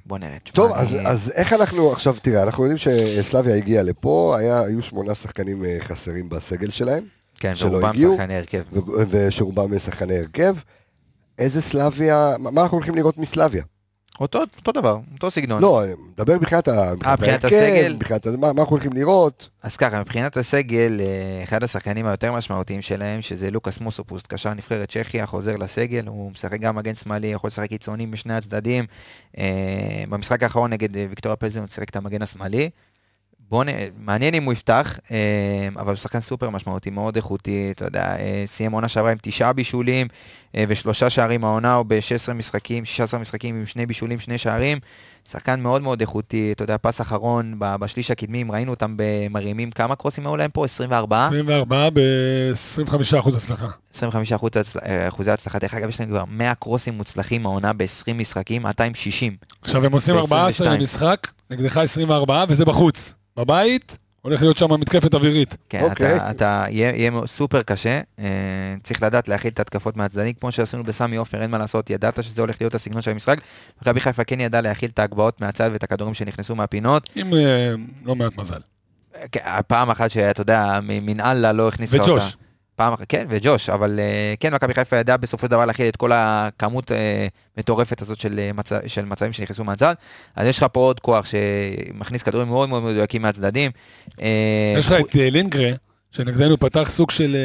בוא 0.06 0.17
נראה. 0.17 0.38
טוב, 0.54 0.72
אז, 0.72 0.95
אני... 0.95 1.08
אז 1.08 1.32
איך 1.36 1.54
אנחנו, 1.54 1.91
עכשיו 1.91 2.15
תראה, 2.22 2.43
אנחנו 2.43 2.63
יודעים 2.65 2.78
שסלאביה 2.78 3.56
הגיעה 3.56 3.84
לפה, 3.84 4.36
היה, 4.39 4.62
היו 4.62 4.82
שמונה 4.82 5.15
שחקנים 5.15 5.65
אה, 5.65 5.78
חסרים 5.80 6.30
בסגל 6.30 6.69
שלהם. 6.69 7.04
כן, 7.36 7.54
ורובם 7.62 7.93
שחקני 7.98 8.36
הרכב. 8.36 8.63
ושרובם 9.10 9.80
שחקני 9.80 10.17
הרכב. 10.17 10.56
איזה 11.39 11.62
סלאביה, 11.62 12.36
מה 12.39 12.62
אנחנו 12.62 12.78
הולכים 12.78 12.95
לראות 12.95 13.17
מסלאביה? 13.17 13.63
אותו, 14.19 14.39
אותו 14.58 14.71
דבר, 14.71 14.99
אותו 15.13 15.32
סגנון. 15.32 15.62
לא, 15.62 15.84
מדבר 16.13 16.36
מבחינת, 16.36 16.67
ה... 16.67 16.91
מבחינת 17.13 17.43
הסגל. 17.45 17.93
מבחינת 17.95 18.27
מה, 18.27 18.53
מה 18.53 18.62
אנחנו 18.62 18.75
הולכים 18.75 18.93
לראות. 18.93 19.49
אז 19.63 19.77
ככה, 19.77 19.99
מבחינת 19.99 20.38
הסגל, 20.38 20.97
אה, 21.01 21.43
אחד 21.43 21.63
השחקנים 21.63 22.05
היותר 22.05 22.34
משמעותיים 22.34 22.82
שלהם, 22.82 23.21
שזה 23.21 23.51
לוקאס 23.51 23.79
מוסופוסט, 23.79 24.27
קשר 24.27 24.53
נבחרת 24.53 24.89
צ'כיה, 24.89 25.25
חוזר 25.25 25.55
לסגל, 25.55 26.08
הוא 26.08 26.32
משחק 26.32 26.60
גם 26.60 26.75
מגן 26.75 26.95
שמאלי, 26.95 27.27
יכול 27.27 27.47
לשחק 27.47 27.69
קיצוני 27.69 28.05
משני 28.05 28.34
הצדדים. 28.34 28.86
אה, 29.38 30.03
במשחק 30.10 30.43
האחרון 30.43 30.73
נגד 30.73 30.97
אה, 30.97 31.05
ויקטוריה 31.10 31.36
פלזן 31.36 31.60
הוא 31.60 31.67
שיחק 31.69 31.89
את 31.89 31.95
המגן 31.95 32.21
השמאלי. 32.21 32.69
בוא 33.49 33.63
נ... 33.63 33.67
מעניין 33.97 34.33
אם 34.33 34.43
הוא 34.43 34.53
יפתח, 34.53 34.99
אה, 35.12 35.67
אבל 35.75 35.88
הוא 35.88 35.95
שחקן 35.97 36.19
סופר 36.19 36.49
משמעותי, 36.49 36.89
מאוד 36.89 37.15
איכותי, 37.15 37.71
אתה 37.75 37.85
יודע, 37.85 38.15
אה, 38.19 38.43
סיים 38.47 38.71
עונה 38.71 38.88
שעברה 38.88 39.12
עם 39.12 39.17
תשעה 39.21 39.53
בישולים 39.53 40.07
אה, 40.55 40.63
ושלושה 40.67 41.09
שערים 41.09 41.43
העונה, 41.43 41.75
או 41.75 41.83
ב-16 41.83 42.33
משחקים, 42.33 42.85
16 42.85 43.19
משחקים 43.19 43.55
עם 43.55 43.65
שני 43.65 43.85
בישולים, 43.85 44.19
שני 44.19 44.38
שערים. 44.38 44.79
שחקן 45.31 45.59
מאוד 45.59 45.81
מאוד 45.81 46.01
איכותי, 46.01 46.51
אתה 46.51 46.63
יודע, 46.63 46.75
פס 46.81 47.01
אחרון 47.01 47.55
בשליש 47.59 48.12
הקדמי, 48.12 48.41
אם 48.41 48.51
ראינו 48.51 48.71
אותם 48.71 48.93
במרימים, 48.97 49.71
כמה 49.71 49.95
קרוסים 49.95 50.27
היו 50.27 50.38
להם 50.38 50.51
פה? 50.51 50.65
24? 50.65 51.25
24 51.25 51.89
ב-25% 51.89 53.35
הצלחה. 53.35 53.67
25 53.93 54.33
אחוזי 55.07 55.31
הצלחה, 55.31 55.59
דרך 55.59 55.73
אגב, 55.73 55.89
יש 55.89 55.99
להם 55.99 56.09
כבר 56.09 56.23
100 56.27 56.55
קרוסים 56.55 56.93
מוצלחים 56.93 57.45
העונה 57.45 57.73
ב-20 57.73 58.13
משחקים, 58.13 58.62
260. 58.62 59.35
עכשיו 59.62 59.85
הם 59.85 59.91
עושים 59.91 60.15
14 60.15 60.73
למשחק, 60.73 61.27
נגדך 61.49 61.77
24, 61.77 62.45
וזה 62.49 62.65
בחוץ. 62.65 63.18
בבית, 63.39 63.97
הולך 64.21 64.41
להיות 64.41 64.58
שם 64.58 64.73
מתקפת 64.73 65.13
אווירית. 65.13 65.58
כן, 65.69 65.82
okay. 65.82 65.84
אוקיי. 65.84 66.15
אתה, 66.15 66.32
אתה 66.32 66.65
יהיה, 66.69 66.95
יהיה 66.95 67.12
סופר 67.25 67.62
קשה, 67.62 68.02
אה, 68.19 68.25
צריך 68.84 69.04
לדעת 69.04 69.28
להכיל 69.28 69.52
את 69.52 69.60
התקפות 69.60 69.97
מהצדדים, 69.97 70.34
כמו 70.34 70.52
שעשינו 70.52 70.84
בסמי 70.84 71.15
עופר, 71.15 71.41
אין 71.41 71.52
מה 71.52 71.58
לעשות, 71.58 71.89
ידעת 71.89 72.23
שזה 72.23 72.41
הולך 72.41 72.62
להיות 72.62 72.75
הסגנון 72.75 73.02
של 73.02 73.12
המשחק. 73.12 73.41
מכבי 73.82 73.99
חיפה 74.02 74.23
כן 74.23 74.39
ידע 74.39 74.62
להכיל 74.62 74.89
את 74.93 74.99
ההגבהות 74.99 75.41
מהצד 75.41 75.69
ואת 75.73 75.84
הכדורים 75.84 76.13
שנכנסו 76.13 76.56
מהפינות. 76.56 77.10
עם 77.15 77.34
אה, 77.34 77.73
לא 78.06 78.15
מעט 78.15 78.38
מזל. 78.38 78.60
כן, 79.32 79.41
פעם 79.67 79.89
אחת 79.89 80.12
שאתה 80.12 80.41
יודע, 80.41 80.80
מנהלה 80.84 81.52
לא 81.52 81.67
הכניסה 81.67 81.97
אותה. 81.97 82.12
וג'וש. 82.12 82.38
פעם 82.79 82.93
אחת, 82.93 83.05
כן, 83.09 83.25
וג'וש, 83.29 83.69
אבל 83.69 83.99
אה, 83.99 84.33
כן, 84.39 84.53
מכבי 84.53 84.73
חיפה 84.73 84.97
ידעה 84.97 85.17
בסופו 85.17 85.45
של 85.45 85.51
דבר 85.51 85.65
להכיל 85.65 85.87
את 85.87 85.95
כל 85.95 86.11
הכמות 86.13 86.91
אה, 86.91 87.27
מטורפת 87.57 88.01
הזאת 88.01 88.19
של, 88.19 88.39
אה, 88.39 88.53
מצ... 88.53 88.71
של 88.87 89.05
מצבים 89.05 89.33
שנכנסו 89.33 89.63
מהצד. 89.63 89.93
אז 90.35 90.47
יש 90.47 90.57
לך 90.57 90.65
פה 90.71 90.79
עוד 90.79 90.99
כוח 90.99 91.25
שמכניס 91.25 92.23
כדורים 92.23 92.47
מאוד 92.47 92.69
מאוד 92.69 92.83
מדויקים 92.83 93.21
מהצדדים. 93.21 93.71
יש 94.77 94.87
לך 94.87 94.93
את 94.93 95.15
לינגר, 95.15 95.71
שנגדנו 96.11 96.57
פתח 96.59 96.89
סוג 96.89 97.11
של 97.11 97.35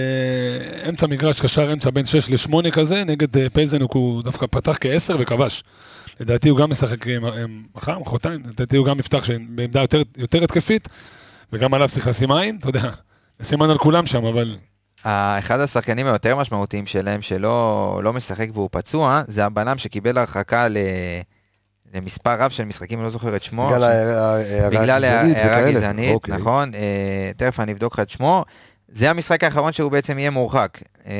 אמצע 0.89 1.07
מגרש, 1.07 1.41
קשר 1.41 1.73
אמצע 1.73 1.91
בין 1.91 2.07
6 2.07 2.31
ל-8 2.31 2.71
כזה, 2.71 3.05
נגד 3.05 3.49
פלזן 3.49 3.83
הוא 3.83 4.23
דווקא 4.23 4.47
פתח 4.51 4.79
כ-10 4.81 5.15
וכבש. 5.19 5.63
לדעתי 6.21 6.49
הוא 6.49 6.59
גם 6.59 6.71
משחק 6.71 7.07
מחר, 7.75 7.99
מחרתיים, 7.99 8.41
לדעתי 8.49 8.77
הוא 8.77 8.87
גם 8.87 8.99
יפתח 8.99 9.31
בעמדה 9.49 9.81
יותר, 9.81 10.03
יותר 10.17 10.45
התקפית, 10.45 10.89
וגם 11.53 11.75
עליו 11.75 11.89
צריך 11.89 12.07
לשים 12.07 12.33
עין, 12.33 12.57
אתה 12.61 12.69
יודע, 12.69 12.91
סימן 13.43 13.71
על 13.71 13.79
כולם 13.79 14.07
שם, 14.07 14.25
אבל 14.25 14.57
אחד 15.39 15.61
השחקנים 15.61 16.07
היותר 16.07 16.37
משמעותיים 16.37 16.87
שלהם 16.87 17.23
שלא 17.23 18.01
לא 18.05 18.13
משחק 18.13 18.49
והוא 18.53 18.69
פצוע, 18.73 19.23
זה 19.27 19.45
הבלם 19.45 19.79
שקיבל 19.79 20.19
הרחקה 20.19 20.69
ל... 20.69 20.77
למספר 21.95 22.43
רב 22.43 22.51
של 22.51 22.65
משחקים, 22.65 22.99
אני 22.99 23.05
לא 23.05 23.11
זוכר 23.11 23.37
את 23.37 23.43
שמו. 23.43 23.71
בגלל 24.71 25.05
הערה 25.05 25.71
גזענית, 25.71 26.15
אוקיי. 26.15 26.35
נכון. 26.35 26.75
אה, 26.75 27.31
תכף 27.37 27.61
אני 27.61 27.73
אבדוק 27.73 27.95
לך 27.95 28.01
את 28.01 28.11
שמו. 28.11 28.45
זה 28.89 29.11
המשחק 29.11 29.45
האחרון 29.45 29.73
שהוא 29.73 29.91
בעצם 29.91 30.19
יהיה 30.19 30.31
מורחק. 30.31 30.79
אה, 31.07 31.15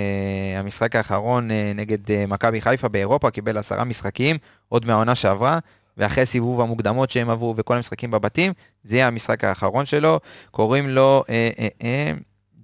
המשחק 0.57 0.97
האחרון 0.97 1.51
אה, 1.51 1.73
נגד 1.75 2.11
אה, 2.11 2.25
מכבי 2.29 2.61
חיפה 2.61 2.89
באירופה 2.89 3.31
קיבל 3.31 3.59
עשרה 3.59 3.85
משחקים, 3.85 4.37
עוד 4.69 4.87
מהעונה 4.87 5.15
שעברה, 5.15 5.59
ואחרי 5.97 6.27
סיבוב 6.27 6.61
המוקדמות 6.61 7.11
שהם 7.11 7.31
עברו 7.31 7.55
וכל 7.57 7.77
המשחקים 7.77 8.11
בבתים, 8.11 8.53
זה 8.85 8.97
יהיה 8.97 9.07
המשחק 9.07 9.45
האחרון 9.45 9.87
שלו. 9.87 10.21
קוראים 10.51 10.89
לו... 10.89 11.25
אה, 11.29 11.51
אה, 11.59 11.69
אה, 11.83 12.13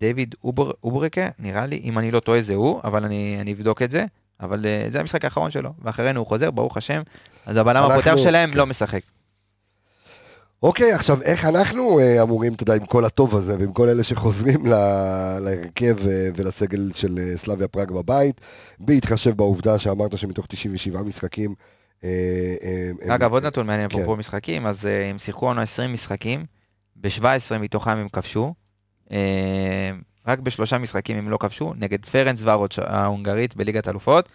דיוויד 0.00 0.34
אובר, 0.44 0.70
אוברקה, 0.84 1.28
נראה 1.38 1.66
לי, 1.66 1.80
אם 1.84 1.98
אני 1.98 2.10
לא 2.10 2.20
טועה 2.20 2.40
זה 2.40 2.54
הוא, 2.54 2.80
אבל 2.84 3.04
אני, 3.04 3.36
אני 3.40 3.52
אבדוק 3.52 3.82
את 3.82 3.90
זה. 3.90 4.04
אבל 4.42 4.64
אה, 4.64 4.90
זה 4.92 5.00
המשחק 5.00 5.24
האחרון 5.24 5.50
שלו, 5.50 5.70
ואחרינו 5.82 6.20
הוא 6.20 6.26
חוזר, 6.26 6.50
ברוך 6.50 6.76
השם. 6.76 7.02
אז 7.46 7.56
הבלם. 7.56 7.90
הפותח 7.90 8.16
שלהם. 8.16 8.50
לא 8.54 8.66
משחק. 8.66 9.00
אוקיי, 10.62 10.92
עכשיו 10.92 11.22
איך 11.22 11.44
אנחנו 11.44 11.98
אה, 12.00 12.22
אמורים, 12.22 12.54
אתה 12.54 12.62
יודע, 12.62 12.74
עם 12.74 12.86
כל 12.86 13.04
הטוב 13.04 13.36
הזה, 13.36 13.58
ועם 13.58 13.72
כל 13.72 13.88
אלה 13.88 14.02
שחוזרים 14.02 14.66
לה, 14.66 15.38
להרכב 15.40 15.98
אה, 15.98 16.02
ולסגל 16.36 16.90
של 16.94 17.18
אה, 17.18 17.38
סלאביה 17.38 17.68
פראג 17.68 17.90
בבית, 17.90 18.40
בהתחשב 18.80 19.36
בעובדה 19.36 19.78
שאמרת 19.78 20.18
שמתוך 20.18 20.46
97 20.46 21.02
משחקים... 21.02 21.54
Uh, 22.00 22.02
uh, 22.02 23.14
אגב, 23.14 23.32
עוד 23.32 23.46
נתון 23.46 23.66
מעניין, 23.66 23.86
אפרופו 23.90 24.12
כן. 24.12 24.18
משחקים, 24.18 24.66
אז 24.66 24.84
הם 24.84 25.18
שיחקו 25.18 25.46
עונה 25.46 25.62
20 25.62 25.92
משחקים, 25.92 26.44
ב-17 26.96 27.58
מתוכם 27.60 27.90
הם 27.90 28.08
כבשו, 28.08 28.44
אה, 28.44 28.52
רק 30.26 30.38
בשלושה 30.38 30.78
משחקים 30.78 31.18
הם 31.18 31.28
לא 31.28 31.36
כבשו, 31.36 31.72
נגד 31.76 32.04
פרנס 32.04 32.42
ורוץ' 32.44 32.78
ההונגרית 32.78 33.56
בליגת 33.56 33.88
אלופות, 33.88 34.28
אה, 34.28 34.32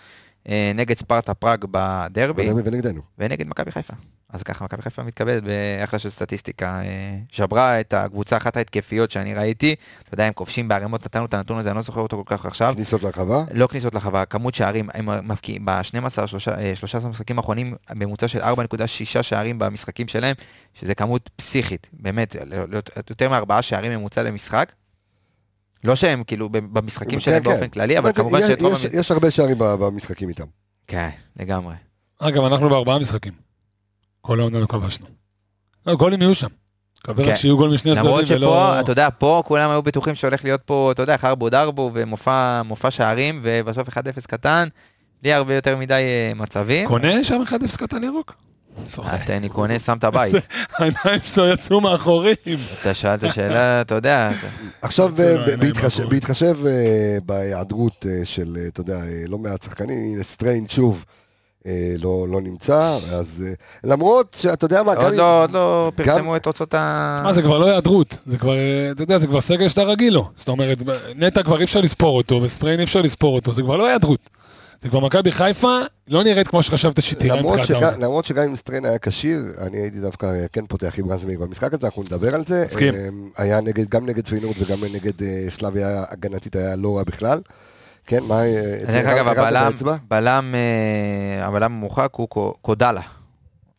נגד 0.75 0.97
ספרטה 0.97 1.33
פראג 1.33 1.65
בדרבי, 1.71 2.49
ונגדנו. 2.51 3.01
ונגד 3.17 3.47
מכבי 3.47 3.71
חיפה. 3.71 3.93
אז 4.35 4.43
ככה 4.43 4.65
מכבי 4.65 4.81
חיפה 4.81 5.03
מתקבלת 5.03 5.43
באחלה 5.43 5.99
של 5.99 6.09
סטטיסטיקה. 6.09 6.81
אה, 6.81 7.17
שברה 7.29 7.79
את 7.79 7.93
הקבוצה 7.93 8.37
אחת 8.37 8.57
ההתקפיות 8.57 9.11
שאני 9.11 9.33
ראיתי, 9.33 9.75
אתה 10.03 10.13
יודע, 10.13 10.25
הם 10.25 10.33
כובשים 10.33 10.67
בערימות, 10.67 11.05
נתנו 11.05 11.25
את 11.25 11.33
הנתון 11.33 11.57
הזה, 11.57 11.69
אני 11.69 11.75
לא 11.75 11.81
זוכר 11.81 12.01
אותו 12.01 12.23
כל 12.25 12.37
כך 12.37 12.45
עכשיו. 12.45 12.73
כניסות 12.75 13.03
לרחבה? 13.03 13.43
לא 13.51 13.67
כניסות 13.67 13.93
לרחבה, 13.93 14.25
כמות 14.25 14.55
שערים, 14.55 14.89
הם 14.93 15.27
מבקיעים, 15.27 15.65
ב-12, 15.65 16.27
13 16.75 17.09
משחקים 17.09 17.37
האחרונים, 17.37 17.75
ממוצע 17.95 18.27
של 18.27 18.41
4.6 18.41 19.21
שערים 19.21 19.59
במשחקים 19.59 20.07
שלהם, 20.07 20.35
שזה 20.73 20.95
כמות 20.95 21.29
פסיכית, 21.35 21.89
באמת, 21.93 22.35
יותר 23.09 23.29
מארבעה 23.29 23.61
שערים 23.61 23.91
ממוצע 23.91 24.23
למשחק. 24.23 24.71
לא 25.85 25.95
שהם 25.95 26.23
כאילו 26.23 26.49
במשחקים 26.49 27.19
שלהם 27.19 27.43
כן, 27.43 27.49
באופן 27.49 27.59
כן. 27.59 27.67
כללי, 27.67 27.97
אבל 27.97 28.13
כמובן 28.13 28.39
ש... 28.77 28.83
יש 28.93 29.11
הרבה 29.11 29.31
שערים 29.31 29.57
במשחקים 29.57 30.29
איתם. 30.29 30.45
כן, 30.87 31.09
לגמרי. 31.39 31.75
אגב, 32.19 32.43
אנחנו 32.43 32.69
בארבעה 32.69 32.99
משחקים. 32.99 33.33
כל 34.21 34.39
העונה 34.39 34.59
לא 34.59 34.65
כבשנו. 34.65 35.07
לא, 35.87 35.95
גולים 35.95 36.21
יהיו 36.21 36.35
שם. 36.35 36.47
מקווה 36.99 37.23
רק 37.23 37.29
כן. 37.29 37.37
שיהיו 37.37 37.57
גול 37.57 37.73
משני 37.73 37.91
הצדדים 37.91 38.09
ולא... 38.09 38.15
למרות 38.15 38.27
שפה, 38.27 38.79
אתה 38.79 38.91
יודע, 38.91 39.09
פה 39.17 39.43
כולם 39.45 39.69
היו 39.69 39.81
בטוחים 39.81 40.15
שהולך 40.15 40.43
להיות 40.43 40.61
פה, 40.61 40.89
אתה 40.91 41.03
יודע, 41.03 41.17
חרבו 41.17 41.49
דרבו 41.49 41.91
ומופע 41.93 42.91
שערים, 42.91 43.39
ובסוף 43.43 43.89
1-0 43.89 43.93
קטן, 44.27 44.67
בלי 45.21 45.33
הרבה 45.33 45.55
יותר 45.55 45.77
מדי 45.77 45.93
אה, 45.93 46.31
מצבים. 46.35 46.87
קונה 46.87 47.23
שם 47.23 47.41
1-0 47.47 47.77
קטן 47.77 48.03
ירוק? 48.03 48.35
אני 49.29 49.49
קונה, 49.49 49.79
שם 49.79 49.97
את 49.97 50.03
הבית. 50.03 50.35
העיניים 50.73 51.19
שלו 51.23 51.47
יצאו 51.47 51.81
מאחורים. 51.81 52.35
אתה 52.81 52.93
שאלת 52.93 53.33
שאלה, 53.33 53.81
אתה 53.81 53.95
יודע. 53.95 54.31
עכשיו, 54.81 55.13
בהתחשב 56.09 56.57
אה, 56.65 57.17
בהיעדרות 57.25 58.05
אה, 58.09 58.25
של, 58.25 58.57
אתה 58.67 58.81
יודע, 58.81 58.99
לא 59.27 59.37
מעט 59.37 59.63
שחקנים, 59.63 59.99
הנה 59.99 60.23
סטריין 60.23 60.67
שוב. 60.69 61.05
אה, 61.67 61.95
לא, 62.01 62.27
לא 62.29 62.41
נמצא, 62.41 62.97
אז 63.11 63.43
אה, 63.47 63.53
למרות 63.83 64.37
שאתה 64.39 64.65
יודע 64.65 64.83
מה, 64.83 64.93
עוד 64.93 65.13
לא, 65.13 65.43
עוד 65.43 65.51
לא 65.51 65.91
פרסמו 65.95 66.31
גם... 66.31 66.35
את 66.35 66.43
תוצאות 66.43 66.73
ה... 66.73 67.21
מה, 67.23 67.33
זה 67.33 67.41
כבר 67.41 67.59
לא 67.59 67.65
היעדרות, 67.65 68.17
זה 68.25 68.37
כבר, 68.37 68.53
אתה 68.91 69.03
יודע, 69.03 69.17
זה 69.17 69.27
כבר 69.27 69.41
סגל 69.41 69.67
שאתה 69.67 69.83
רגיל 69.83 70.13
לו. 70.13 70.29
זאת 70.35 70.47
אומרת, 70.47 70.77
נטע 71.15 71.43
כבר 71.43 71.59
אי 71.59 71.63
אפשר 71.63 71.81
לספור 71.81 72.17
אותו, 72.17 72.41
וסטריין 72.41 72.79
אי 72.79 72.83
אפשר 72.83 73.01
לספור 73.01 73.35
אותו, 73.35 73.53
זה 73.53 73.61
כבר 73.61 73.77
לא 73.77 73.87
היעדרות. 73.87 74.29
זה 74.85 74.89
כבר 74.89 74.99
מכבי 74.99 75.31
חיפה, 75.31 75.79
לא 76.07 76.23
נראית 76.23 76.47
כמו 76.47 76.63
שחשבת 76.63 77.01
שתראה 77.01 77.41
מבחינת 77.41 77.69
העונה. 77.69 77.91
למרות 77.97 78.25
שגם 78.25 78.43
אם 78.43 78.55
סטריין 78.55 78.85
היה 78.85 78.99
כשיר, 78.99 79.39
אני 79.61 79.77
הייתי 79.77 79.99
דווקא 79.99 80.27
כן 80.53 80.65
פותח 80.65 80.93
עם 80.99 81.11
רזמי 81.11 81.37
במשחק 81.37 81.73
הזה, 81.73 81.87
אנחנו 81.87 82.03
נדבר 82.03 82.35
על 82.35 82.43
זה. 82.47 82.65
מסכים. 82.67 82.93
היה 83.37 83.61
נגד, 83.61 83.89
גם 83.89 84.05
נגד 84.05 84.27
פיינורד 84.27 84.55
וגם 84.59 84.77
נגד 84.93 85.13
סלאביה 85.49 86.03
הגנתית 86.09 86.55
היה 86.55 86.75
לא 86.75 86.97
רע 86.97 87.03
בכלל. 87.03 87.39
כן, 88.05 88.23
מה... 88.23 88.41
דרך 88.87 89.05
אגב, 89.05 89.27
הבלם, 89.27 89.71
בלם, 90.07 90.55
אה, 90.55 91.45
הבלם 91.45 91.71
המורחק 91.71 92.09
הוא 92.11 92.27
קודלה. 92.61 93.01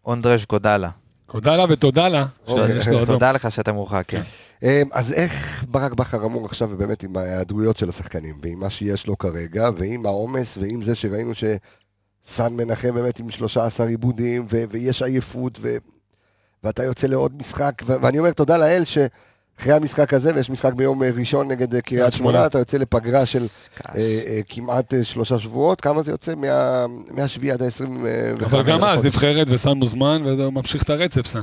אונדרש 0.07 0.45
קודלה. 0.45 0.89
קודלה 1.27 1.65
ותודה 1.69 2.09
לה. 2.09 2.25
תודה 3.07 3.33
לך 3.33 3.51
שאתה 3.51 3.73
מורחק, 3.73 4.05
כן. 4.09 4.23
אז 4.93 5.13
איך 5.13 5.65
ברק 5.69 5.93
בכר 5.93 6.25
אמור 6.25 6.47
עכשיו, 6.47 6.69
באמת 6.79 7.03
עם 7.03 7.17
ההיעדרויות 7.17 7.77
של 7.77 7.89
השחקנים, 7.89 8.35
ועם 8.43 8.61
מה 8.61 8.71
שיש 8.71 9.07
לו 9.07 9.19
כרגע, 9.19 9.71
ועם 9.77 10.07
העומס, 10.07 10.59
ועם 10.61 10.83
זה 10.83 10.95
שראינו 10.95 11.33
שסן 11.35 12.53
מנחם 12.57 12.95
באמת 12.95 13.19
עם 13.19 13.31
13 13.31 13.87
עיבודים, 13.87 14.47
ו- 14.51 14.65
ויש 14.71 15.03
עייפות, 15.03 15.59
ו- 15.63 15.77
ואתה 16.65 16.85
יוצא 16.85 17.07
לעוד 17.07 17.37
משחק, 17.39 17.83
ו- 17.87 18.03
ואני 18.03 18.19
אומר 18.19 18.33
תודה 18.33 18.59
לאל 18.59 18.85
ש... 18.85 18.99
אחרי 19.61 19.73
המשחק 19.73 20.15
הזה, 20.15 20.35
ויש 20.35 20.51
משחק 20.51 20.73
ביום 20.73 21.03
ראשון 21.03 21.49
נגד 21.49 21.81
קריית 21.81 22.13
שמונה, 22.13 22.47
אתה 22.47 22.59
יוצא 22.59 22.79
לפגרה 22.79 23.27
של 23.27 23.43
אה, 23.89 24.01
אה, 24.27 24.41
כמעט 24.49 24.95
אה, 24.95 25.05
שלושה 25.05 25.39
שבועות, 25.39 25.81
כמה 25.81 26.03
זה 26.03 26.11
יוצא? 26.11 26.33
מהשביעי 27.11 27.53
עד 27.53 27.63
ה-25. 27.63 28.45
אבל 28.45 28.63
גם 28.63 28.85
אז 28.85 29.05
נבחרת 29.05 29.47
וסן 29.51 29.73
מוזמן, 29.73 30.23
וזה 30.25 30.51
ממשיך 30.51 30.83
את 30.83 30.91
הרצף 30.91 31.27
סן. 31.27 31.41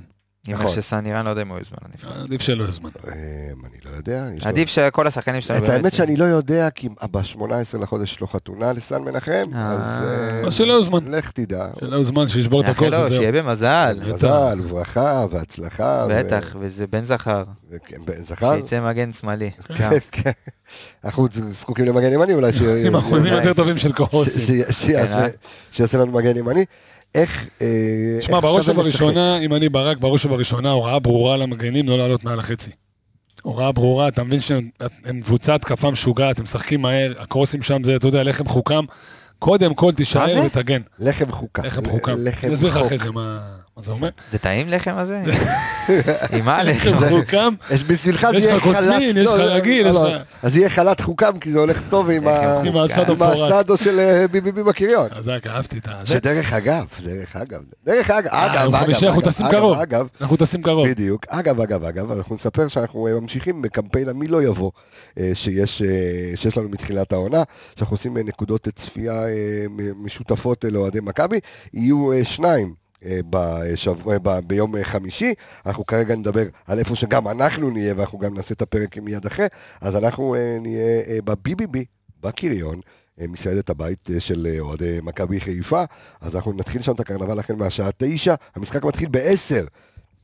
נכון. 0.47 0.71
שסן 0.71 1.05
איראן 1.05 1.25
לא 1.25 1.29
יודע 1.29 1.41
אם 1.41 1.49
הוא 1.49 1.57
יוזמן 1.57 1.77
לנבחרת. 1.85 2.23
עדיף 2.23 2.41
שלא 2.41 2.63
יוזמן. 2.63 2.89
אני 3.07 3.77
לא 3.85 3.89
יודע. 3.97 4.27
עדיף 4.41 4.69
שכל 4.69 5.07
השחקנים 5.07 5.41
שלנו... 5.41 5.65
את 5.65 5.69
האמת 5.69 5.93
שאני 5.93 6.17
לא 6.17 6.25
יודע, 6.25 6.69
כי 6.69 6.89
ב-18 6.89 7.77
לחודש 7.79 8.11
יש 8.11 8.19
לו 8.19 8.27
חתונה 8.27 8.73
לסן 8.73 9.01
מנחם, 9.01 9.45
אז... 9.55 9.81
אז 10.47 10.53
שלא 10.53 10.73
יוזמן. 10.73 11.11
לך 11.11 11.31
תדע. 11.31 11.67
שלא 11.79 11.95
יוזמן, 11.95 12.27
שישבור 12.27 12.61
את 12.61 12.69
הכוס 12.69 12.93
וזהו. 12.93 13.07
שיהיה 13.07 13.31
במזל. 13.31 13.99
מזל, 14.13 14.59
וברכה, 14.61 15.25
והצלחה. 15.31 16.07
בטח, 16.09 16.55
וזה 16.59 16.87
בן 16.87 17.03
זכר. 17.03 17.43
בן 18.05 18.23
זכר? 18.23 18.55
שיצא 18.55 18.81
מגן 18.89 19.13
שמאלי. 19.13 19.51
כן, 19.77 19.89
כן. 20.11 20.31
אנחנו 21.05 21.27
זקוקים 21.51 21.85
למגן 21.85 22.13
ימני 22.13 22.33
אולי. 22.33 22.51
עם 22.87 22.95
אחוזים 22.95 23.33
יותר 23.33 23.53
טובים 23.53 23.77
של 23.77 23.91
קורוסים. 24.03 24.63
שיעשה 25.71 25.97
לנו 25.97 26.11
מגן 26.11 26.37
ימני. 26.37 26.65
איך... 27.15 27.47
שמע, 28.21 28.39
בראש 28.39 28.69
ובראשונה, 28.69 29.37
אם 29.37 29.53
אני 29.53 29.69
ברק, 29.69 29.97
בראש 29.97 30.25
ובראשונה, 30.25 30.71
הוראה 30.71 30.99
ברורה 30.99 31.37
למגנים 31.37 31.89
לא 31.89 31.97
לעלות 31.97 32.23
מעל 32.23 32.39
החצי. 32.39 32.71
הוראה 33.43 33.71
ברורה, 33.71 34.07
אתה 34.07 34.23
מבין 34.23 34.41
שהם 34.41 34.69
קבוצה 35.23 35.55
התקפה 35.55 35.91
משוגעת, 35.91 36.39
הם 36.39 36.43
משחקים 36.43 36.81
מהר, 36.81 37.13
הקרוסים 37.19 37.61
שם 37.61 37.83
זה, 37.83 37.95
אתה 37.95 38.07
יודע, 38.07 38.23
לחם 38.23 38.47
חוקם. 38.47 38.85
קודם 39.39 39.73
כל 39.73 39.91
תישאר 39.91 40.45
ותגן. 40.45 40.81
לחם 40.99 41.31
חוקם. 41.31 41.63
לחם 41.63 41.89
חוקם. 41.89 42.15
אני 42.43 42.53
אסביר 42.53 42.69
לך 42.69 42.85
אחרי 42.85 42.97
זה 42.97 43.11
מה... 43.11 43.39
מה 43.77 43.83
זה 43.83 43.91
אומר? 43.91 44.09
זה 44.31 44.39
טעים 44.39 44.69
לחם 44.69 44.95
הזה? 44.95 45.21
עם 46.37 46.45
מה 46.45 46.63
לחם? 46.63 47.09
חוקם? 47.09 47.53
יש 47.71 47.83
בשבילך 47.83 48.27
זה 48.31 48.37
יהיה 48.37 48.59
חלת... 48.59 48.61
יש 48.61 48.73
לך 48.73 48.77
קוסמין, 48.77 49.17
יש 49.17 49.27
לך 49.27 49.33
רגיל, 49.39 49.87
יש 49.87 49.95
לך... 49.95 50.21
אז 50.43 50.57
יהיה 50.57 50.69
חלת 50.69 51.01
חוקם, 51.01 51.39
כי 51.39 51.51
זה 51.51 51.59
הולך 51.59 51.81
טוב 51.89 52.09
עם 52.09 52.27
הסאדו 53.21 53.77
של 53.77 53.99
אה, 53.99 54.27
ביבי 54.27 54.63
בקריון. 54.63 55.09
חזק, 55.09 55.47
אהבתי 55.47 55.77
את 55.77 55.87
זה. 56.01 56.13
שדרך 56.13 56.53
אגב, 56.53 56.85
דרך 57.03 57.35
אגב, 57.35 57.61
דרך 57.85 58.09
אגב, 58.09 58.31
אה, 58.33 58.45
אגב, 58.45 58.75
אגב, 58.75 59.03
אנחנו 59.03 59.21
טסים 59.21 59.45
קרוב, 59.51 59.77
אנחנו 60.21 60.37
טסים 60.37 60.61
קרוב. 60.61 60.87
בדיוק, 60.87 61.25
אגב, 61.29 61.61
אגב, 61.61 61.83
אגב, 61.83 62.11
אנחנו 62.11 62.35
נספר 62.35 62.67
שאנחנו 62.67 63.07
ממשיכים 63.21 63.61
בקמפיין 63.61 64.09
המי 64.09 64.27
לא 64.27 64.43
יבוא, 64.43 64.71
שיש 65.33 66.57
לנו 66.57 66.69
מתחילת 66.69 67.13
העונה, 67.13 67.43
שאנחנו 67.75 67.93
עושים 67.93 68.17
נקודות 68.17 68.67
צפייה 68.75 69.21
משותפות 69.95 70.65
לאוהדי 70.71 70.99
מכבי, 71.01 71.39
יהיו 71.73 72.09
שניים. 72.23 72.82
אה, 73.05 73.19
בשבוע, 73.29 74.17
ב, 74.23 74.39
ביום 74.47 74.75
אה, 74.75 74.83
חמישי. 74.83 75.33
אנחנו 75.65 75.85
כרגע 75.85 76.15
נדבר 76.15 76.43
על 76.67 76.79
איפה 76.79 76.95
שגם 76.95 77.27
אנחנו 77.27 77.69
נהיה, 77.69 77.93
ואנחנו 77.97 78.19
גם 78.19 78.33
נעשה 78.33 78.53
את 78.53 78.61
הפרק 78.61 78.97
מיד 78.97 79.25
אחרי. 79.25 79.45
אז 79.81 79.95
אנחנו 79.95 80.35
אה, 80.35 80.57
נהיה 80.61 81.21
ב-BBB, 81.23 81.77
בקריון. 82.21 82.79
מסעדת 83.17 83.69
הבית 83.69 84.09
של 84.19 84.47
אוהדי 84.59 84.99
מכבי 85.03 85.39
חיפה, 85.39 85.83
אז 86.21 86.35
אנחנו 86.35 86.53
נתחיל 86.53 86.81
שם 86.81 86.91
את 86.91 86.99
הקרנבל 86.99 87.39
החל 87.39 87.53
מהשעה 87.53 87.89
תשע, 87.97 88.35
המשחק 88.55 88.83
מתחיל 88.85 89.09
בעשר. 89.09 89.65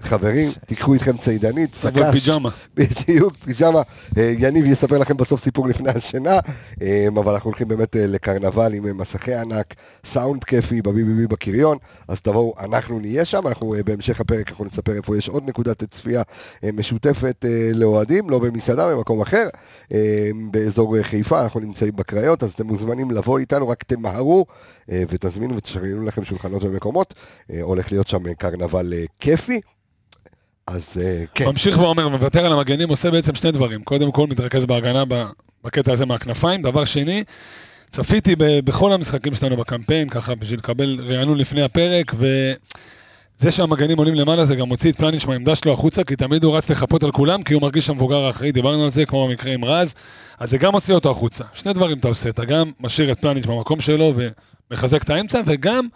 חברים, 0.02 0.52
תיקחו 0.66 0.94
איתכם 0.94 1.18
צידנית, 1.18 1.76
סקש. 1.76 2.24
פיג'מה. 2.24 2.50
בדיוק, 2.78 3.34
פיג'מה. 3.46 3.82
אה, 4.18 4.34
יניב 4.40 4.66
יספר 4.66 4.98
לכם 4.98 5.18
בסוף 5.18 5.44
סיפור 5.44 5.68
לפני 5.68 5.90
השינה, 5.90 6.40
אה, 6.82 7.08
אבל 7.16 7.34
אנחנו 7.34 7.50
הולכים 7.50 7.68
באמת 7.68 7.96
אה, 7.96 8.06
לקרנבל 8.08 8.74
עם 8.74 8.98
מסכי 8.98 9.34
ענק, 9.34 9.74
סאונד 10.06 10.44
כיפי 10.44 10.82
בבי.בי.בי 10.82 11.28
בקריון, 11.28 11.78
אז 12.08 12.22
תבואו, 12.22 12.54
אנחנו 12.60 13.00
נהיה 13.00 13.26
שם, 13.26 13.48
אנחנו 13.48 13.76
בהמשך 13.86 14.20
הפרק 14.20 14.50
אנחנו 14.50 14.66
נספר 14.66 14.96
איפה 14.96 15.18
יש 15.18 15.30
עוד 15.30 15.50
נקודת 15.50 15.84
צפייה 15.84 16.22
משותפת 16.74 17.46
לאוהדים, 17.74 18.30
לא 18.30 18.40
במסעדה, 18.40 18.88
במקום 18.88 19.22
אחר, 19.22 19.48
באזור 20.52 21.02
חיפה, 21.02 21.42
אנחנו 21.42 21.60
נמצאים 21.60 21.96
בקריות, 21.96 22.44
אז 22.44 22.52
אתם 22.52 22.68
מוזמנים 22.68 23.12
לבוא 23.12 23.40
איתנו, 23.40 23.70
רק 23.70 23.84
תמהרו 23.84 24.46
ותזמינו 24.90 25.56
ותשריינו 25.56 26.06
לכם 26.06 26.24
שולחנות 26.24 26.64
ומקומות, 26.64 27.14
הולך 27.62 27.92
להיות 27.92 28.08
שם 28.08 28.34
קרנבל 28.34 28.94
כיפי. 29.20 29.62
אז 30.68 30.98
uh, 30.98 31.28
כן. 31.34 31.46
ממשיך 31.46 31.78
ואומר, 31.78 32.08
מוותר 32.08 32.46
על 32.46 32.52
המגנים, 32.54 32.90
עושה 32.90 33.12
בעצם 33.12 33.36
שני 33.36 33.52
דברים. 33.52 33.84
קודם 33.84 34.12
כל, 34.12 34.28
מתרכז 34.28 34.66
בהגנה 34.66 35.04
בקטע 35.64 35.92
הזה 35.92 36.06
מהכנפיים. 36.06 36.62
דבר 36.62 36.86
שני, 36.86 37.24
צפיתי 37.90 38.36
ב- 38.36 38.60
בכל 38.60 38.94
המשחקים 38.94 39.36
שלנו 39.36 39.58
בקמפיין, 39.58 40.10
ככה 40.10 40.36
בשביל 40.36 40.60
לקבל 40.60 41.00
רענון 41.08 41.38
לפני 41.38 41.62
הפרק, 41.62 42.14
וזה 42.18 43.52
שהמגנים 43.52 43.98
עולים 43.98 44.16
למעלה 44.16 44.46
זה 44.46 44.56
גם 44.56 44.68
מוציא 44.68 44.92
את 44.92 44.98
פלניש 44.98 45.28
מהעמדה 45.28 45.56
שלו 45.56 45.74
החוצה, 45.74 46.04
כי 46.04 46.16
תמיד 46.16 46.44
הוא 46.44 46.58
רץ 46.58 46.70
לחפות 46.70 47.04
על 47.04 47.12
כולם, 47.12 47.44
כי 47.44 47.54
הוא 47.54 47.62
מרגיש 47.62 47.90
המבוגר 47.90 48.18
האחראי, 48.18 48.52
דיברנו 48.52 48.84
על 48.84 48.90
זה, 48.90 49.06
כמו 49.06 49.28
במקרה 49.28 49.54
עם 49.54 49.66
רז, 49.66 49.96
אז 50.40 50.50
זה 50.50 50.58
גם 50.58 50.72
מוציא 50.72 50.96
אותו 50.96 51.12
החוצה. 51.12 51.44
שני 51.54 51.74
דברים 51.74 51.98
אתה 51.98 52.08
עושה, 52.08 52.30
אתה 52.30 52.46
גם 52.46 52.72
משאיר 52.80 53.12
את 53.12 53.20
פלניש 53.20 53.46
במקום 53.46 53.80
שלו 53.80 54.14
ומחזק 54.72 55.04
את 55.04 55.10
האמצע, 55.10 55.42
וגם 55.46 55.88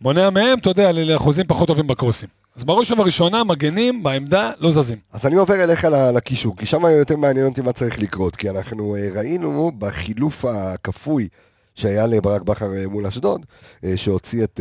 מונע 0.00 0.30
מהם, 0.30 0.58
אתה 0.58 0.70
יודע, 0.70 0.92
לאחוזים 0.92 1.46
פחות 1.48 1.68
טובים 1.68 1.86
בקרוסים. 1.86 2.39
אז 2.60 2.64
בראש 2.64 2.90
ובראשונה, 2.90 3.44
מגנים 3.44 4.02
בעמדה 4.02 4.52
לא 4.58 4.70
זזים. 4.70 4.98
אז 5.12 5.26
אני 5.26 5.36
עובר 5.36 5.64
אליך 5.64 5.84
לקישור, 6.14 6.56
כי 6.56 6.66
שם 6.66 6.84
יותר 6.84 7.16
מעניין 7.16 7.46
אותי 7.46 7.60
מה 7.60 7.72
צריך 7.72 7.98
לקרות, 7.98 8.36
כי 8.36 8.50
אנחנו 8.50 8.96
אה, 8.96 9.08
ראינו 9.14 9.72
בחילוף 9.78 10.44
הכפוי 10.44 11.28
שהיה 11.74 12.06
לברק 12.06 12.42
בכר 12.42 12.76
אה, 12.76 12.88
מול 12.88 13.06
אשדוד, 13.06 13.46
אה, 13.84 13.96
שהוציא 13.96 14.44
את, 14.44 14.60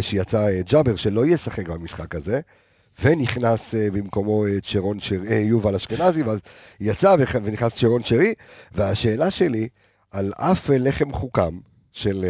שיצא 0.00 0.48
ג'אבר, 0.70 0.96
שלא 0.96 1.26
ישחק 1.26 1.68
במשחק 1.68 2.14
הזה. 2.14 2.40
ונכנס 3.02 3.74
במקומו 3.92 4.46
את 4.46 4.64
שרון 4.64 5.00
שרי, 5.00 5.34
יובל 5.34 5.74
אשכנזי, 5.74 6.22
ואז 6.22 6.38
יצא 6.80 7.16
ונכנס 7.42 7.74
שרון 7.76 8.02
שרי, 8.02 8.34
והשאלה 8.72 9.30
שלי, 9.30 9.68
על 10.10 10.32
אף 10.36 10.70
לחם 10.70 11.12
חוקם 11.12 11.58
של, 11.92 12.24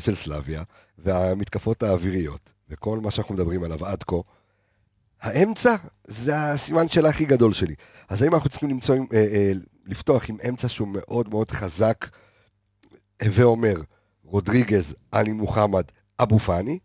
של 0.00 0.14
סלביה, 0.14 0.62
והמתקפות 0.98 1.82
האוויריות, 1.82 2.52
וכל 2.70 2.98
מה 2.98 3.10
שאנחנו 3.10 3.34
מדברים 3.34 3.64
עליו 3.64 3.86
עד 3.86 4.02
כה, 4.02 4.16
האמצע 5.22 5.76
זה 6.06 6.36
הסימן 6.36 6.88
של 6.88 7.06
הכי 7.06 7.24
גדול 7.24 7.52
שלי. 7.52 7.74
אז 8.08 8.22
האם 8.22 8.34
אנחנו 8.34 8.48
צריכים 8.48 8.70
למצוא, 8.70 8.96
אה, 8.96 9.00
אה, 9.12 9.52
לפתוח 9.86 10.30
עם 10.30 10.36
אמצע 10.48 10.68
שהוא 10.68 10.88
מאוד 10.88 11.28
מאוד 11.28 11.50
חזק, 11.50 12.06
הווה 13.22 13.44
אומר, 13.44 13.74
רודריגז, 14.24 14.94
עלי 15.12 15.32
מוחמד, 15.32 15.84
אבו 16.20 16.38
פאני? 16.38 16.78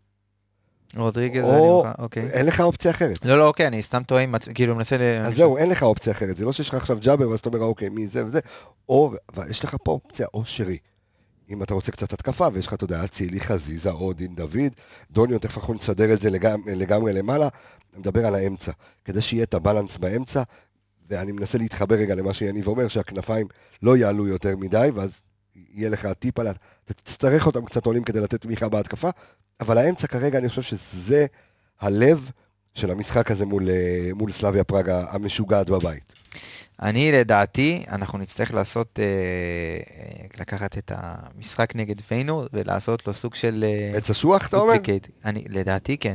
רודריגז, 0.96 1.44
או... 1.44 1.86
אוקיי. 1.98 2.30
אין 2.30 2.46
לך 2.46 2.60
אופציה 2.60 2.90
אחרת. 2.90 3.24
לא, 3.24 3.38
לא, 3.38 3.46
אוקיי, 3.46 3.66
אני 3.66 3.82
סתם 3.82 4.02
טועה, 4.02 4.24
כאילו 4.54 4.74
מנסה 4.74 4.96
ל... 4.96 5.00
אז 5.24 5.34
זהו, 5.34 5.56
אין 5.56 5.68
לך 5.68 5.82
אופציה 5.82 6.12
אחרת. 6.12 6.36
זה 6.36 6.44
לא 6.44 6.52
שיש 6.52 6.68
לך 6.68 6.74
עכשיו 6.74 6.98
ג'אבר, 7.00 7.28
ואז 7.28 7.38
אתה 7.38 7.48
אומר, 7.48 7.62
אוקיי, 7.62 7.88
מי 7.88 8.06
זה 8.06 8.26
וזה, 8.26 8.40
או, 8.88 9.12
ויש 9.36 9.64
לך 9.64 9.76
פה 9.84 9.92
אופציה, 9.92 10.26
או 10.34 10.44
שרי. 10.44 10.78
אם 11.50 11.62
אתה 11.62 11.74
רוצה 11.74 11.92
קצת 11.92 12.12
התקפה, 12.12 12.48
ויש 12.52 12.66
לך, 12.66 12.74
אתה 12.74 12.84
יודע, 12.84 13.04
אצילי 13.04 13.40
חזיזה 13.40 13.90
או 13.90 14.12
דין 14.12 14.34
דוד, 14.34 14.72
דוניו, 15.10 15.38
תכף 15.38 15.58
אנחנו 15.58 15.74
נסדר 15.74 16.12
את 16.12 16.20
זה 16.20 16.30
לגמרי, 16.30 16.74
לגמרי 16.74 17.12
למעלה, 17.12 17.48
אני 17.92 18.00
מדבר 18.00 18.26
על 18.26 18.34
האמצע, 18.34 18.72
כדי 19.04 19.22
שיהיה 19.22 19.42
את 19.42 19.54
הבלנס 19.54 19.96
באמצע, 19.96 20.42
ואני 21.08 21.32
מנסה 21.32 21.58
להתחבר 21.58 21.96
רגע 21.96 22.14
למה 22.14 22.34
שיניב 22.34 22.68
אומר, 22.68 22.88
שהכנפיים 22.88 23.46
לא 23.82 23.96
יעלו 23.96 24.26
יותר 24.26 24.56
מדי, 24.56 24.88
ואז 24.94 25.20
יהיה 25.74 25.88
לך 25.90 26.08
טיפה, 26.18 26.42
אתה 26.42 26.94
תצטרך 26.94 27.46
אותם 27.46 27.64
קצת 27.64 27.86
עולים 27.86 28.04
כדי 28.04 28.20
לתת 28.20 28.40
תמיכה 28.40 28.68
בהתקפה, 28.68 29.10
אבל 29.60 29.78
האמצע 29.78 30.06
כרגע, 30.06 30.38
אני 30.38 30.48
חושב 30.48 30.62
שזה 30.62 31.26
הלב 31.80 32.30
של 32.74 32.90
המשחק 32.90 33.30
הזה 33.30 33.46
מול, 33.46 33.70
אה, 33.70 34.10
מול 34.14 34.32
סלאביה 34.32 34.64
פראגה 34.64 35.04
המשוגעת 35.10 35.70
בבית. 35.70 36.25
אני 36.82 37.12
לדעתי, 37.12 37.84
אנחנו 37.92 38.18
נצטרך 38.18 38.54
לעשות, 38.54 38.98
אה, 38.98 39.04
אה, 39.04 40.26
לקחת 40.40 40.78
את 40.78 40.92
המשחק 40.94 41.76
נגד 41.76 42.00
פיינור 42.00 42.44
ולעשות 42.52 43.06
לו 43.06 43.14
סוג 43.14 43.34
של... 43.34 43.64
אה, 43.68 43.98
עץ 43.98 44.10
אשוח, 44.10 44.48
אתה 44.48 44.56
אומר? 44.56 44.74
אני, 45.24 45.44
לדעתי 45.48 45.96
כן. 45.96 46.14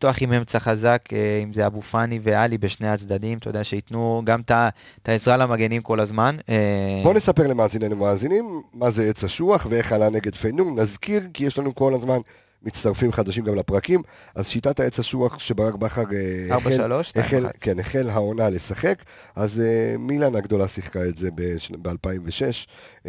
לפתוח 0.00 0.22
עם 0.22 0.32
אמצע 0.32 0.58
חזק, 0.58 1.08
אה, 1.12 1.40
אם 1.42 1.52
זה 1.52 1.66
אבו 1.66 1.82
פאני 1.82 2.20
ואלי 2.22 2.58
בשני 2.58 2.88
הצדדים, 2.88 3.38
אתה 3.38 3.48
יודע, 3.48 3.64
שייתנו 3.64 4.22
גם 4.24 4.40
את 4.40 5.08
העזרה 5.08 5.36
למגנים 5.36 5.82
כל 5.82 6.00
הזמן. 6.00 6.36
אה, 6.48 7.00
בוא 7.02 7.14
נספר 7.14 7.46
למאזיננו 7.46 7.96
ומאזינים 7.96 8.62
מה 8.74 8.90
זה 8.90 9.04
עץ 9.04 9.24
אשוח 9.24 9.66
ואיך 9.70 9.92
עלה 9.92 10.10
נגד 10.10 10.34
פיינור. 10.34 10.70
נזכיר, 10.76 11.22
כי 11.34 11.44
יש 11.44 11.58
לנו 11.58 11.74
כל 11.74 11.94
הזמן 11.94 12.18
מצטרפים 12.62 13.12
חדשים 13.12 13.44
גם 13.44 13.54
לפרקים, 13.54 14.02
אז 14.34 14.48
שיטת 14.48 14.80
העץ 14.80 14.98
אשוח 14.98 15.38
שברק 15.38 15.74
בכר 15.74 16.02
אה, 16.12 16.56
החל, 16.56 16.92
החל, 17.16 17.46
כן, 17.60 17.78
החל 17.78 18.10
העונה 18.10 18.50
לשחק, 18.50 19.04
אז 19.36 19.58
uh, 19.58 19.98
מילאן 19.98 20.36
הגדולה 20.36 20.68
שיחקה 20.68 21.04
את 21.04 21.18
זה 21.18 21.30
ב-2006, 21.30 22.66
uh, 23.04 23.08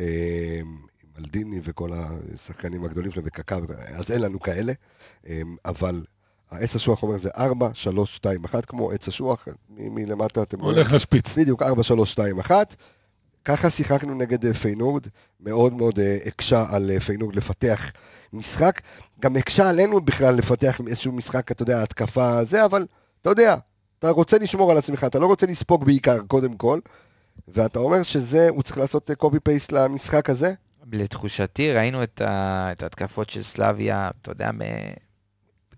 עם 0.59 0.77
אלדיני 1.19 1.59
וכל 1.63 1.91
השחקנים 1.93 2.85
הגדולים 2.85 3.11
שלהם 3.11 3.25
וקקה, 3.27 3.57
אז 3.95 4.11
אין 4.11 4.21
לנו 4.21 4.39
כאלה, 4.39 4.73
um, 5.23 5.27
אבל 5.65 6.03
העץ 6.51 6.75
אשוח 6.75 7.03
אומר 7.03 7.17
זה 7.17 7.29
4, 7.37 7.69
3, 7.73 8.15
2, 8.15 8.43
1, 8.43 8.65
כמו 8.65 8.91
עץ 8.91 9.07
אשוח, 9.07 9.47
מלמטה 9.69 10.43
אתם 10.43 10.59
רואים. 10.59 10.77
הולך 10.77 10.93
לשפיץ. 10.93 11.37
בדיוק, 11.37 11.61
4, 11.61 11.83
3, 11.83 12.11
2, 12.11 12.39
1. 12.39 12.75
ככה 13.45 13.69
שיחקנו 13.69 14.13
נגד 14.13 14.45
אה, 14.45 14.53
פיינורד, 14.53 15.07
מאוד 15.39 15.73
מאוד 15.73 15.99
אה, 15.99 16.17
הקשה 16.25 16.65
על 16.69 16.99
פיינורד 16.99 17.35
לפתח 17.35 17.91
משחק. 18.33 18.81
גם 19.19 19.35
הקשה 19.35 19.69
עלינו 19.69 20.01
בכלל 20.01 20.35
לפתח 20.35 20.81
איזשהו 20.87 21.11
משחק, 21.11 21.51
אתה 21.51 21.63
יודע, 21.63 21.83
התקפה 21.83 22.43
זה, 22.43 22.65
אבל 22.65 22.85
אתה 23.21 23.29
יודע, 23.29 23.55
אתה 23.99 24.09
רוצה 24.09 24.37
לשמור 24.37 24.71
על 24.71 24.77
עצמך, 24.77 25.03
אתה 25.03 25.19
לא 25.19 25.27
רוצה 25.27 25.45
לספוג 25.45 25.85
בעיקר, 25.85 26.19
קודם 26.27 26.53
כל. 26.53 26.79
ואתה 27.47 27.79
אומר 27.79 28.03
שזה, 28.03 28.49
הוא 28.49 28.63
צריך 28.63 28.77
לעשות 28.77 29.11
קופי 29.17 29.39
פייסט 29.39 29.71
למשחק 29.71 30.29
הזה? 30.29 30.53
לתחושתי, 30.91 31.73
ראינו 31.73 32.03
את, 32.03 32.21
ה, 32.21 32.69
את 32.71 32.83
ההתקפות 32.83 33.29
של 33.29 33.43
סלאביה, 33.43 34.09
אתה 34.21 34.31
יודע, 34.31 34.51
ב, 34.51 34.63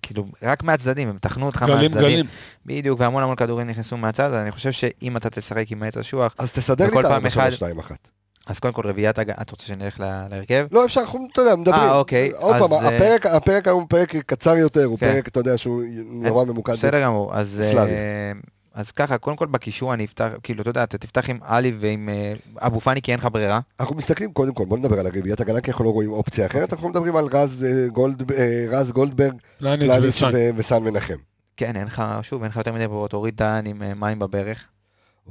כאילו, 0.01 0.25
רק 0.43 0.63
מהצדדים, 0.63 1.09
הם 1.09 1.17
תחנו 1.17 1.45
אותך 1.45 1.63
גלים, 1.67 1.77
מהצדדים. 1.77 2.01
גלים. 2.01 2.25
בדיוק, 2.65 2.99
והמון 2.99 3.23
המון 3.23 3.35
כדורים 3.35 3.67
נכנסו 3.67 3.97
מהצד, 3.97 4.33
אני 4.33 4.51
חושב 4.51 4.71
שאם 4.71 5.17
אתה 5.17 5.29
תשחק 5.29 5.71
עם 5.71 5.83
העץ 5.83 5.97
אשוח, 5.97 6.35
אז 6.37 6.51
תסדר 6.51 6.89
לי 6.89 6.99
את 6.99 7.05
ה 7.05 7.15
4 7.15 7.51
2 7.51 7.79
1 7.79 8.09
אז 8.47 8.59
קודם 8.59 8.73
כל 8.73 8.87
רביעיית 8.87 9.19
הגנה, 9.19 9.35
אתה 9.41 9.51
רוצה 9.51 9.65
שנלך 9.65 9.99
להרכב? 9.99 10.67
לא, 10.71 10.85
אפשר, 10.85 11.01
אנחנו, 11.01 11.27
אתה 11.33 11.41
יודע, 11.41 11.55
מדברים. 11.55 11.81
אה, 11.81 11.97
אוקיי. 11.97 12.31
עוד 12.31 12.55
פעם, 12.55 12.73
אה, 12.73 12.87
הפרק, 12.87 13.25
הפרק 13.25 13.67
הוא 13.67 13.85
פרק 13.89 14.15
קצר 14.15 14.57
יותר, 14.57 14.83
הוא 14.83 14.99
כן. 14.99 15.13
פרק, 15.13 15.27
אתה 15.27 15.39
יודע, 15.39 15.57
שהוא 15.57 15.83
נורא 16.09 16.45
ממוקד. 16.45 16.73
בסדר 16.73 17.03
גמור, 17.03 17.35
אז... 17.35 17.61
אה, 17.77 18.31
אז 18.73 18.91
ככה, 18.91 19.17
קודם 19.17 19.37
כל 19.37 19.45
בקישור 19.45 19.93
אני 19.93 20.05
אפתח, 20.05 20.29
כאילו, 20.43 20.61
אתה 20.61 20.69
יודע, 20.69 20.83
אתה 20.83 20.97
תפתח 20.97 21.29
עם 21.29 21.39
עלי 21.41 21.73
ועם 21.79 22.09
אה, 22.09 22.33
אבו 22.57 22.79
פאני, 22.79 23.01
כי 23.01 23.11
אין 23.11 23.19
לך 23.19 23.27
ברירה. 23.31 23.59
אנחנו 23.79 23.95
מסתכלים, 23.95 24.31
קודם 24.31 24.53
כל, 24.53 24.65
בוא 24.65 24.77
נדבר 24.77 24.99
על 24.99 25.05
הרביעיית 25.05 25.41
הגנה, 25.41 25.61
כי 25.61 25.71
אנחנו 25.71 25.85
לא 25.85 25.89
רואים 25.89 26.11
אופציה 26.11 26.45
אחרת, 26.45 26.73
אנחנו 26.73 26.89
מדברים 26.89 27.15
על 27.15 27.27
רז, 27.33 27.63
אה, 27.63 27.87
גולד, 27.87 28.31
אה, 28.31 28.65
רז 28.69 28.91
גולדברג, 28.91 29.33
לאניץ' 29.61 30.21
וסן 30.55 30.83
מנחם. 30.83 31.17
כן, 31.57 31.75
אין 31.75 31.85
לך, 31.85 32.03
שוב, 32.21 32.41
אין 32.41 32.51
לך 32.51 32.57
יותר 32.57 32.73
מדי 32.73 32.87
ברירות, 32.87 33.11
תוריד 33.11 33.37
דן 33.37 33.63
עם 33.65 33.81
מים 33.99 34.19
בברך. 34.19 34.65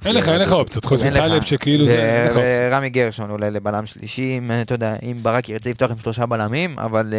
אין 0.05 0.14
לך, 0.14 0.28
אין 0.28 0.40
לך 0.40 0.52
אופציות, 0.52 0.85
חוץ 0.85 1.00
מטלב 1.00 1.42
שכאילו 1.42 1.87
זה, 1.87 1.92
אין 1.92 2.31
לך 2.31 2.37
אופציות. 2.37 2.57
ורמי 2.72 2.90
גרשון 2.90 3.31
אולי 3.31 3.50
לבלם 3.50 3.87
שלישי, 3.87 4.40
אתה 4.62 4.74
יודע, 4.74 4.96
אם 5.02 5.16
ברק 5.22 5.48
ירצה 5.48 5.70
לפתוח 5.70 5.90
עם 5.90 5.98
שלושה 5.98 6.26
בלמים, 6.26 6.78
אבל 6.78 7.14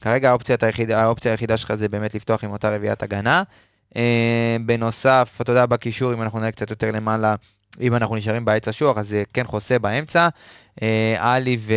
כרגע 0.00 0.30
האופציה 0.30 1.30
היחידה 1.32 1.56
שלך 1.56 1.74
זה 1.74 1.88
באמת 1.88 2.14
לפתוח 2.14 2.44
עם 2.44 2.50
אותה 2.50 2.74
רביעיית 2.76 3.02
הגנה. 3.02 3.42
אה, 3.96 4.56
בנוסף, 4.66 5.38
אתה 5.40 5.52
יודע, 5.52 5.66
בקישור, 5.66 6.12
אם 6.12 6.22
אנחנו 6.22 6.38
נראה 6.38 6.50
קצת 6.50 6.70
יותר 6.70 6.90
למעלה, 6.90 7.34
אם 7.80 7.94
אנחנו 7.94 8.16
נשארים 8.16 8.44
בעץ 8.44 8.68
השוח, 8.68 8.98
אז 8.98 9.08
זה 9.08 9.22
כן 9.32 9.44
חוסה 9.44 9.78
באמצע. 9.78 10.28
אה, 10.82 11.16
עלי 11.18 11.56
ו... 11.60 11.74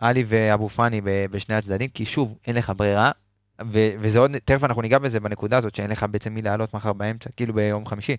עלי 0.00 0.24
ואבו 0.26 0.68
פאני 0.68 1.00
בשני 1.04 1.54
הצדדים, 1.54 1.88
כי 1.88 2.06
שוב, 2.06 2.38
אין 2.46 2.56
לך 2.56 2.72
ברירה, 2.76 3.10
ו- 3.62 3.90
וזה 4.00 4.18
עוד, 4.18 4.38
תכף 4.44 4.64
אנחנו 4.64 4.82
ניגע 4.82 4.98
בזה 4.98 5.20
בנקודה 5.20 5.56
הזאת, 5.56 5.74
שאין 5.74 5.90
לך 5.90 6.06
בעצם 6.10 6.34
מי 6.34 6.42
לעלות 6.42 6.74
מחר 6.74 6.92
באמצע, 6.92 7.30
כאילו 7.36 7.54
ביום 7.54 7.86
חמישי. 7.86 8.16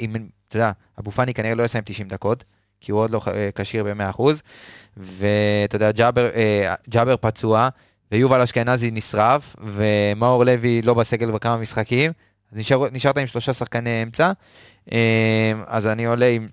אם, 0.00 0.16
אתה 0.48 0.56
יודע, 0.56 0.72
אבו 0.98 1.10
פאני 1.10 1.34
כנראה 1.34 1.54
לא 1.54 1.62
יסיים 1.62 1.84
90 1.86 2.08
דקות, 2.08 2.44
כי 2.80 2.92
הוא 2.92 3.00
עוד 3.00 3.10
לא 3.10 3.20
אה, 3.26 3.48
כשיר 3.54 3.84
ב-100%, 3.84 4.22
ואתה 4.96 5.76
יודע, 5.76 5.92
ג'אבר, 5.92 6.30
ג'אבר 6.88 7.16
פצוע, 7.16 7.68
ויובל 8.12 8.40
אשכנזי 8.40 8.90
נשרף, 8.90 9.56
ומאור 9.60 10.44
לוי 10.44 10.82
לא 10.82 10.94
בסגל 10.94 11.30
בכמה 11.30 11.56
משחקים, 11.56 12.12
אז 12.52 12.58
נשאר, 12.58 12.90
נשארת 12.92 13.18
עם 13.18 13.26
שלושה 13.26 13.52
שחקני 13.52 14.02
אמצע. 14.02 14.32
אה, 14.92 15.52
אז 15.66 15.86
אני 15.86 16.06
עולה 16.06 16.26
עם, 16.26 16.48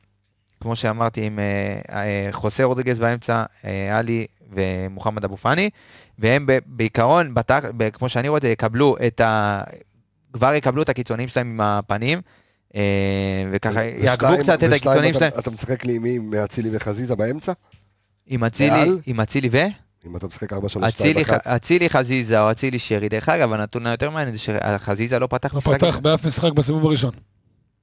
כמו 0.61 0.75
שאמרתי, 0.75 1.25
עם 1.25 1.39
אה, 1.39 1.79
אה, 1.91 2.27
חוסה 2.31 2.63
רודריגז 2.63 2.99
באמצע, 2.99 3.43
עלי 3.91 4.25
ומוחמד 4.51 5.23
אבו 5.23 5.37
פאני, 5.37 5.69
והם 6.19 6.47
בעיקרון, 6.65 7.33
בתח, 7.33 7.63
כמו 7.93 8.09
שאני 8.09 8.29
רואה 8.29 8.37
את 8.37 8.41
זה, 8.41 8.49
יקבלו 8.49 8.95
את 9.07 9.21
ה... 9.21 9.61
כבר 10.33 10.53
יקבלו 10.53 10.81
את 10.81 10.89
הקיצונים 10.89 11.27
שלהם 11.27 11.47
עם 11.47 11.61
הפנים. 11.61 12.21
וככה 13.51 13.83
יעקבו 13.83 14.37
קצת 14.39 14.63
את 14.63 14.71
הקיצונים 14.71 15.13
שלהם. 15.13 15.31
אתה 15.39 15.51
משחק 15.51 15.85
לי 15.85 15.95
עם 15.95 16.03
מי? 16.03 16.15
עם 16.15 16.33
אצילי 16.33 16.69
וחזיזה 16.73 17.15
באמצע? 17.15 17.53
עם 18.27 18.43
אצילי 19.21 19.49
ו? 19.51 19.57
אם 20.07 20.15
אתה 20.15 20.27
משחק 20.27 20.53
4-3-2 20.53 20.55
1. 21.21 21.47
אצילי 21.47 21.89
חזיזה 21.89 22.41
או 22.41 22.51
אצילי 22.51 22.79
שרי, 22.79 23.09
דרך 23.09 23.29
אגב, 23.29 23.53
הנתון 23.53 23.87
היותר 23.87 24.09
מעניין 24.09 24.37
זה 24.37 24.39
שחזיזה 24.39 25.19
לא 25.19 25.27
פתח 25.27 25.53
משחק. 25.53 25.71
לא 25.71 25.77
פתח 25.77 25.97
באף 25.97 26.25
משחק 26.25 26.51
בסיבוב 26.51 26.85
הראשון. 26.85 27.11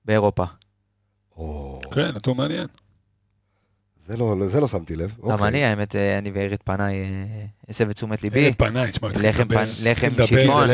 באירופה. 0.05 0.45
כן, 1.95 2.09
נתון 2.15 2.37
מעניין. 2.37 2.67
זה 4.07 4.17
לא, 4.17 4.35
זה 4.47 4.61
לא 4.61 4.69
שמתי 4.69 4.97
לב. 4.97 5.11
גם 5.11 5.31
אוקיי. 5.31 5.49
אני, 5.49 5.65
האמת, 5.65 5.97
אה, 5.97 6.19
אני 6.19 6.31
ואירד 6.35 6.59
פניי 6.65 7.05
הסב 7.69 7.89
את 7.91 7.95
תשומת 7.95 8.23
ליבי. 8.23 8.45
אירד 8.45 8.55
פניי, 8.55 8.93
תשמע, 8.93 9.09
לחם 9.81 10.11
שיפון. 10.27 10.67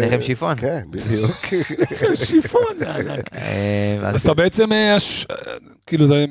לחם 0.00 0.22
שיפון. 0.22 0.56
כן, 0.56 0.82
בדיוק. 0.90 1.46
לחם 1.90 2.24
שיפון, 2.24 2.78
זה 2.78 2.94
ענק. 2.94 3.28
אה, 3.34 3.98
אז 4.02 4.20
אתה 4.22 4.34
בעצם, 4.34 4.72
אה, 4.72 4.96
כאילו, 5.86 6.06
זה 6.06 6.24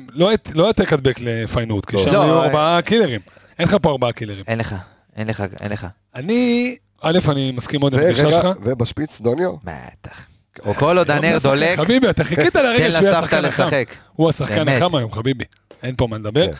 לא 0.54 0.66
העתק 0.66 0.92
הדבק 0.92 1.16
לפיינורד, 1.20 1.84
כי 1.84 1.98
שם 1.98 2.12
לא, 2.12 2.22
היו 2.22 2.42
ארבעה 2.42 2.82
קילרים. 2.82 3.20
אין 3.58 3.68
לך 3.68 3.76
פה 3.82 3.90
ארבעה 3.90 4.12
קילרים. 4.12 4.44
אין 4.48 4.58
לך, 4.58 4.74
אין 5.16 5.26
לך, 5.26 5.42
אין 5.60 5.72
לך. 5.72 5.86
אני, 6.14 6.76
א', 7.02 7.18
אני 7.28 7.52
מסכים 7.52 7.80
מאוד 7.80 7.94
עם 7.94 8.00
הפגישה 8.00 8.30
שלך. 8.30 8.48
ובשפיץ, 8.62 9.20
דוניו? 9.20 9.54
בטח. 9.64 10.26
או 10.66 10.74
כל 10.74 10.98
עוד 10.98 11.10
הנר 11.10 11.38
דולק. 11.42 11.76
חביבי, 11.78 12.10
אתה 12.10 12.24
חיכית 12.24 12.56
לרגע 12.56 12.90
שהוא 12.90 13.02
יהיה 13.02 13.18
השחקן 13.18 13.44
החם. 13.44 13.68
הוא 14.12 14.28
השחקן 14.28 14.68
החם 14.68 14.94
היום, 14.96 15.12
חביבי. 15.12 15.44
אין 15.82 15.94
פה 15.96 16.06
מה 16.06 16.16
לדבר. 16.16 16.46
כן. 16.46 16.52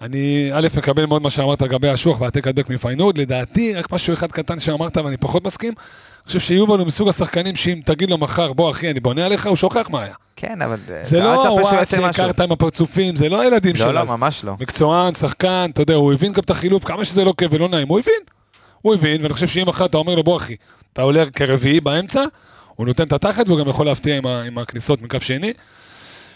אני, 0.00 0.50
א', 0.52 0.68
מקבל 0.76 1.06
מאוד 1.06 1.22
מה 1.22 1.30
שאמרת 1.30 1.62
לגבי 1.62 1.88
השוח 1.88 2.20
והעתק 2.20 2.46
הדבק 2.46 2.70
מפיינורד. 2.70 3.18
לדעתי, 3.18 3.74
רק 3.74 3.92
משהו 3.92 4.14
אחד 4.14 4.32
קטן 4.32 4.60
שאמרת 4.60 4.96
ואני 4.96 5.16
פחות 5.16 5.44
מסכים. 5.44 5.72
אני 5.78 6.26
חושב 6.26 6.40
שיובל 6.40 6.78
הוא 6.78 6.86
מסוג 6.86 7.08
השחקנים 7.08 7.56
שאם 7.56 7.80
תגיד 7.84 8.10
לו 8.10 8.18
מחר, 8.18 8.52
בוא 8.52 8.70
אחי, 8.70 8.90
אני 8.90 9.00
בונה 9.00 9.26
עליך, 9.26 9.46
הוא 9.46 9.56
שוכח 9.56 9.90
מה 9.90 10.02
היה. 10.02 10.14
כן, 10.36 10.62
אבל... 10.62 10.78
זה 11.02 11.20
לא 11.20 11.58
וואט 11.62 11.88
שהכרת 11.88 12.40
עם 12.40 12.52
הפרצופים, 12.52 13.16
זה 13.16 13.28
לא 13.28 13.40
הילדים 13.40 13.76
שלו. 13.76 13.86
לא, 13.86 14.04
לא, 14.04 14.16
ממש 14.16 14.44
לא. 14.44 14.54
מקצוען, 14.60 15.14
שחקן, 15.14 15.70
אתה 15.72 15.82
יודע, 15.82 15.94
הוא 15.94 16.12
הבין 16.12 16.32
גם 16.32 16.42
את 16.44 16.50
החילוף, 16.50 16.84
כמה 16.84 17.04
שזה 17.04 17.24
לא 17.24 17.34
כיף 17.38 17.52
ולא 17.52 17.68
נעים, 17.68 17.88
הוא 17.88 17.98
הבין. 17.98 18.22
הוא 18.82 18.94
הבין, 18.94 19.22
ואני 19.22 19.34
חושב 19.34 19.46
שאם 19.46 19.68
מחר 19.68 19.84
אתה 19.84 19.96
אומר 19.96 20.14
לו, 20.14 20.22
בוא 20.22 20.36
אחי, 20.36 20.56
אתה 20.92 21.02
עולה 21.02 21.30
כרביעי 21.30 21.80
באמצע, 21.80 22.24
הוא 22.76 22.86
נותן 22.86 23.02
את 23.02 23.12
התחת 23.12 23.48
והוא 23.48 23.60
גם 23.60 23.68
יכול 23.68 23.86
להפתיע 23.86 24.16
עם, 24.16 24.26
עם 24.26 24.58
הכניסות 24.58 25.02
מקו 25.02 25.20
שני. 25.20 25.52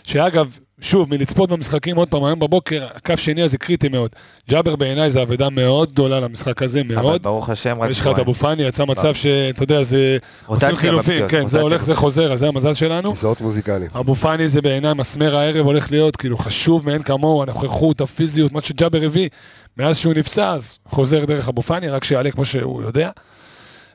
שאגב, 0.04 0.58
שוב, 0.82 1.10
מלצפות 1.10 1.50
במשחקים 1.50 1.96
עוד 1.96 2.08
פעם, 2.08 2.24
היום 2.24 2.38
בבוקר, 2.38 2.86
הקו 2.94 3.16
שני 3.16 3.42
הזה 3.42 3.58
קריטי 3.58 3.88
מאוד. 3.88 4.10
ג'אבר 4.50 4.76
בעיניי 4.76 5.10
זה 5.10 5.22
אבדה 5.22 5.50
מאוד 5.50 5.92
גדולה 5.92 6.20
למשחק 6.20 6.62
הזה, 6.62 6.82
מאוד. 6.82 7.06
אבל 7.06 7.18
ברוך 7.18 7.50
השם, 7.50 7.76
רק... 7.80 7.90
יש 7.90 8.00
לך 8.00 8.06
את 8.06 8.18
אבו 8.18 8.34
פאני, 8.34 8.62
יצא 8.62 8.84
מצב 8.84 9.14
שאתה 9.14 9.62
יודע, 9.62 9.82
זה... 9.82 10.18
עושים 10.46 10.76
חילופים, 10.76 11.28
כן, 11.28 11.46
זה 11.46 11.60
הולך, 11.60 11.84
זה 11.84 11.94
חוזר, 11.94 12.32
אז 12.32 12.38
זה 12.38 12.48
המזל 12.48 12.74
שלנו. 12.74 13.14
כיסאות 13.14 13.40
מוזיקליים. 13.40 13.90
אבו 13.98 14.14
פאני 14.14 14.48
זה 14.48 14.62
בעיניי 14.62 14.94
מסמר 14.94 15.36
הערב 15.36 15.66
הולך 15.66 15.90
להיות, 15.90 16.16
כאילו, 16.16 16.38
חשוב 16.38 16.86
מאין 16.86 17.02
כמוהו, 17.02 17.42
הנוכחות, 17.42 18.00
הפיזיות, 18.00 18.52
מה 18.52 18.62
שג'אבר 18.62 19.02
הביא, 19.02 19.28
מאז 19.76 19.96
שהוא 19.96 20.14
נפצע, 20.14 20.52
אז 20.52 20.78
חוזר 20.88 21.24
דרך 21.24 21.48
אבו 21.48 21.62
פאני, 21.62 21.88
רק 21.88 22.04
שיעלה 22.04 22.30
כמו 22.30 22.44
שהוא 22.44 22.82
יודע. 22.82 23.10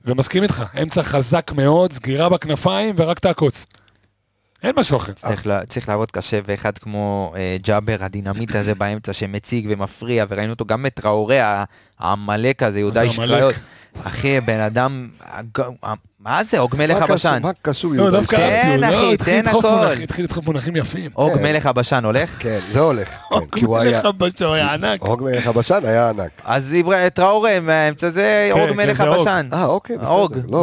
ומסכים 0.06 0.44
איתך, 0.44 0.64
אמצע 0.82 1.04
חזק 1.04 1.52
מאוד, 1.56 1.94
סגירה 1.94 2.30
בכנפיים 2.30 2.96
ורק 2.98 3.20
תעקוץ. 3.20 3.66
אין 4.64 4.72
משהו 4.78 4.98
אחר. 4.98 5.14
צריך, 5.14 5.48
צריך 5.68 5.90
לעבוד 5.90 6.12
קשה, 6.12 6.40
ואחד 6.46 6.78
כמו 6.78 7.34
אה, 7.36 7.58
ג'אבר, 7.64 7.98
הדינמיט 8.00 8.56
הזה 8.56 8.76
באמצע 8.76 9.14
שמציג 9.14 9.68
ומפריע, 9.70 10.26
וראינו 10.30 10.54
אותו 10.54 10.66
גם 10.66 10.86
את 10.86 11.00
טראורה, 11.06 11.40
העמלק 12.00 12.64
הזה, 12.64 12.80
יהודה 12.80 13.02
איש 13.02 13.20
קריות. 13.20 13.56
אחי, 14.04 14.42
בן 14.42 14.60
אדם, 14.60 15.10
מה 16.20 16.44
זה, 16.44 16.60
אוג 16.60 16.76
מלך 16.76 17.02
הבשן? 17.02 17.40
מה 17.42 17.52
קשור 17.62 17.92
לא, 17.94 18.02
יהודה? 18.02 18.20
דווקא 18.20 18.36
אהבתי, 18.36 19.52
הוא 19.52 19.62
לא, 19.62 19.94
התחיל 19.94 20.26
לדחוף 20.26 20.46
מונחים 20.46 20.76
יפים. 20.76 21.12
אוג 21.16 21.34
כן. 21.34 21.44
מלך 21.44 21.66
הבשן 21.66 22.06
הולך? 22.06 22.30
כן, 22.40 22.60
זה 22.72 22.80
הולך. 22.80 23.08
כן, 23.08 23.36
אוג 23.36 23.78
מלך 23.84 24.06
הבשן 24.06 24.46
היה 24.46 24.74
ענק. 24.74 25.02
אוג 25.02 25.24
מלך 25.24 25.48
הבשן 25.48 25.80
היה 25.84 26.10
ענק. 26.10 26.32
אז 26.44 26.76
טראורה, 27.14 27.52
האמצע 27.68 28.10
זה 28.10 28.50
כן, 28.54 28.60
אוג 28.60 28.72
מלך 28.76 29.02
הבשן. 29.02 29.50
אה, 29.54 29.66
אוקיי, 29.66 29.98
בסדר. 29.98 30.10
אוג, 30.10 30.38
לא, 30.50 30.58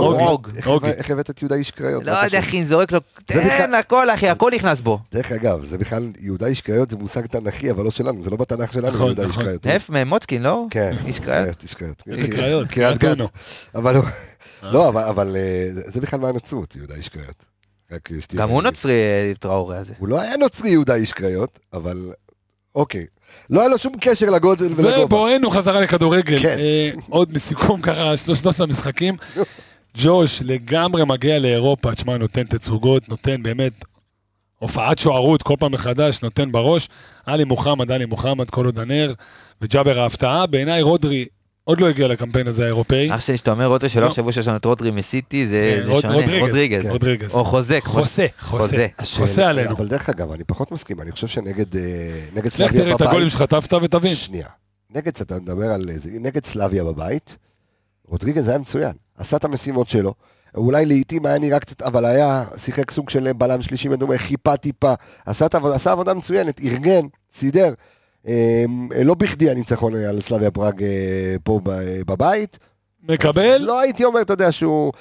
אוג. 0.67 0.87
איך 0.87 1.11
הבאת 1.11 1.31
את 1.31 1.43
יהודה 1.43 1.57
איש 1.57 1.71
קריות? 1.71 2.05
לא 2.05 2.13
יודע, 2.13 2.39
אחי, 2.39 2.67
זורק 2.67 2.93
לו, 2.93 3.01
תן 3.27 3.75
הכל, 3.75 4.11
אחי, 4.11 4.29
הכל 4.29 4.51
נכנס 4.55 4.81
בו. 4.81 4.99
דרך 5.13 5.33
אגב, 5.33 5.65
זה 5.65 5.79
בכלל, 5.79 6.11
יהודה 6.21 6.47
איש 6.47 6.61
קריות 6.61 6.91
זה 6.91 6.97
מושג 6.97 7.27
תנכי, 7.27 7.71
אבל 7.71 7.85
לא 7.85 7.91
שלנו, 7.91 8.23
זה 8.23 8.31
לא 8.31 8.37
בתנ"ך 8.37 8.73
שלנו, 8.73 8.89
נכון, 8.89 9.07
יהודה 9.07 9.23
איש 9.23 9.31
נכון. 9.31 9.45
קריות. 9.45 9.67
איפה, 9.67 10.05
מוצקין, 10.05 10.43
לא? 10.43 10.67
כן. 10.71 10.93
איש 11.07 11.21
קריות. 11.21 11.65
איזה 12.07 12.29
קריות? 12.29 12.69
קריית 12.69 12.99
גת. 12.99 13.17
לא, 14.73 14.89
אבל, 14.89 15.03
אבל 15.03 15.37
אה, 15.37 15.69
זה 15.73 16.01
בכלל 16.01 16.21
מהנצרות, 16.21 16.77
יהודה 16.77 16.95
איש 16.95 17.09
קריות. 17.09 17.45
גם 18.35 18.51
הוא 18.51 18.63
נוצרי, 18.63 18.95
טראורי 19.39 19.77
הזה. 19.77 19.95
הוא 19.99 20.09
לא 20.09 20.21
היה 20.21 20.37
נוצרי 20.37 20.71
יהודה 20.71 20.95
איש 20.95 21.13
קריות, 21.13 21.59
אבל 21.73 22.13
אוקיי. 22.75 23.07
לא 23.51 23.61
היה 23.61 23.69
לו 23.69 23.79
שום 23.79 23.93
קשר 24.01 24.31
לגודל 24.31 24.73
ולגובה. 24.77 25.05
ובואנו 25.05 25.51
חזרה 25.51 25.81
לכדורגל. 25.81 26.43
כן. 26.43 26.59
אה, 26.59 26.91
עוד 27.09 27.33
מסיכום 27.33 27.81
ככה, 27.81 28.17
שלושת 28.17 28.61
המשחקים. 28.61 29.17
ג'וש 29.97 30.43
לגמרי 30.45 31.05
מגיע 31.05 31.39
לאירופה, 31.39 31.95
תשמע, 31.95 32.17
נותן 32.17 32.43
תצוגות, 32.43 33.09
נותן 33.09 33.43
באמת 33.43 33.85
הופעת 34.59 34.99
שוערות 34.99 35.43
כל 35.43 35.55
פעם 35.59 35.73
מחדש, 35.73 36.23
נותן 36.23 36.53
בראש. 36.53 36.89
עלי 37.27 37.45
מוחמד, 37.45 37.91
עלי 37.91 38.05
מוחמד, 38.05 38.51
כל 38.51 38.67
עוד 38.67 38.79
הנר, 38.79 39.13
וג'אבר 39.63 39.99
ההפתעה. 39.99 40.47
בעיניי 40.47 40.83
רודרי 40.83 41.27
עוד 41.65 41.81
לא 41.81 41.89
הגיע 41.89 42.09
לקמפיין 42.09 42.47
הזה 42.47 42.63
האירופאי. 42.65 43.15
אח 43.15 43.21
שלי, 43.21 43.37
שאתה 43.37 43.51
אומר 43.51 43.67
רודריגז, 43.67 43.93
שלא 43.95 44.03
לא. 44.03 44.07
יחשבו 44.09 44.33
שיש 44.33 44.49
לנו 44.49 44.57
את 44.57 44.65
רודרי 44.65 44.91
מסיטי, 44.91 45.47
זה 45.47 45.83
כן, 45.89 46.01
שונה. 46.01 46.41
רודריגז. 46.91 47.35
או 47.35 47.45
חוזה. 47.45 47.79
חוסה, 47.83 48.27
חוזה. 48.39 48.65
חוסה. 48.67 48.87
השאלה- 48.99 49.27
חוסה 49.27 49.49
עלינו. 49.49 49.71
אבל 49.71 49.89
דרך 49.89 50.09
אגב, 50.09 50.33
אני 50.33 50.45
פחות 50.45 50.73
מסכים, 50.73 51.01
אני 51.01 51.13
חושב 51.13 51.27
שנגד 51.27 51.77
אה, 51.77 51.83
נגד 52.35 52.51
לך 52.59 52.73
תראה 52.73 52.95
את 52.95 53.01
הגולים 53.01 53.31
שחטפת 53.31 53.73
ותבין. 53.73 54.15
שנייה. 54.15 54.47
נגד, 54.95 55.13
אתה 55.21 55.39
מדבר 55.41 55.65
על 55.71 55.91
נגד 56.21 56.45
סלאביה 56.45 56.85
בבית, 56.85 57.37
רודריגז 58.09 58.49
היה 58.49 58.59
מצוין, 58.59 58.93
עשה 59.19 59.37
את 59.37 59.45
המשימות 59.45 59.89
שלו. 59.89 60.15
אולי 60.55 60.87
לעיתים 60.87 61.27
היה 61.27 61.39
נראה 61.39 61.59
קצת, 61.61 61.83
אבל 61.83 62.05
היה, 62.05 62.45
שיחק 62.57 62.91
סוג 62.91 63.11
של 63.11 63.33
בלם 63.33 63.63
שלישי 63.63 63.89
מדומה, 63.89 64.19
חיפה 64.19 64.57
טיפה, 64.57 64.95
עשה 65.27 65.47
עבודה 65.93 66.15
מצוינת, 66.15 66.61
ארגן, 66.61 67.07
סידר. 67.33 67.73
אה, 68.29 68.65
לא 69.05 69.15
בכדי 69.15 69.51
הניצחון 69.51 69.95
על 69.95 70.21
סלאביה 70.21 70.51
פראג 70.51 70.83
אה, 70.83 71.37
פה 71.45 71.61
בבית. 72.07 72.59
מקבל? 73.09 73.57
לא 73.61 73.81
הייתי 73.81 74.05
אומר, 74.05 74.21
אתה 74.21 74.33
יודע, 74.33 74.53
שהוא... 74.53 74.93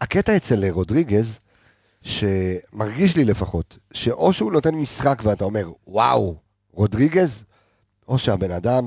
הקטע 0.00 0.36
אצל 0.36 0.64
רודריגז, 0.70 1.38
שמרגיש 2.02 3.16
לי 3.16 3.24
לפחות, 3.24 3.78
שאו 3.92 4.32
שהוא 4.32 4.52
נותן 4.52 4.74
משחק 4.74 5.20
ואתה 5.22 5.44
אומר, 5.44 5.70
וואו, 5.86 6.36
רודריגז, 6.72 7.44
או 8.08 8.18
שהבן 8.18 8.50
אדם, 8.50 8.86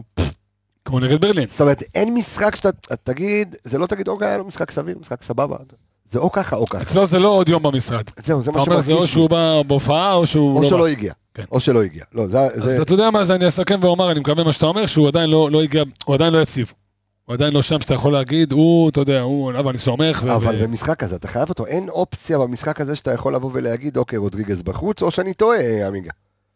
כמו 0.85 0.99
נגד 0.99 1.21
ברלין. 1.21 1.47
זאת 1.49 1.61
אומרת, 1.61 1.83
אין 1.95 2.13
משחק 2.13 2.55
שאתה 2.55 2.95
תגיד, 3.03 3.55
זה 3.63 3.77
לא 3.77 3.87
תגיד, 3.87 4.07
אוקיי, 4.07 4.27
היה 4.27 4.37
לו 4.37 4.45
משחק 4.45 4.71
סביר, 4.71 4.97
משחק 5.01 5.23
סבבה. 5.23 5.57
זה 6.11 6.19
או 6.19 6.31
ככה 6.31 6.55
או 6.55 6.65
ככה. 6.65 6.81
אצלו 6.81 7.05
זה 7.05 7.19
לא 7.19 7.27
עוד 7.27 7.49
יום 7.49 7.63
במשרד. 7.63 8.03
זהו, 8.25 8.41
זה 8.41 8.51
אתה 8.51 8.59
מה 8.59 8.63
אומר, 8.65 8.81
זה 8.81 8.93
או 8.93 8.97
שמרגיש. 8.97 9.13
שהוא 9.13 9.29
בא 9.29 9.61
בהופעה 9.67 10.13
או 10.13 10.25
שהוא 10.25 10.57
או 10.57 10.61
לא 10.61 10.69
שלא. 10.69 10.87
הגיע. 10.87 11.13
כן. 11.37 11.43
או 11.51 11.59
שלא 11.59 11.83
הגיע. 11.83 12.03
לא, 12.13 12.27
זה... 12.27 12.39
אז 12.39 12.63
זה- 12.63 12.81
אתה 12.81 12.93
יודע 12.93 13.11
מה, 13.11 13.19
אז 13.19 13.31
אני 13.31 13.47
אסכם 13.47 13.79
ואומר, 13.81 14.11
אני 14.11 14.19
מקווה 14.19 14.43
מה 14.43 14.53
שאתה 14.53 14.65
אומר, 14.65 14.85
שהוא 14.85 15.07
עדיין 15.07 15.29
לא 15.29 15.49
לא 15.51 15.63
הגיע, 15.63 15.83
הוא 16.05 16.15
עדיין 16.15 16.33
לא 16.33 16.41
יציב. 16.41 16.73
הוא 17.25 17.33
עדיין 17.33 17.53
לא 17.53 17.61
שם 17.61 17.81
שאתה 17.81 17.93
יכול 17.93 18.13
להגיד, 18.13 18.51
הוא, 18.51 18.89
אתה 18.89 18.99
יודע, 18.99 19.21
הוא, 19.21 19.51
אבל 19.51 19.69
אני 19.69 19.77
סומך. 19.77 20.23
אבל 20.35 20.55
ו- 20.55 20.63
במשחק 20.63 21.03
הזה, 21.03 21.15
אתה 21.15 21.27
חייב 21.27 21.49
אותו, 21.49 21.65
אין 21.65 21.89
אופציה 21.89 22.37
במשחק 22.37 22.81
הזה 22.81 22.95
שאתה 22.95 23.13
יכול 23.13 23.35
לבוא 23.35 23.51
ולהגיד, 23.53 23.97
אוקיי, 23.97 24.17
רודריגז 24.17 24.61
בחוץ, 24.61 25.01
או 25.01 25.11
שאני 25.11 25.33
טועה, 25.33 25.87
עמיגה. 25.87 26.11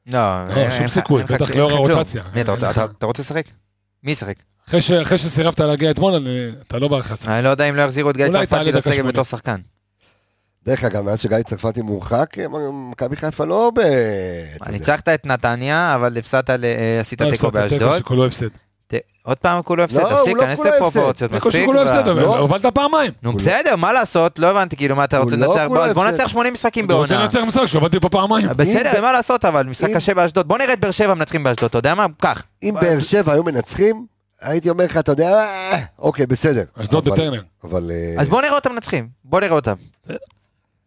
לא, 0.07 0.13
לא, 0.47 0.53
אין 0.55 0.71
שום 0.71 0.85
לך- 0.85 0.91
סיכוי, 0.91 1.17
אין 1.21 1.27
בטח 1.35 1.49
אין 1.49 1.57
לאור. 1.59 1.71
הרוטציה. 1.71 2.23
מי, 2.35 2.41
אתה 2.41 2.51
אין 2.51 2.59
רוצה-. 2.65 2.71
אתה- 2.71 2.91
אתה 2.97 3.05
רוצה 3.05 3.21
לשחק? 3.21 3.45
מי 4.03 4.11
ישחק? 4.11 4.35
אחרי 4.67 5.01
אחרי 5.01 5.17
שסירבת 5.17 5.59
להגיע 5.59 5.91
אתמול, 5.91 6.13
אני- 6.13 6.29
אתה 6.67 6.79
לא 6.79 6.87
בלחץ. 6.87 7.27
אני 7.27 7.43
לא 7.43 7.49
יודע 7.49 7.69
אם 7.69 7.75
לא 7.75 7.81
יחזירו 7.81 8.09
את 8.09 8.17
גיא 8.17 8.29
צרפתי 8.29 8.71
לסגל. 8.71 9.01
בתור 9.01 9.23
שחקן. 9.23 9.55
דרך 10.65 10.83
אגב, 10.83 11.01
מאז 11.05 11.19
שגיא 11.21 11.37
צרפתי 11.41 11.81
מורחק, 11.81 12.35
מכבי 12.73 13.15
חיפה 13.15 13.45
לא 13.45 13.71
ב... 13.75 13.79
ניצחת 14.69 15.09
את 15.09 15.25
נתניה, 15.25 15.95
אבל 15.95 16.17
הפסדת, 16.17 16.49
ל- 16.49 16.65
אה, 16.65 16.99
עשית 16.99 17.21
לא 17.21 17.31
תיקו 17.31 17.47
הפסדת, 17.47 17.63
תיקו 17.69 17.79
באשדוד. 17.79 17.99
שכולו 17.99 18.25
הפסד. 18.25 18.47
עוד 19.23 19.37
פעם 19.37 19.61
כולו 19.61 19.83
הפסד, 19.83 19.99
לא, 19.99 20.09
תפסיק, 20.19 20.37
לא 20.37 20.41
כנס. 20.41 20.59
לפרופורציות, 20.59 21.31
תיקו 21.31 21.47
מספיק. 21.47 21.63
שכולו 21.63 21.81
כבר. 21.81 21.91
הפסד, 21.91 22.07
אבל 22.07 22.21
לא. 22.21 22.37
הובלת 22.39 22.65
פעמיים. 22.65 23.11
נו 23.23 23.33
בסדר, 23.33 23.75
מה 23.75 23.91
לעשות? 23.91 24.39
לא 24.39 24.47
הבנתי, 24.47 24.75
כאילו, 24.77 24.95
מה 24.95 25.03
אתה 25.03 25.17
רוצה 25.17 25.35
לא 25.35 25.47
לנצח? 25.47 25.65
בוא-. 25.93 26.05
ננצח 26.05 26.27
80 26.27 26.53
משחקים 26.53 26.85
אתה 26.85 26.93
רוצה 26.93 27.13
בעונה. 27.13 27.23
לנצח 27.25 27.39
משחק 27.39 27.65
שהובלתי 27.65 27.99
פה 27.99 28.09
פעמיים. 28.09 28.47
בסדר, 28.55 29.01
מה 29.01 29.11
לעשות, 29.11 29.45
אבל 29.45 29.65
משחק 29.67 29.89
קשה 29.95 30.13
באשדוד. 30.13 30.47
בוא 30.47 30.57
נראה 30.57 30.73
את 30.73 30.79
באר 30.79 30.91
שבע 30.91 31.13
מנצחים 31.13 31.43
באשדוד, 31.43 31.69
אתה 31.69 31.77
יודע 31.77 31.95
מה? 31.95 32.05
קח. 32.21 32.43
אם 32.63 32.75
באר 32.81 32.99
שבע 32.99 33.33
היו 33.33 33.43
מנצחים, 33.43 34.05
הייתי 34.41 34.69
אומר 34.69 34.85
לך, 34.85 34.97
אתה 34.97 35.11
יודע, 35.11 35.39
אה, 35.43 35.79
אוקיי, 35.99 36.25
בסדר. 36.25 36.63
אשדוד 36.81 37.05
בטרנר. 37.09 37.41
אבל... 37.63 37.91
אה, 37.91 38.21
אז 38.21 38.27
בוא 38.29 38.41
נראה 38.41 38.55
אותם 38.55 38.71
מנצחים. 38.73 39.07
בוא 39.25 39.39
נראה 39.39 39.55
אותם. 39.55 39.73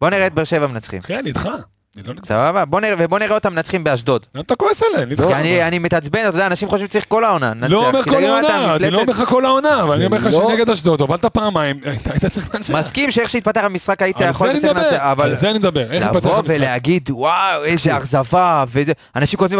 בוא 0.01 0.09
נראה 0.09 0.27
את 0.27 0.33
באר 0.33 0.43
שבע 0.43 0.67
מנצחים. 0.67 0.99
אחי, 1.03 1.15
אני 1.19 1.29
איתך. 1.29 1.49
לא. 2.05 2.13
סבבה? 2.25 2.65
בוא 2.65 2.81
נראה, 2.81 2.95
ובוא 2.99 3.19
נראה 3.19 3.35
אותם 3.35 3.53
מנצחים 3.53 3.83
באשדוד. 3.83 4.25
למה 4.35 4.41
אתה 4.41 4.55
כועס 4.55 4.83
עליהם? 4.83 5.01
אני 5.03 5.11
איתך. 5.11 5.23
כי 5.27 5.33
אני- 5.33 5.63
אני 5.67 5.79
מתעצבן, 5.79 6.19
אתה 6.19 6.37
יודע, 6.37 6.47
אנשים 6.47 6.69
חושבים 6.69 6.87
שצריך 6.87 7.05
כל 7.07 7.23
העונה. 7.23 7.49
לנצח. 7.55 7.67
לא 7.71 7.87
אומר 7.87 8.03
כל 8.03 8.23
העונה, 8.23 8.75
אני 8.75 8.91
לא 8.91 9.01
אומר? 9.01 9.13
לך 9.13 9.23
כל 9.29 9.45
העונה, 9.45 9.83
אבל 9.83 9.95
אני 9.95 10.05
אומר 10.05 10.17
לך 10.17 10.25
לא- 10.25 10.31
שנגד 10.49 10.69
אשדוד, 10.69 11.01
הובלת 11.01 11.25
פעמיים, 11.25 11.79
היית 12.11 12.25
צריך 12.25 12.55
לנצח. 12.55 12.73
מסכים 12.75 13.11
שאיך 13.11 13.29
שהתפתח 13.29 13.61
המשחק 13.63 14.01
היית 14.01 14.17
יכול 14.21 14.49
לצאת 14.49 14.75
לנצח, 14.75 14.93
אבל 14.99 15.25
על 15.25 15.35
זה 15.35 15.49
אני 15.49 15.59
מדבר. 15.59 15.91
איך 15.91 16.05
לבוא 16.15 16.35
המשחק? 16.35 16.55
ולהגיד, 16.57 17.09
וואו, 17.11 17.63
איזה 17.63 17.97
אכזבה, 17.97 18.63
וזה, 18.67 18.91
אנשים 19.15 19.39
כותבים, 19.39 19.59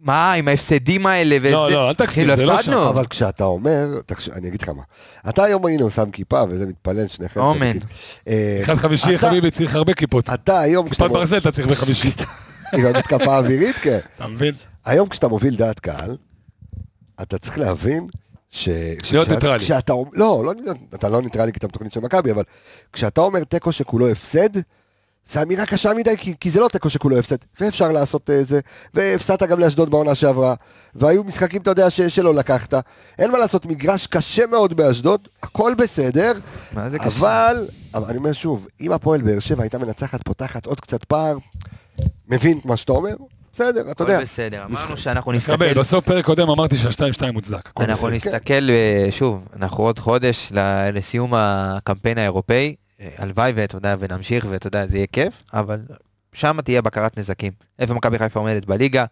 מה, 0.00 0.32
עם 0.32 0.48
ההפסדים 0.48 1.06
האלה, 1.06 1.36
וזה, 1.40 1.50
לא, 1.50 1.70
לא, 1.70 1.88
אל 1.88 1.94
תגזים, 1.94 2.14
כאילו, 2.14 2.36
זה 2.36 2.46
לא. 2.46 2.62
שם. 2.62 2.72
אבל 2.72 3.06
כשאתה 3.06 3.44
אומר, 3.44 3.86
אני 4.32 4.48
אגיד 4.48 4.62
לך 4.62 4.68
מה, 4.68 4.82
אתה 5.28 5.44
היום 5.44 5.66
הנה 5.66 5.82
הוא 5.82 5.90
שם 5.90 6.10
כיפה 6.10 6.42
וזה 6.48 6.66
מתפלל 6.66 7.08
שניכם. 7.08 7.40
אמן. 7.40 7.76
אה, 8.28 8.60
אחד 8.62 8.74
חמישי, 8.74 9.18
חביבי, 9.18 9.50
צריך 9.50 9.74
הרבה 9.74 9.94
כיפות. 9.94 10.30
אתה 10.30 10.60
היום, 10.60 10.88
כיפת 10.88 11.10
ברזל 11.10 11.38
אתה 11.38 11.52
צריך 11.52 11.66
בחמישי. 11.66 12.08
עם 12.74 12.86
המתקפה 12.86 13.34
האווירית, 13.34 13.76
כן. 13.76 13.98
אתה 14.16 14.26
מבין? 14.26 14.54
היום 14.84 15.08
כשאתה 15.08 15.28
מוביל 15.28 15.56
דעת 15.56 15.80
קהל, 15.80 16.16
אתה 17.22 17.38
צריך 17.38 17.58
להבין 17.58 18.06
ש... 18.50 18.68
להיות 19.12 19.28
ניטרלי. 19.28 19.58
כשאתה, 19.58 19.92
לא, 20.12 20.42
לא, 20.44 20.52
אתה 20.94 21.08
לא 21.08 21.22
ניטרלי 21.22 21.52
כי 21.52 21.58
אתה 21.58 21.66
בתוכנית 21.66 21.92
של 21.92 22.00
מכבי, 22.00 22.30
אבל 22.32 22.42
כשאתה 22.92 23.20
אומר 23.20 23.44
תיקו 23.44 23.72
שכולו 23.72 24.08
הפסד, 24.08 24.48
זו 25.32 25.42
אמירה 25.42 25.66
קשה 25.66 25.94
מדי, 25.94 26.16
כי, 26.16 26.34
כי 26.40 26.50
זה 26.50 26.60
לא 26.60 26.68
תיקו 26.68 26.90
שכולו 26.90 27.18
הפסד, 27.18 27.36
ואפשר 27.60 27.92
לעשות 27.92 28.30
אה, 28.30 28.44
זה, 28.44 28.60
והפסדת 28.94 29.42
גם 29.42 29.60
לאשדוד 29.60 29.90
בעונה 29.90 30.14
שעברה, 30.14 30.54
והיו 30.94 31.24
משחקים, 31.24 31.62
אתה 31.62 31.70
יודע, 31.70 31.90
ש, 31.90 32.00
שלא 32.00 32.34
לקחת, 32.34 32.74
אין 33.18 33.30
מה 33.30 33.38
לעשות, 33.38 33.66
מגרש 33.66 34.06
קשה 34.06 34.46
מאוד 34.46 34.76
באשדוד, 34.76 35.28
הכל 35.42 35.74
בסדר, 35.78 36.32
מה 36.72 36.90
זה 36.90 36.98
קשה? 36.98 37.18
אבל, 37.18 37.66
אבל 37.94 38.08
אני 38.08 38.18
אומר 38.18 38.32
שוב, 38.32 38.66
אם 38.80 38.92
הפועל 38.92 39.22
באר 39.22 39.38
שבע 39.38 39.62
הייתה 39.62 39.78
מנצחת, 39.78 40.22
פותחת 40.22 40.66
עוד 40.66 40.80
קצת 40.80 41.04
פער, 41.04 41.36
מבין 42.28 42.60
מה 42.64 42.76
שאתה 42.76 42.92
אומר? 42.92 43.14
בסדר, 43.54 43.90
אתה 43.90 44.02
יודע. 44.02 44.14
הכל 44.14 44.22
בסדר, 44.22 44.64
אמרנו 44.64 44.96
שאנחנו 44.96 45.32
נסתכל, 45.32 45.52
מקבל, 45.52 45.74
בסוף 45.74 46.04
פרק 46.04 46.24
קודם 46.24 46.50
אמרתי 46.50 46.76
שהשתיים 46.76 47.12
שתיים 47.12 47.34
מוצדק. 47.34 47.68
הכל 47.68 47.82
אנחנו 47.82 48.08
בסדר. 48.08 48.16
נסתכל, 48.16 48.70
אה, 48.70 49.08
שוב, 49.10 49.40
אנחנו 49.56 49.84
עוד 49.84 49.98
חודש 49.98 50.52
לסיום 50.92 51.34
הקמפיין 51.34 52.18
האירופאי, 52.18 52.74
הלוואי 53.00 53.52
ואתה 53.56 53.76
יודע, 53.76 53.96
ונמשיך 53.98 54.46
ואתה 54.48 54.66
יודע, 54.66 54.86
זה 54.86 54.96
יהיה 54.96 55.06
כיף, 55.06 55.42
אבל 55.52 55.80
שם 56.32 56.60
תהיה 56.64 56.82
בקרת 56.82 57.18
נזקים. 57.18 57.52
איפה 57.78 57.94
מכבי 57.94 58.18
חיפה 58.18 58.40
עומדת 58.40 58.64
בליגה, 58.64 59.04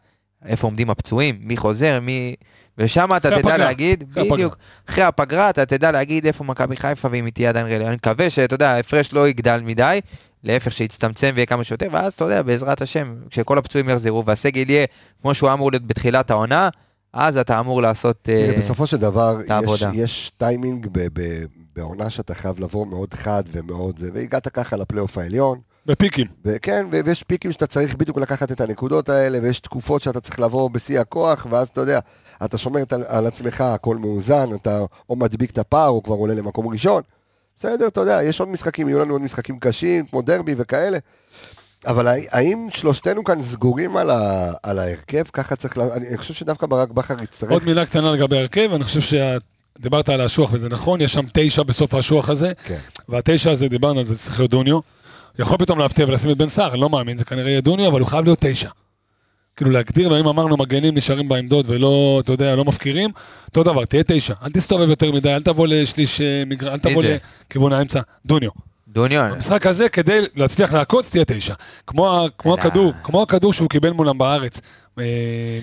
איפה 0.47 0.67
עומדים 0.67 0.91
הפצועים, 0.91 1.39
מי 1.41 1.57
חוזר, 1.57 2.01
מי... 2.01 2.35
ושם 2.79 3.17
אתה 3.17 3.29
תדע 3.29 3.37
הפגרה, 3.37 3.57
להגיד, 3.57 4.05
אחרי 4.11 4.23
הפגרה. 4.23 4.37
בדיוק, 4.37 4.57
אחרי 4.89 5.05
הפגרה 5.05 5.51
אתה 5.51 5.67
תדע 5.67 5.93
להגיד 5.93 6.27
איפה 6.27 6.45
מכבי 6.45 6.77
חיפה 6.77 7.09
ואם 7.11 7.25
היא 7.25 7.33
תהיה 7.33 7.49
עדיין 7.49 7.67
רלוונטית. 7.67 7.89
אני 7.89 7.97
מקווה 7.97 8.31
שאתה 8.31 8.55
יודע, 8.55 8.71
ההפרש 8.71 9.13
לא 9.13 9.29
יגדל 9.29 9.61
מדי, 9.65 10.01
להפך 10.45 10.73
שיצטמצם 10.73 11.31
ויהיה 11.35 11.47
כמה 11.47 11.65
שיותר, 11.65 11.87
ואז 11.93 12.13
אתה 12.13 12.25
יודע, 12.25 12.43
בעזרת 12.43 12.83
השם, 12.83 13.15
כשכל 13.31 13.59
הפצועים 13.59 13.89
יחזרו 13.89 14.25
והסגל 14.25 14.71
יהיה 14.71 14.87
כמו 15.23 15.35
שהוא 15.35 15.53
אמור 15.53 15.71
להיות 15.71 15.87
בתחילת 15.87 16.31
העונה, 16.31 16.69
אז 17.13 17.37
אתה 17.37 17.61
אמור 17.61 17.83
לעשות... 17.83 18.29
אה, 18.29 18.47
תראה, 18.47 18.59
בסופו 18.59 18.87
של 18.87 18.97
דבר, 18.97 19.39
יש, 19.45 19.51
העבודה. 19.51 19.91
יש 19.95 20.31
טיימינג 20.39 20.87
ב- 20.93 21.21
ב- 21.21 21.45
בעונה 21.77 22.11
שאתה 22.11 22.35
חייב 22.35 22.61
לבוא 22.61 22.87
מאוד 22.87 23.15
חד 23.15 23.43
ומאוד 23.53 23.99
זה, 23.99 24.11
והגעת 24.15 24.49
ככה 24.49 24.77
לפלייאוף 24.77 25.19
העליון, 25.19 25.59
בפיקים. 25.87 26.27
וכן, 26.45 26.87
ו- 26.93 27.01
ויש 27.05 27.23
פיקים 27.23 27.53
שאתה 27.53 27.67
צריך 27.67 27.95
בדיוק 27.95 28.19
לקחת 28.19 28.53
את 28.53 28.61
הנקודות 28.61 29.09
האלה, 29.09 29.39
ויש 29.43 29.61
תקופות 29.61 30.03
שאתה 30.03 30.21
צריך 30.21 30.41
לבוא 30.41 30.71
בשיא 30.71 31.01
הכוח, 31.01 31.47
ואז 31.51 31.69
אתה 31.69 31.81
יודע, 31.81 31.99
אתה 32.45 32.59
שומר 32.59 32.81
על 33.07 33.27
עצמך, 33.27 33.61
הכל 33.61 33.97
מאוזן, 33.97 34.55
אתה 34.55 34.81
או 35.09 35.17
מדביק 35.17 35.51
את 35.51 35.59
הפער, 35.59 35.89
או 35.89 36.03
כבר 36.03 36.15
עולה 36.15 36.35
למקום 36.35 36.69
ראשון. 36.69 37.03
בסדר, 37.59 37.87
אתה 37.87 38.01
יודע, 38.01 38.23
יש 38.23 38.41
עוד 38.41 38.49
משחקים, 38.49 38.89
יהיו 38.89 38.99
לנו 39.01 39.13
עוד 39.15 39.23
משחקים 39.23 39.59
קשים, 39.59 40.07
כמו 40.07 40.23
דרבי 40.23 40.55
וכאלה. 40.59 40.99
אבל 41.87 42.07
הא- 42.09 42.21
האם 42.31 42.67
שלושתנו 42.71 43.25
כאן 43.25 43.43
סגורים 43.43 43.97
על, 43.97 44.11
ה, 44.11 44.53
על 44.63 44.79
ההרכב? 44.79 45.23
ככה 45.33 45.57
צריך, 45.57 45.79
לה... 45.79 45.95
אני 45.95 46.17
חושב 46.17 46.35
שדווקא 46.35 46.67
ברק 46.67 46.91
בכר 46.91 47.23
יצטרך... 47.23 47.51
עוד 47.51 47.65
מילה 47.65 47.87
קטנה 47.87 48.13
לגבי 48.13 48.37
ההרכב, 48.37 48.71
אני 48.75 48.85
חושב 48.85 49.01
שדיברת 49.79 50.09
על 50.09 50.21
האשוח 50.21 50.51
וזה 50.53 50.69
נכון, 50.69 51.01
יש 51.01 51.13
שם 51.13 51.25
תשע 51.33 51.63
בסוף 51.63 51.95
האשוח 51.95 52.31
הזה, 52.31 52.53
כן. 52.65 52.79
והתשע 53.09 53.51
הזה, 53.51 53.69
דיברנו 53.69 53.99
על 53.99 54.05
זה, 54.05 54.17
צריך 54.19 54.39
להיות 54.41 54.51
דוניו. 54.51 54.81
יכול 55.39 55.59
פתאום 55.59 55.79
להפתיע 55.79 56.07
ולשים 56.07 56.31
את 56.31 56.37
בן 56.37 56.49
סער, 56.49 56.73
אני 56.73 56.81
לא 56.81 56.91
מאמין, 56.91 57.19
זה 57.19 57.25
כנראה 57.25 57.51
יהיה 57.51 57.61
דוניו, 57.61 57.89
אבל 57.89 58.01
הוא 58.01 58.09
חייב 58.09 58.25
להיות 58.25 58.39
תשע. 58.41 58.69
כאילו 59.57 59.71
להגדיר 59.71 60.09
לו, 60.09 60.21
אם 60.21 60.29
אמרנו 60.29 60.57
מגנים 60.57 60.95
נשארים 60.97 61.29
בעמדות 61.29 61.67
ולא, 61.69 62.21
אתה 62.25 62.33
יודע, 62.33 62.57
לא 62.57 62.65
מפקירים, 62.65 63.11
אותו 63.49 63.63
דבר, 63.63 63.85
תהיה 63.85 64.03
תשע, 64.07 64.35
אל 64.43 64.51
תסתובב 64.51 64.89
יותר 64.89 65.13
מדי, 65.13 65.35
אל 65.35 65.43
תבוא 65.43 65.67
לשליש 65.67 66.21
אה, 66.21 66.43
מגרש, 66.47 66.73
אל 66.73 66.79
תבוא? 66.79 67.03
לכיוון 67.51 67.73
האמצע, 67.73 68.01
דוניו. 68.27 68.51
דוניו, 68.89 69.29
במשחק 69.33 69.67
הזה, 69.67 69.89
כדי 69.89 70.21
להצליח 70.37 70.73
לעקוץ, 70.73 71.11
תהיה 71.11 71.25
תשע. 71.25 71.55
כמו, 71.87 72.27
כמו 72.39 72.55
הכדור, 72.55 72.93
כמו 73.03 73.23
הכדור 73.23 73.53
שהוא 73.53 73.69
קיבל 73.69 73.91
מולם 73.91 74.19
בארץ, 74.19 74.61
אה, 74.99 75.05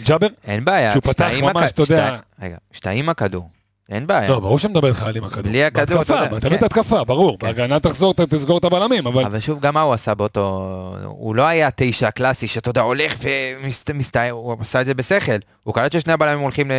ג'אבר, 0.05 0.27
אין 0.43 0.65
בעיה. 0.65 0.91
שהוא 0.91 1.03
פתח 1.03 1.29
ממש, 1.41 1.71
אתה 1.71 1.81
יודע- 1.81 2.17
רגע, 2.41 2.57
עם 2.91 3.09
הכדור, 3.09 3.49
אין 3.91 4.07
בעיה. 4.07 4.29
לא, 4.29 4.39
ברור 4.39 4.59
שמדבר 4.59 4.87
איתך 4.87 5.03
על 5.03 5.17
עם 5.17 5.23
הכדור. 5.23 5.43
בלי 5.43 5.63
הכדור, 5.63 5.97
בהתקפה, 5.97 6.25
אתה 6.25 6.35
יודע, 6.35 6.39
תמיד 6.39 6.59
כן. 6.59 6.65
התקפה, 6.65 7.03
ברור. 7.03 7.39
כן. 7.39 7.47
בהגנה 7.47 7.79
תחזור, 7.79 8.13
תסגור 8.13 8.57
את 8.57 8.63
הבלמים, 8.63 9.07
אבל... 9.07 9.25
אבל 9.25 9.39
שוב, 9.39 9.59
גם 9.59 9.73
מה 9.73 9.81
הוא 9.81 9.93
עשה 9.93 10.15
באותו... 10.15 10.95
הוא 11.05 11.35
לא 11.35 11.43
היה 11.43 11.69
תשע 11.75 12.07
הקלאסי, 12.07 12.47
שאתה 12.47 12.69
יודע, 12.69 12.81
הולך 12.81 13.15
ומסתער, 13.89 14.31
הוא 14.31 14.55
עשה 14.61 14.81
את 14.81 14.85
זה 14.85 14.93
בשכל. 14.93 15.37
הוא 15.63 15.73
קלט 15.73 15.91
ששני 15.91 16.13
הבלמים 16.13 16.39
הולכים, 16.39 16.71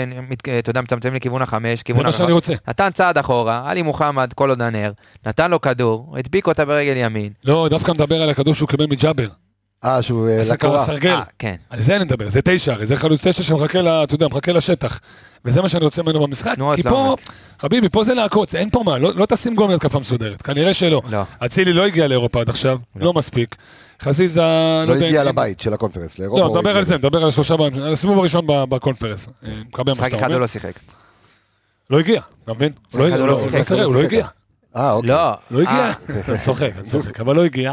אתה 0.58 0.70
יודע, 0.70 0.80
מצמצמים 0.80 1.14
לכיוון 1.14 1.42
החמש, 1.42 1.78
זה 1.78 1.84
כיוון 1.84 2.06
מה 2.06 2.12
שאני. 2.12 2.32
רוצה. 2.32 2.54
נתן 2.68 2.90
צעד 2.94 3.18
אחורה, 3.18 3.62
עלי 3.66 3.82
מוחמד, 3.82 4.32
כל 4.34 4.48
עוד 4.50 4.62
הנר, 4.62 4.92
נתן 5.26 5.50
לו 5.50 5.60
כדור, 5.60 6.14
הדביק 6.18 6.46
אותה 6.46 6.64
ברגל 6.64 6.94
ימין. 6.96 7.32
לא, 7.44 7.66
דווקא 7.70 7.92
מדבר 7.92 8.22
על 8.22 8.30
הכדור 8.30 8.54
שהוא 8.54 8.68
קיבל 8.68 8.86
מג'אבר. 8.86 9.26
אה, 9.84 10.02
שהוא 10.02 10.28
אה, 10.28 10.38
לקורה. 10.52 10.56
כמה 10.56 10.86
סרגל. 10.86 11.10
אה, 11.10 11.22
כן. 11.38 11.54
על 11.70 11.82
זה 11.82 11.96
אני 11.96 12.04
מדבר, 12.04 12.28
זה 12.28 12.40
תשע, 12.44 12.72
הרי 12.72 12.86
זה 12.86 12.96
חלוץ 12.96 13.26
תשע 13.26 13.42
שמחכה, 13.42 14.04
אתה 14.04 14.14
יודע, 14.14 14.28
מחכה 14.28 14.52
לשטח. 14.52 15.00
וזה 15.44 15.62
מה 15.62 15.68
שאני 15.68 15.84
רוצה 15.84 16.02
ממנו 16.02 16.20
במשחק. 16.20 16.54
תנועות 16.54 16.76
כי 16.76 16.82
פה, 16.82 16.88
לעומק. 16.90 17.18
חביבי, 17.60 17.88
פה 17.88 18.04
זה 18.04 18.14
לעקוץ, 18.14 18.54
אין 18.54 18.70
פה 18.70 18.82
מה, 18.86 18.98
לא 18.98 19.10
לא 19.14 19.26
תשים 19.26 19.54
גול 19.54 19.70
מהתקפה 19.70 19.98
מסודרת, 19.98 20.42
כנראה 20.42 20.74
שלא. 20.74 21.02
לא. 21.10 21.22
אצילי 21.46 21.72
לא 21.72 21.86
הגיע 21.86 22.08
לאירופה 22.08 22.40
עד 22.40 22.48
עכשיו, 22.48 22.78
לא. 22.96 23.04
לא 23.04 23.12
מספיק. 23.12 23.56
חזיזה, 24.02 24.40
לא 24.86 24.92
יודע 24.92 25.06
הגיע 25.06 25.22
אם- 25.22 25.26
לבית 25.28 25.60
של 25.60 25.74
הקונפרנס, 25.74 26.18
לאירופה. 26.18 26.40
לא, 26.44 26.48
מדבר 26.50 26.60
הגיע. 26.68 26.78
על 26.78 26.84
זה, 26.84 26.98
מדבר 26.98 27.22
על 27.22 27.28
השלושה, 27.28 27.54
על 27.84 27.92
הסיבוב 27.92 28.18
הראשון 28.18 28.46
ב- 28.46 28.64
בקונפרנס. 28.64 29.26
אה, 29.44 29.50
מקבל 29.68 29.84
מה 29.86 29.92
משחק 29.92 30.04
שאתה 30.06 30.16
אחד 30.16 30.24
אומר. 30.24 30.34
הוא 30.34 30.40
לא 30.40 30.46
שיחק. 30.46 30.72
לא 31.90 31.98
הגיע, 31.98 32.20
אתה 32.44 32.52
מבין? 32.54 32.72
משחק 32.88 33.00
לא 33.00 33.04
אחד 33.08 33.12
הגיע, 33.12 33.20
הוא 33.20 33.28
לא 33.28 33.34
לא, 33.34 33.40
שיחק, 33.40 33.52
לא 33.54 33.58
הוא 33.58 33.64
סירב, 33.64 33.80
לא 33.80 33.84
הוא 33.86 33.94
לא. 33.94 34.00
הגיע. 34.00 34.26
אה, 34.76 34.92
אוקיי. 34.92 35.10
לא. 35.10 35.32
לא 35.50 35.60
הגיע, 35.60 35.92
אני 36.28 36.38
צוחק, 36.38 36.70
אני 36.80 36.88
צוחק, 36.88 37.20
אבל 37.20 37.36
לא 37.36 37.44
הגיע. 37.44 37.72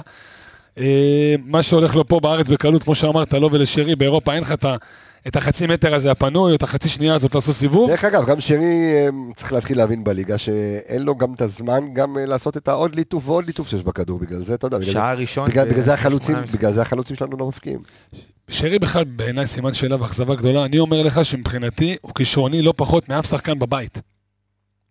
אה, 0.79 1.35
מה 1.45 1.63
שהולך 1.63 1.95
לו 1.95 2.07
פה 2.07 2.19
בארץ 2.19 2.49
בקלות, 2.49 2.83
כמו 2.83 2.95
שאמרת, 2.95 3.33
לו 3.33 3.49
ולשרי, 3.51 3.95
באירופה 3.95 4.33
אין 4.33 4.41
לך 4.41 4.51
את 4.51 4.65
ה- 4.65 4.75
את 5.27 5.35
החצי 5.35 5.67
מטר 5.67 5.95
הזה 5.95 6.11
הפנוי, 6.11 6.51
או 6.51 6.55
את 6.55 6.63
החצי 6.63 6.89
שנייה 6.89 7.15
הזאת 7.15 7.35
לעשות 7.35 7.55
סיבוב. 7.55 7.89
דרך 7.89 8.03
אגב, 8.03 8.25
גם 8.25 8.39
שרי 8.39 8.57
אה, 8.93 9.07
צריך 9.35 9.53
להתחיל 9.53 9.77
להבין 9.77 10.03
בליגה 10.03 10.37
שאין 10.37 11.01
לו 11.01 11.15
גם 11.15 11.33
את 11.33 11.41
הזמן 11.41 11.93
גם 11.93 12.17
אה, 12.17 12.25
לעשות 12.25 12.57
את 12.57 12.67
העוד 12.67 12.95
ליטוף 12.95 13.29
ועוד 13.29 13.45
ליטוף 13.45 13.67
שיש 13.69 13.83
בכדור, 13.83 14.19
בגלל 14.19 14.43
זה, 14.43 14.53
אתה 14.53 14.67
יודע, 14.67 14.81
שעה 14.81 15.13
ראשון. 15.13 15.49
בגלל 15.49 15.67
ו- 15.67 15.69
בגלל 15.71 15.83
זה 15.83 15.93
החלוצים. 15.93 16.35
בגלל 16.53 16.73
זה 16.73 16.81
החלוצים 16.81 17.15
שלנו 17.15 17.37
לא 17.37 17.47
מפקיעים. 17.47 17.79
שרי 18.49 18.79
בכלל 18.79 19.03
בעיניי 19.03 19.47
סימן 19.47 19.73
שאלה 19.73 20.01
ואכזבה 20.01 20.35
גדולה. 20.35 20.65
אני 20.65 20.79
אומר 20.79 21.03
לך 21.03 21.25
שמבחינתי 21.25 21.95
הוא 22.01 22.11
כישרוני 22.15 22.61
לא 22.61 22.73
פחות 22.77 23.09
מאף 23.09 23.29
שחקן 23.29 23.59
בבית. 23.59 24.01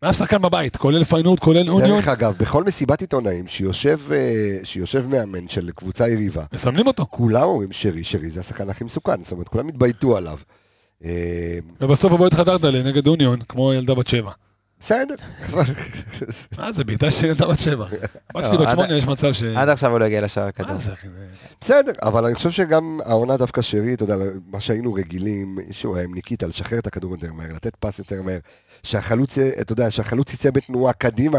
מאף 0.02 0.16
שחקן 0.18 0.42
בבית, 0.42 0.76
כולל 0.76 1.04
פיינורד, 1.04 1.38
כולל 1.40 1.70
אוניון, 1.70 1.96
דרך 1.96 2.08
אגב, 2.08 2.34
בכל 2.38 2.64
מסיבת 2.64 3.00
עיתונאים 3.00 3.46
שיושב 3.46 3.98
אה, 4.12 4.18
שיושב 4.64 5.06
מאמן 5.06 5.48
של 5.48 5.70
קבוצה 5.70 6.08
יריבה, 6.08 6.42
מסמנים 6.52 6.86
אותו. 6.86 7.06
כולם 7.10 7.42
אומרים 7.42 7.72
שרי, 7.72 8.04
שרי 8.04 8.30
זה 8.30 8.40
השחקן 8.40 8.70
הכי 8.70 8.84
מסוכן, 8.84 9.22
זאת 9.22 9.32
אומרת, 9.32 9.48
כולם 9.48 9.68
התבייתו 9.68 10.16
עליו. 10.16 10.38
אה, 11.04 11.58
ובסוף 11.80 12.10
הוא 12.12 12.18
בועט 12.18 12.32
לך 12.34 12.40
דרדלה 12.40 12.82
נגד 12.82 13.06
אוניון, 13.06 13.40
כמו 13.48 13.72
ילדה 13.74 13.94
בת 13.94 14.06
שבע. 14.08 14.30
בסדר, 14.80 15.14
מה 16.58 16.72
זה, 16.72 16.84
בעיטה 16.84 17.10
של 17.10 17.26
ילדה 17.26 17.46
בת 17.48 17.58
שבע. 17.58 17.86
רק 18.34 18.44
שלי 18.44 18.54
לא, 18.56 18.60
בת 18.60 18.66
עד- 18.66 18.72
שמונה, 18.74 18.96
יש 18.96 19.06
מצב 19.06 19.32
ש... 19.32 19.42
עד 19.42 19.68
עכשיו 19.68 19.90
הוא 19.90 19.98
לא 19.98 20.04
הגיע 20.04 20.20
לשער? 20.20 20.48
זה- 20.76 20.92
בסדר, 21.60 21.92
אבל 22.02 22.24
אני 22.24 22.34
חושב 22.34 22.50
שגם 22.50 23.00
העונה 23.04 23.36
דווקא 23.36 23.62
שרי, 23.62 23.94
אתה 23.94 24.04
יודע, 24.04 24.16
מה 24.46 24.60
שהיינו 24.60 24.94
רגילים, 24.94 25.58
שהוא 25.70 25.96
היה 25.96 26.04
עם 26.04 26.14
ניקיטה, 26.14 26.46
לשחרר 26.46 26.78
את 26.78 26.86
הכדור 26.86 27.14
יותר 27.14 27.32
מהר, 27.32 27.52
לתת 27.54 27.76
פס 27.76 27.98
יותר 27.98 28.22
מהר, 28.22 28.38
שהחלוץ, 28.82 29.38
אתה 29.38 29.72
יודע, 29.72 29.90
שהחלוץ 29.90 30.34
יצא 30.34 30.50
בתנועה 30.50 30.92
קדימה, 30.92 31.38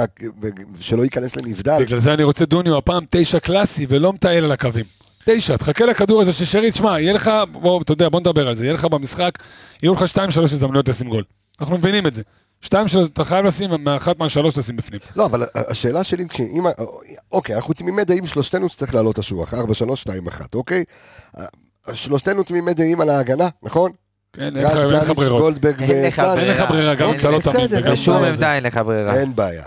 שלא 0.80 1.04
ייכנס 1.04 1.36
לנבדל. 1.36 1.80
בגלל 1.80 2.00
זה 2.00 2.14
אני 2.14 2.24
רוצה 2.24 2.46
דוניו 2.46 2.78
הפעם 2.78 3.04
תשע 3.10 3.40
קלאסי 3.40 3.86
ולא 3.90 4.14
מטייל 4.14 4.44
על 4.44 4.52
הקווים. 4.52 4.86
תשע, 5.26 5.58
תחכה 5.58 5.86
לכדור 5.86 6.22
הזה 6.22 6.34
של 6.34 6.46
שרי, 6.46 6.72
תשמע, 6.72 7.00
יהיה 7.00 7.14
לך, 7.14 7.32
בוא, 7.52 7.82
אתה 7.82 7.92
יודע, 7.92 8.10
בוא 8.10 8.20
נדבר 8.20 8.48
על 8.48 8.56
זה, 8.56 8.66
יהיה 8.66 8.74
לך 8.74 8.86
במשחק, 8.86 9.32
יהיו 9.84 9.94
לך 9.94 10.08
שתיים 10.08 10.32
שלוש 10.32 10.54
הזדמנויות 10.54 10.90
לשים 10.90 11.10
גול. 11.10 11.24
אנחנו 11.62 11.78
מבינים 11.78 12.08
את 12.08 12.14
זה. 12.14 12.22
שתיים 12.62 12.88
שלוש, 12.88 13.08
אתה 13.08 13.26
חייב 13.26 13.46
לשים, 13.46 13.70
מאחת 13.80 14.20
מהשלוש 14.20 14.58
לשים 14.58 14.76
בפנים. 14.76 15.00
לא, 15.16 15.26
אבל 15.26 15.44
השאלה 15.56 16.04
שלי, 16.04 16.28
כשאם, 16.30 16.64
אוקיי, 17.32 17.56
אנחנו 17.56 17.74
תמימי 17.74 18.04
דעים 18.04 18.26
שלושתנו 18.26 18.70
שצריך 18.70 18.96
לעלות 18.96 19.18
השוח, 19.18 19.54
4, 19.54 19.74
3, 19.74 20.02
2, 20.02 20.28
1, 20.28 20.56
אוקיי? 20.56 20.84
שלושתנו 21.94 22.44
תמימי 22.44 22.74
דעים 22.74 23.02
על 23.02 23.10
ההגנה, 23.10 23.48
נכון? 23.64 23.92
אין 24.38 24.54
לך- 24.54 25.10
ברירות. 25.16 25.54
אין 25.66 26.06
לך 26.06 26.64
ברירה, 26.70 26.96
גם 26.96 27.14
אתה 27.20 27.32
לא 27.32 27.40
תמיד. 27.40 27.76
בשום. 27.92 28.24
עמדה 28.24 28.56
אין 28.56 28.64
לך 28.64 28.78
ברירה. 28.78 29.14
אין 29.14 29.36
בעיה. 29.36 29.66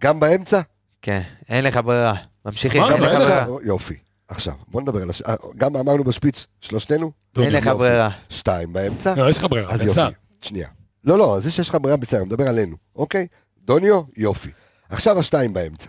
גם 0.00 0.20
באמצע? 0.20 0.60
כן, 1.02 1.20
אין 1.48 1.64
לך 1.64 1.76
ברירה. 1.84 2.14
ממשיכים, 2.44 2.82
אין 2.82 2.92
לך 3.02 3.12
ברירה. 3.14 3.46
יופי. 3.64 3.94
עכשיו, 4.28 4.54
בוא 4.68 4.80
נדבר 4.80 5.02
על 5.02 5.10
הש... 5.10 5.22
אה, 5.22 5.34
גם 5.56 5.76
אמרנו 5.76 6.04
בשפיץ, 6.04 6.46
שלושתנו? 6.60 7.12
אין. 7.38 7.52
לך. 7.52 7.66
ברירה. 7.66 8.10
שתיים 8.30 8.72
באמצע? 8.72 9.14
לא, 9.16 9.30
יש 9.30 9.38
לך 9.38 9.44
ברירה, 9.44 9.72
אז. 9.72 9.80
יופי, 9.80 10.00
שנייה. 10.40 10.68
לא, 11.04 11.18
לא, 11.18 11.38
זה 11.40 11.50
שיש 11.50 11.68
לך 11.68 11.74
ברירה 11.80 11.96
בסדר, 11.96 12.18
אני 12.20 12.26
מדבר 12.26 12.48
עלינו, 12.48 12.76
אוקיי? 12.96 13.26
דוניו, 13.64 14.00
יופי. 14.16 14.50
עכשיו 14.88 15.18
השתיים 15.20 15.52
באמצע. 15.54 15.88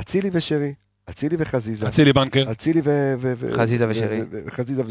אצילי 0.00 0.30
ושרי, 0.32 0.74
אצילי 1.10 1.36
וחזיזה, 1.38 1.88
אצילי 1.88 2.12
בנקר. 2.12 2.44
אצילי 2.52 2.80
ו... 2.84 3.14
חזיזה 3.52 3.86
ושרי. 3.88 4.20
חזיזה 4.50 4.82
ו... 4.82 4.90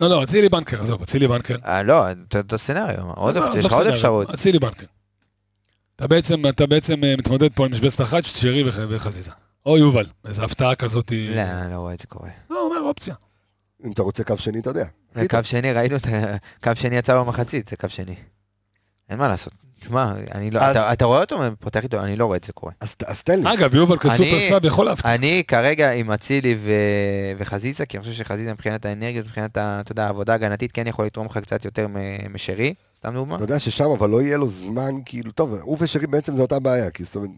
לא, 0.00 0.08
לא, 0.08 0.22
אצילי 0.24 0.48
בנקר, 0.48 0.80
עזוב, 0.80 1.02
אצילי 1.02 1.28
בנקר. 1.28 1.56
אה, 1.66 1.82
לא, 1.82 2.04
אותו 2.36 2.58
סצנריו. 2.58 3.04
יש 3.54 3.64
לך 3.64 3.72
עוד. 3.72 3.86
אפשרות. 3.86 4.30
אצילי 4.30 4.58
בנקר. 4.58 4.86
אתה 5.96 6.06
בעצם, 6.06 6.48
אתה 6.48 6.66
בעצם 6.66 7.04
אה, 7.04 7.14
מתמודד 7.18 7.52
פה 7.52 7.66
עם 7.66 7.72
משבצת 7.72 8.00
אחת, 8.00 8.24
שרי 8.24 8.68
וח- 8.68 8.78
וחזיזה. 8.88 9.30
או 9.66 9.78
יובל, 9.78 10.06
איזו 10.26 10.44
הפתעה 10.44 10.74
כזאת. 10.74 11.12
לא, 11.34 11.40
אני 11.40 11.70
לא 11.72 11.76
רואה 11.76 11.94
את 11.94 11.98
זה 11.98 12.06
קורה. 12.06 12.30
לא, 12.50 12.60
אומר 12.62 12.88
אופציה. 12.88 13.14
אם 13.84 13.92
אתה 13.92 14.02
רוצה 14.02 14.24
קו 14.24 14.38
שני, 14.38 14.58
אתה 14.60 14.70
יודע. 14.70 14.84
קו 15.30 15.38
שני, 15.42 15.72
ראינו 15.72 15.96
את 15.96 16.06
ה... 16.06 16.36
קו 16.64 16.70
שני 16.74 16.96
יצא 16.96 17.20
במחצית, 17.22 17.68
זה 17.68 17.76
קו 17.76 17.88
שני. 17.88 18.14
אין 19.08 19.18
מה 19.18 19.28
לעשות. 19.28 19.52
תשמע, 19.82 20.12
אני 20.34 20.50
לא... 20.50 20.60
אז- 20.60 20.76
אתה- 20.76 20.92
אתה 20.92 21.04
רואה 21.04 21.20
אותו 21.20 21.38
פותח 21.60 21.82
איתו, 21.82 22.00
אני 22.00 22.16
לא 22.16 22.26
רואה 22.26 22.36
את 22.36 22.44
זה 22.44 22.52
קורה. 22.52 22.72
אז 22.80 22.94
אז 23.06 23.22
תן 23.22 23.42
לי. 23.42 23.54
אגב, 23.54 23.74
יובל 23.74 23.98
כסופר 23.98 24.14
אני- 24.22 24.48
סאב 24.48 24.64
יכול 24.64 24.86
להפתיע. 24.86 25.14
אני 25.14 25.42
כרגע 25.48 25.90
עם 25.92 26.10
אצילי 26.10 26.56
ו- 26.62 26.70
וחזיזה, 27.38 27.86
כי 27.86 27.96
אני 27.96 28.04
חושב 28.04 28.16
שחזיזה 28.16 28.52
מבחינת 28.52 28.86
האנרגיות, 28.86 29.26
מבחינת, 29.26 29.56
ה- 29.56 29.78
אתה 29.80 29.92
יודע, 29.92 30.06
העבודה 30.06 30.32
ההגנתית, 30.32 30.72
כן 30.72 30.86
יכול 30.86 31.06
לתרום 31.06 31.26
לך 31.26 31.38
קצת 31.38 31.64
יותר 31.64 31.86
משרי, 32.32 32.74
סתם 32.98 33.14
דוגמה. 33.14 33.34
אתה 33.36 33.44
יודע 33.44 33.58
ששם 33.58 33.90
אבל 33.98 34.10
לא 34.10 34.22
יהיה 34.22 34.36
לו 34.36 34.48
זמן, 34.48 34.94
כאילו, 35.04 35.32
טוב, 35.32 35.54
הוא 35.62 35.76
ושרי 35.80 36.06
בעצם 36.06 36.34
זו 36.34 36.42
אותה 36.42 36.58
בעיה, 36.58 36.90
כי 36.90 37.04
זאת 37.04 37.16
אומרת, 37.16 37.30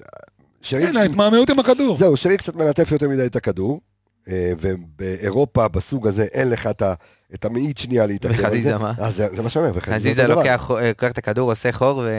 שרי, 0.63 0.83
כן, 0.83 0.97
ההתמהמהות 0.97 1.51
עם 1.51 1.59
הכדור. 1.59 1.97
זהו, 1.99 2.17
שרי 2.17 2.37
קצת 2.37 2.55
מלטף 2.57 2.93
יותר 2.93 3.09
מדי 3.09 3.27
את 3.27 3.37
הכדור, 3.37 3.81
ובאירופה 4.29 5.69
בסוג 5.69 6.07
הזה 6.07 6.23
אין 6.33 6.51
לך 6.51 6.67
את 6.67 6.83
ה- 6.83 6.95
את 7.35 7.45
המאית 7.45 7.79
שנייה 7.79 8.07
להתעכב 8.07 8.35
על 8.35 8.41
זה. 8.41 8.47
וחזיזה, 8.49 8.79
מה? 8.79 8.93
אז 8.99 9.17
זה 9.17 9.29
זה 9.33 9.43
מה 9.43 9.51
שאני 9.51 9.65
אומר, 9.67 9.79
וחזיזה 9.79 10.25
דבר. 10.25 10.35
לוקח 10.35 10.71
אה, 10.71 10.89
לוקח 10.89 11.11
את 11.11 11.19
הכדור, 11.19 11.51
עושה 11.51 11.73
חור, 11.73 11.99
ו... 11.99 12.11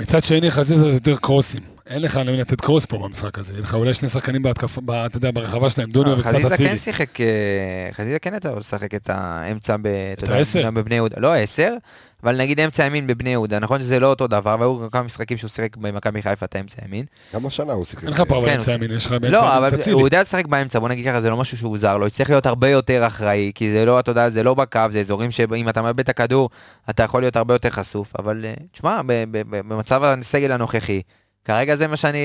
מצד 0.00 0.24
שני, 0.24 0.50
חזיזה 0.50 0.84
זה 0.90 0.96
יותר 0.96 1.16
קרוסים. 1.16 1.62
אין 1.88 2.02
לך 2.02 2.20
למי 2.26 2.36
לתת 2.36 2.60
קרוס 2.60 2.84
פה 2.84 2.98
במשחק 2.98 3.38
הזה. 3.38 3.52
יהיה 3.52 3.62
לך 3.62 3.74
אולי 3.74 3.94
שני 3.94 4.08
שחקנים 4.08 4.42
בהתקפה, 4.42 4.80
אתה 5.06 5.16
יודע, 5.16 5.30
ברחבה 5.30 5.70
שלהם, 5.70 5.90
דוניו 5.90 6.18
וקצת 6.18 6.34
חזיזה 6.34 6.54
אצילי. 6.54 6.68
כן 6.68 6.76
שיחק, 6.76 7.20
אה, 7.20 7.88
חזיזה 7.92 8.18
כן 8.18 8.34
יצא 8.34 8.50
לו 8.50 8.58
לשחק 8.58 8.94
את 8.94 9.10
האמצע, 9.12 9.76
יודע, 10.22 10.34
העשר. 10.34 10.70
בבני 10.70 10.94
יהודה, 10.94 11.16
לא 11.20 11.34
עשר, 11.34 11.74
אבל 12.22 12.36
נגיד 12.36 12.60
אמצע 12.60 12.84
ימין 12.84 13.06
בבני 13.06 13.30
יהודה, 13.30 13.58
נכון 13.58 13.80
שזה 13.80 14.00
לא 14.00 14.06
אותו 14.06 14.26
דבר, 14.26 14.56
והיו 14.58 14.90
כמה 14.90 15.02
משחקים 15.02 15.38
שהוא 15.38 15.48
שיחק 15.48 15.76
במכבי 15.76 16.22
חיפה 16.22 16.46
את 16.46 16.56
האמצע 16.56 16.82
ימין. 16.84 17.04
גם 17.34 17.46
השנה 17.46 17.72
הוא 17.72 17.84
שיחק. 17.84 18.04
אין 18.04 18.12
לך 18.12 18.22
פה 18.28 18.38
אבל 18.38 18.46
כן, 18.46 18.54
אמצע 18.54 18.72
ימין, 18.72 18.90
יש 18.90 19.06
לך 19.06 19.12
באמצע 19.12 19.28
לא, 19.28 19.38
ימין 19.38 19.52
אבל 19.52 19.68
את 19.68 19.72
אצילי. 19.72 19.94
הוא 19.94 20.06
יודע 20.06 20.22
לשחק 20.22 20.46
באמצע, 20.46 20.78
בוא 20.78 20.88
נגיד 20.88 21.06
ככה, 21.06 21.20
זה 21.20 21.30
לא 21.30 21.36
משהו 21.36 21.58
שהוא 21.58 21.78
זר 21.78 21.96
לו, 21.96 22.06
יצטרך 22.06 22.30
להיות 22.30 22.46
הרבה 22.46 22.68
יותר 22.68 23.06
אחראי, 23.06 23.52
כי 23.54 23.70
זה 23.70 23.84
לא, 23.84 24.00
אתה 24.00 24.10
יודע, 24.10 24.30
זה 24.30 24.42
לא 24.42 24.54
בקו, 24.54 24.80
זה 24.92 25.00
אזורים 25.00 25.30
שאם 25.30 25.68
אתה 25.68 25.82
מאבד 25.82 26.00
את 26.00 26.08
הכדור, 26.08 26.50
אתה 26.90 27.02
יכול 27.02 27.22
להיות 27.22 27.36
הרבה 27.36 27.54
יותר 27.54 27.70
חשוף, 27.70 28.12
אבל 28.18 28.44
אה, 28.44 28.54
תשמע, 28.72 29.00
במצב 29.40 30.02
הסגל 30.04 30.52
הנוכחי, 30.52 31.02
כרגע 31.48 31.76
זה 31.76 31.86
מה 31.88 31.96
שאני, 31.96 32.18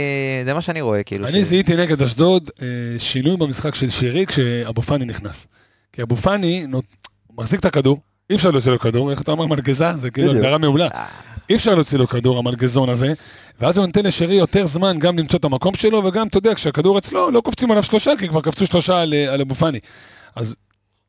זה 0.46 0.54
מה 0.54 0.62
שאני 0.62 0.82
רואה, 0.82 1.04
כאילו. 1.04 1.28
אני 1.28 1.44
ש- 1.44 1.48
זיהיתי 1.48 1.76
נגד 1.76 2.02
אשדוד 2.02 2.50
אה, 2.62 2.68
שינוי 3.00 3.38
במשחק 3.38 3.76
של 3.76 3.90
שירי 3.90 4.26
כשאבו 4.26 4.82
פאני 4.82 5.06
נכנס. 5.06 5.48
כי 5.94 6.02
אבו 6.02 6.16
פאני 6.18 6.68
נות- 6.68 6.84
הוא 7.28 7.38
מחזיק 7.38 7.60
את 7.60 7.66
הכדור, 7.66 8.00
אי 8.30 8.36
אפשר 8.36 8.52
להוציא 8.52 8.72
לו 8.72 8.80
כדור, 8.80 9.12
איך 9.12 9.22
אתה 9.22 9.32
אומר 9.32 9.46
מלגזה? 9.46 9.94
זה 9.98 10.12
כאילו. 10.12 10.32
הגדרה 10.32 10.58
מעולה. 10.58 10.88
אה, 10.88 11.06
אי 11.50 11.56
אפשר 11.56 11.76
להוציא 11.76 11.98
לו 11.98 12.08
כדור, 12.08 12.40
המלגזון 12.40 12.90
הזה, 12.90 13.14
ואז 13.62 13.78
הוא 13.78 13.86
נותן 13.86 14.06
לשרי 14.06 14.36
יותר 14.36 14.66
זמן 14.66 15.00
גם 15.00 15.20
למצוא 15.20 15.40
את 15.40 15.46
המקום 15.46 15.76
שלו, 15.76 16.04
וגם, 16.06 16.28
אתה 16.28 16.38
יודע, 16.38 16.56
כשהכדור 16.56 16.98
אצלו, 16.98 17.32
לא 17.32 17.42
קופצים 17.42 17.72
עליו 17.72 17.84
שלושה, 17.84 18.12
כי 18.20 18.28
כבר 18.28 18.42
קפצו 18.42 18.66
שלושה 18.66 19.02
על, 19.02 19.14
על 19.14 19.42
אבו 19.42 19.56
פאני. 19.56 19.80
אז 20.36 20.56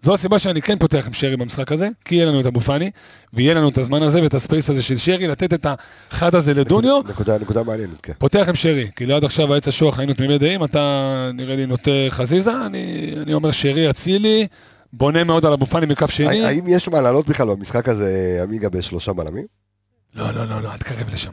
זו 0.04 0.14
הסיבה 0.14 0.38
שאני 0.38 0.62
כן 0.62 0.78
פותח 0.78 1.06
עם 1.06 1.12
שרי 1.12 1.36
במשחק 1.36 1.72
הזה, 1.72 1.88
כי 2.04 2.14
יהיה 2.14 2.26
לנו 2.26 2.40
את 2.40 2.46
אבו 2.46 2.60
פאני, 2.60 2.90
ויהיה 3.32 3.54
לנו 3.54 3.68
את 3.68 3.78
הזמן 3.78 4.02
הזה 4.02 4.22
ואת 4.22 4.34
הספייס 4.34 4.70
הזה 4.70 4.82
של 4.82 4.96
שרי, 4.96 5.26
לתת 5.26 5.54
את 5.54 5.66
האחד 5.66 6.34
הזה 6.34 6.54
לדוניו, 6.54 7.00
נקודה, 7.08 7.38
נקודה 7.38 7.62
מעניינת, 7.62 8.00
כן. 8.02 8.12
פותח 8.18 8.44
עם 8.48 8.54
שרי, 8.54 8.90
כי 8.96 9.12
עד 9.12 9.24
עכשיו 9.24 9.54
העץ 9.54 9.68
השוח 9.68 9.98
היינו 9.98 10.14
תמימי 10.14 10.38
דעים, 10.38 10.64
אתה 10.64 11.30
נראה 11.34 11.56
לי 11.56 11.66
נוטה 11.66 11.90
חזיזה, 12.08 12.66
אני, 12.66 13.14
אני 13.22 13.34
אומר 13.34 13.50
שרי 13.50 13.90
אצילי, 13.90 14.46
בונה 14.92 15.24
מאוד 15.24 15.46
על 15.46 15.52
אבו 15.52 15.66
פאני 15.66 15.86
מכף 15.86 16.10
שני. 16.10 16.44
האם 16.44 16.64
יש 16.68 16.88
מה 16.88 17.00
לעלות 17.00 17.28
בכלל 17.28 17.48
במשחק 17.48 17.88
הזה, 17.88 18.40
עמיגה 18.42 18.68
בשלושה 18.68 19.12
בלמים? 19.12 19.46
לא, 20.14 20.30
לא, 20.30 20.44
לא, 20.44 20.62
לא, 20.62 20.72
אל 20.72 20.78
תקרב 20.78 21.08
לשם. 21.12 21.30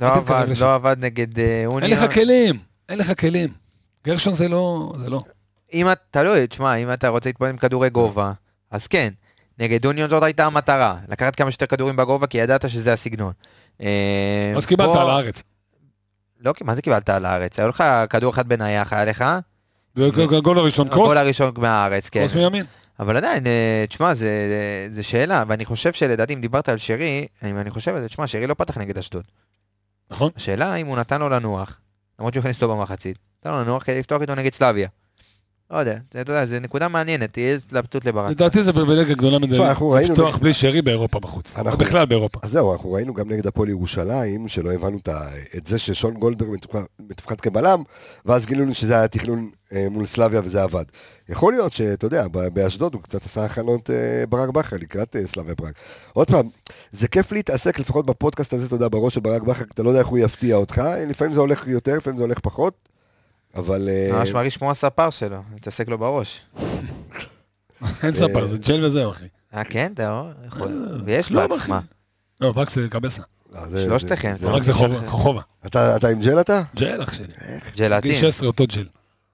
לא 0.00 0.14
עבד, 0.14 0.44
לשם. 0.48 0.64
לא 0.64 0.74
עבד 0.74 0.96
נגד 0.98 1.38
אה, 1.38 1.44
אין 1.60 1.66
אוניון. 1.66 1.90
לך 1.90 2.14
כלים, 2.14 2.58
אין 2.88 2.98
לך 2.98 3.20
כלים. 3.20 3.48
גרשון 4.06 4.32
זה 4.32 4.48
לא, 4.48 4.92
זה 4.96 5.10
לא. 5.10 5.22
אם 5.72 5.92
אתה, 5.92 6.00
תלוי, 6.10 6.46
תשמע, 6.46 6.74
אם 6.74 6.92
אתה 6.92 7.08
רוצה 7.08 7.28
להתמודד 7.28 7.52
עם 7.52 7.58
כדורי 7.58 7.90
גובה, 7.90 8.32
אז 8.70 8.86
כן. 8.86 9.12
נגד 9.58 9.86
אוניון 9.86 10.10
זאת 10.10 10.22
הייתה 10.22 10.46
המטרה, 10.46 10.96
לקחת 11.08 11.36
כמה 11.36 11.50
שיותר 11.50 11.66
כדורים 11.66 11.96
בגובה, 11.96 12.26
כי 12.26 12.38
ידעת 12.38 12.70
שזה 12.70 12.92
הסגנון. 12.92 13.32
אה, 13.80 14.52
אז 14.56 14.66
קיבלת 14.66 14.96
על 14.96 15.10
הארץ. 15.10 15.42
לא, 16.40 16.52
מה 16.60 16.74
זה 16.74 16.82
קיבלת 16.82 17.08
על 17.08 17.24
הארץ? 17.24 17.58
היה 17.58 17.68
לך 17.68 17.84
כדור 18.10 18.30
אחד 18.30 18.48
בנייח, 18.48 18.92
היה 18.92 19.04
לך, 19.04 19.24
גול 20.42 20.58
הראשון 20.58 20.88
קרוס, 20.88 21.04
הגול 21.04 21.18
הראשון 21.18 21.52
מהארץ, 21.56 22.08
כן. 22.08 22.20
קרוס 22.20 22.34
מימין. 22.34 22.64
אבל 23.00 23.16
עדיין, 23.16 23.46
אה, 23.46 23.84
תשמע, 23.88 24.14
זה, 24.14 25.02
שאלה, 25.02 25.44
ואני 25.48 25.64
חושב 25.64 25.92
שלדעתי, 25.92 26.34
אם 26.34 26.40
דיברת 26.40 26.68
על 26.68 26.78
שרי, 26.78 27.26
אם 27.50 27.58
אני 27.58 27.70
חושב 27.70 28.06
תשמע, 28.06 28.26
שרי 28.26 28.46
לא 28.46 28.54
פתח 28.54 28.78
נגד 28.78 28.98
אשדוד. 28.98 29.24
נכון? 30.10 30.30
השאלה 30.36 30.74
אם 30.74 30.86
הוא 30.86 30.96
נתן 30.96 31.20
לו 31.20 31.28
לנוח, 31.28 31.80
למרות 32.18 32.34
שהוא 32.34 32.40
הכניס 32.40 32.62
אותו 32.62 32.76
במחצית, 32.76 33.18
נתן 33.40 33.50
לו 33.50 33.60
לנוח 33.60 33.82
כדי 33.82 33.98
לפתוח 33.98 34.22
איתו 34.22 34.34
נגד 34.34 34.52
סלאביה. 34.52 34.88
לא 35.72 35.78
יודע, 35.78 35.96
אתה 36.08 36.32
יודע, 36.32 36.44
זו 36.46 36.56
נקודה 36.60 36.88
מעניינת, 36.88 37.32
תהיה 37.32 37.54
התלבטות 37.56 38.04
לברק. 38.04 38.30
לדעתי 38.30 38.62
זה 38.62 38.72
פריבילגיה 38.72 39.14
גדולה 39.14 39.38
מדי 39.38 39.58
לפתוח 40.10 40.36
בלי 40.38 40.52
שרי 40.52 40.82
באירופה 40.82 41.20
בחוץ. 41.20 41.56
אנחנו- 41.58 41.78
בכלל 41.78 42.06
באירופה. 42.06 42.40
אז 42.42 42.50
זהו, 42.50 42.72
אנחנו 42.72 42.92
ראינו 42.92 43.14
גם 43.14 43.30
נגד 43.30 43.46
הפועל 43.46 43.68
ירושלים, 43.68 44.48
שלא 44.48 44.72
הבנו 44.72 44.98
את 45.02 45.08
ה- 45.08 45.26
את 45.56 45.66
זה 45.66 45.78
ששון 45.78 46.14
גולדברג 46.14 46.50
מתופקד- 47.00 47.40
כבלם, 47.40 47.82
ואז 48.26 48.46
גילינו 48.46 48.74
שזה 48.74 48.94
היה 48.94 49.08
תכנון 49.08 49.50
אה, 49.72 49.86
מול 49.90 50.06
סלאביה 50.06 50.40
וזה 50.44 50.62
עבד. 50.62 50.84
יכול 51.28 51.52
להיות 51.52 51.72
שאתה 51.72 52.06
יודע, 52.06 52.26
באשדוד 52.54 52.94
הוא 52.94 53.02
קצת 53.02 53.26
עשה 53.26 53.44
הכנות 53.44 53.90
אה, 53.90 54.24
ברק 54.28 54.48
בכר 54.48 54.76
לקראת 54.76 55.16
אה, 55.16 55.26
סלאביה 55.26 55.54
פראג. 55.54 55.72
עוד 56.12 56.28
פעם, 56.30 56.48
זה 56.92 57.08
כיף 57.08 57.32
להתעסק, 57.32 57.78
לפחות 57.78 58.06
בפודקאסט 58.06 58.52
הזה, 58.52 58.66
אתה 58.66 58.74
יודע, 58.74 58.88
בראש 58.88 59.14
של 59.14 59.20
ברק 59.20 59.42
בכר, 59.42 59.64
אתה 59.74 59.82
לא 59.82 59.88
יודע 59.88 60.00
איך 60.00 60.08
הוא 60.08 60.18
יפתיע 60.18 60.56
אותך, 60.56 60.80
לפעמים 61.08 61.34
זה 61.34 61.40
הולך 61.40 61.66
יותר, 61.66 61.96
לפעמים 61.96 62.18
זה 62.18 62.24
הולך 62.24 62.38
פחות, 62.38 62.74
אבל... 63.54 63.88
אה, 63.88 64.08
ממש 64.18 64.32
מרגיש 64.32 64.56
כמו 64.56 64.70
הספר 64.70 65.10
שלו, 65.10 65.42
מתעסק 65.54 65.88
לו 65.88 65.98
בראש. 65.98 66.40
אין 68.02 68.14
ספר, 68.14 68.46
זה 68.46 68.58
ג'ל 68.58 68.84
וזהו, 68.84 69.10
אחי. 69.10 69.24
אה, 69.54 69.64
כן, 69.64 69.92
אתה 69.94 70.20
רואה? 70.20 70.32
יכול- 70.46 71.00
ויש 71.04 71.30
לו 71.30 71.40
עצמה. 71.40 71.80
לא, 72.40 72.52
זה 72.68 72.88
קבסה. 72.90 73.22
אה, 73.54 73.68
זה- 73.68 73.84
שלושתכם, 73.84 74.34
זה- 74.38 74.46
אתה 74.46 74.54
רק 74.56 74.62
זה 74.62 74.72
חובה-. 75.06 75.40
אתה 75.66 75.96
אתה 75.96 76.08
עם 76.08 76.20
ג'ל 76.20 76.40
אתה? 76.40 76.62
ג'ל, 76.76 77.02
אח 77.02 77.12
שלי. 77.12 77.26
ג'לטין. 77.76 78.10
גיל 78.10 78.20
16 78.20 78.46
אותו 78.46 78.64
ג'ל. 78.66 78.86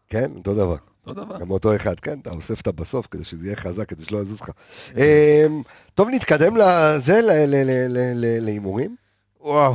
כן, 0.08 0.30
אותו 0.36 0.54
דבר. 0.54 0.76
אותו 1.06 1.24
דבר. 1.24 1.38
גם 1.38 1.50
אותו 1.50 1.76
אחד, 1.76 2.00
כן, 2.00 2.18
אתה 2.22 2.30
אוסף 2.30 2.58
אותה 2.58 2.72
בסוף 2.72 3.06
כדי 3.10 3.24
שזה 3.24 3.46
יהיה 3.46 3.56
חזק, 3.56 3.88
כדי 3.88 4.04
שלא 4.04 4.18
יזוז 4.18 4.40
לך. 4.40 4.50
אמ, 4.96 5.62
טוב, 5.94 6.08
נתקדם 6.12 6.56
לזה, 6.56 7.20
ל- 7.20 7.30
ל- 7.30 7.64
ל- 7.64 7.86
ל- 7.88 8.12
ל- 8.14 8.44
להימורים. 8.44 8.96
וואו. 9.40 9.74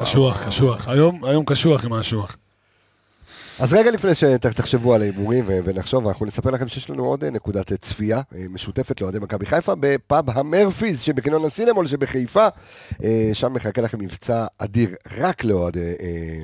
קשוח, 0.00 0.46
קשוח. 0.46 0.88
היום 0.88 1.44
קשוח 1.46 1.84
עם 1.84 1.92
האשוח. 1.92 2.36
אז 3.60 3.72
רגע 3.72 3.90
לפני 3.90 4.14
שתחשבו 4.14 4.94
על 4.94 5.02
ההימורים 5.02 5.44
ונחשוב, 5.48 6.08
אנחנו 6.08 6.26
נספר 6.26 6.50
לכם 6.50 6.68
שיש 6.68 6.90
לנו 6.90 7.04
עוד 7.04 7.24
אה, 7.24 7.30
נקודת 7.30 7.72
אה, 7.72 7.76
צפייה 7.76 8.20
אה, 8.34 8.44
משותפת 8.50 9.00
לאוהדי 9.00 9.18
מכבי 9.18 9.46
חיפה 9.46 9.74
בפאב 9.80 10.30
המרפיז 10.30 11.00
שבקניון 11.00 11.44
הסינמול 11.44 11.86
שבחיפה. 11.86 12.46
שם 13.32 13.54
מחכה 13.54 13.82
לכם 13.82 13.98
מבצע 13.98 14.46
אדיר 14.58 14.94
רק 15.18 15.44
לאוהדי 15.44 15.94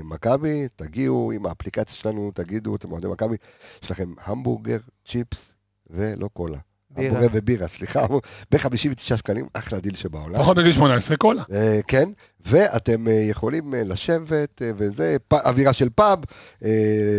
מכבי. 0.04 0.68
תגיעו 0.76 1.32
עם 1.32 1.46
האפליקציה 1.46 1.96
שלנו, 1.96 2.30
תגידו, 2.34 2.76
אתם 2.76 2.92
אוהדי 2.92 3.06
מכבי, 3.08 3.36
יש 3.82 3.90
לכם 3.90 4.12
המבורגר, 4.24 4.78
צ'יפס 5.06 5.52
ולא 5.90 6.28
קולה. 6.32 6.58
המבורגר 6.96 7.28
ובירה, 7.32 7.68
סליחה, 7.68 8.06
ב-59 8.52 9.16
שקלים, 9.16 9.46
אחלה 9.52 9.80
דיל 9.80 9.94
שבעולם. 9.94 10.38
פחות 10.38 10.58
מגיל 10.58 10.72
18 10.72 11.16
קולה. 11.16 11.42
אה, 11.52 11.80
כן, 11.88 12.08
ואתם 12.46 13.08
אה, 13.08 13.12
יכולים 13.12 13.74
אה, 13.74 13.82
לשבת, 13.82 14.62
וזה 14.76 15.16
אווירה 15.32 15.72
של 15.72 15.88
פאב, 15.94 16.18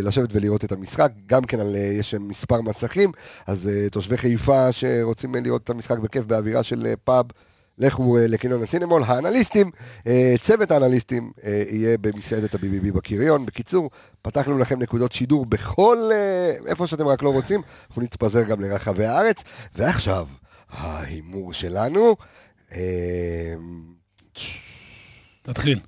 לשבת 0.03 0.29
ולראות 0.31 0.65
את 0.65 0.71
המשחק, 0.71 1.11
גם 1.25 1.45
כן 1.45 1.59
על, 1.59 1.75
יש 1.75 2.15
מספר 2.15 2.61
מסכים, 2.61 3.11
אז 3.47 3.69
תושבי 3.91 4.17
חיפה 4.17 4.71
שרוצים 4.71 5.35
לראות 5.35 5.63
את 5.63 5.69
המשחק 5.69 5.97
בכיף 5.97 6.25
באווירה 6.25 6.63
של 6.63 6.93
פאב, 7.03 7.25
לכו 7.77 8.17
אה, 8.17 8.27
לקניון 8.27 8.63
הסינמול, 8.63 9.03
האנליסטים, 9.05 9.71
אה, 10.07 10.35
צוות 10.41 10.71
האנליסטים 10.71 11.31
אה, 11.43 11.63
יהיה 11.69 11.97
במסעדת 11.97 12.55
ה-BBB 12.55 12.91
בקריון. 12.93 13.45
בקיצור, 13.45 13.89
פתחנו 14.21 14.57
לכם 14.57 14.79
נקודות 14.79 15.11
שידור 15.11 15.45
בכל, 15.45 16.09
איפה 16.67 16.87
שאתם 16.87 17.07
רק 17.07 17.23
לא 17.23 17.29
רוצים, 17.29 17.61
אנחנו 17.87 18.01
נתפזר 18.01 18.43
גם 18.43 18.61
לרחבי 18.61 19.05
הארץ, 19.05 19.43
ועכשיו, 19.75 20.27
ההימור 20.69 21.53
שלנו, 21.53 22.15
תתחיל. 25.41 25.79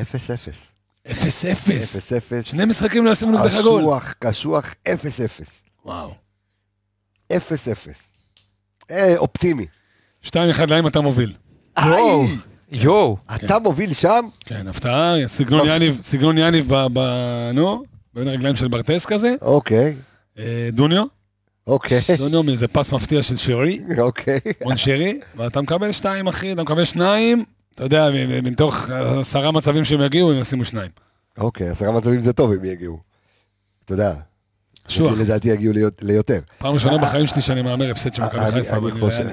אפס 0.00 0.30
אפס. 0.30 0.66
0-0. 1.08 1.10
אפס 1.10 2.12
אפס. 2.12 2.44
שני 2.44 2.64
משחקים 2.64 3.04
לא 3.04 3.10
ישימו 3.10 3.38
נגדך 3.38 3.52
גול. 3.62 3.82
קשוח, 3.82 4.14
קשוח, 4.18 4.64
אפס 4.88 5.20
אפס. 5.20 5.62
וואו. 5.84 6.14
אפס 7.36 7.68
אפס. 7.68 8.11
אה, 8.90 9.14
אופטימי. 9.18 9.66
2-1 10.26 10.30
להם 10.68 10.86
אתה 10.86 11.00
מוביל. 11.00 11.32
יואו. 11.84 12.24
יואו. 12.72 13.16
אתה 13.34 13.58
מוביל 13.58 13.94
שם? 13.94 14.28
כן, 14.40 14.68
הפתעה, 14.68 15.14
סגנון 15.26 15.66
יניב, 15.68 15.98
סגנון 16.02 16.38
יניב 16.38 16.66
ב... 16.92 16.98
נו, 17.54 17.82
בין 18.14 18.28
הרגליים 18.28 18.56
של 18.56 18.68
ברטס 18.68 19.06
כזה. 19.06 19.34
אוקיי, 19.42 19.94
אה, 20.38 20.68
דוניו, 20.72 21.04
אוקיי, 21.66 22.00
דוניו 22.18 22.42
מאיזה 22.42 22.68
פס 22.68 22.92
מפתיע 22.92 23.22
של 23.22 23.36
שרי, 23.36 23.80
אוקיי. 23.98 24.38
מונשרי, 24.64 25.20
ואתה 25.36 25.60
מקבל 25.60 25.92
שתיים, 25.92 26.26
אחי, 26.28 26.52
אתה 26.52 26.62
מקבל 26.62 26.84
שניים, 26.84 27.44
אתה 27.74 27.84
יודע, 27.84 28.10
מ- 28.10 28.14
מ- 28.28 28.44
מתוך 28.44 28.90
עשרה 29.20 29.52
מצבים 29.52 29.84
שהם 29.84 30.00
יגיעו, 30.00 30.32
הם 30.32 30.40
ישימו 30.40 30.64
שניים. 30.64 30.90
אוקיי, 31.38 31.68
עשרה 31.68 31.92
מצבים 31.92 32.20
זה 32.20 32.32
טוב 32.32 32.52
אם 32.52 32.64
יגיעו. 32.64 32.98
אתה 33.84 33.94
יודע. 33.94 34.14
קשוח. 34.86 35.18
לדעתי 35.18 35.48
יגיעו 35.48 35.74
ליותר. 36.02 36.40
פעם 36.58 36.74
ראשונה 36.74 36.98
בחיים 36.98 37.26
שלי 37.26 37.42
שאני 37.42 37.62
מהמר 37.62 37.90
הפסד 37.90 38.14
של 38.14 38.24
מכבי 38.24 38.38
אני- 38.40 38.50
חיפה, 38.50 38.76
אני 38.76 38.78
אבל 38.90 39.00
חושב- 39.00 39.16
היה 39.18 39.26
לי. 39.28 39.32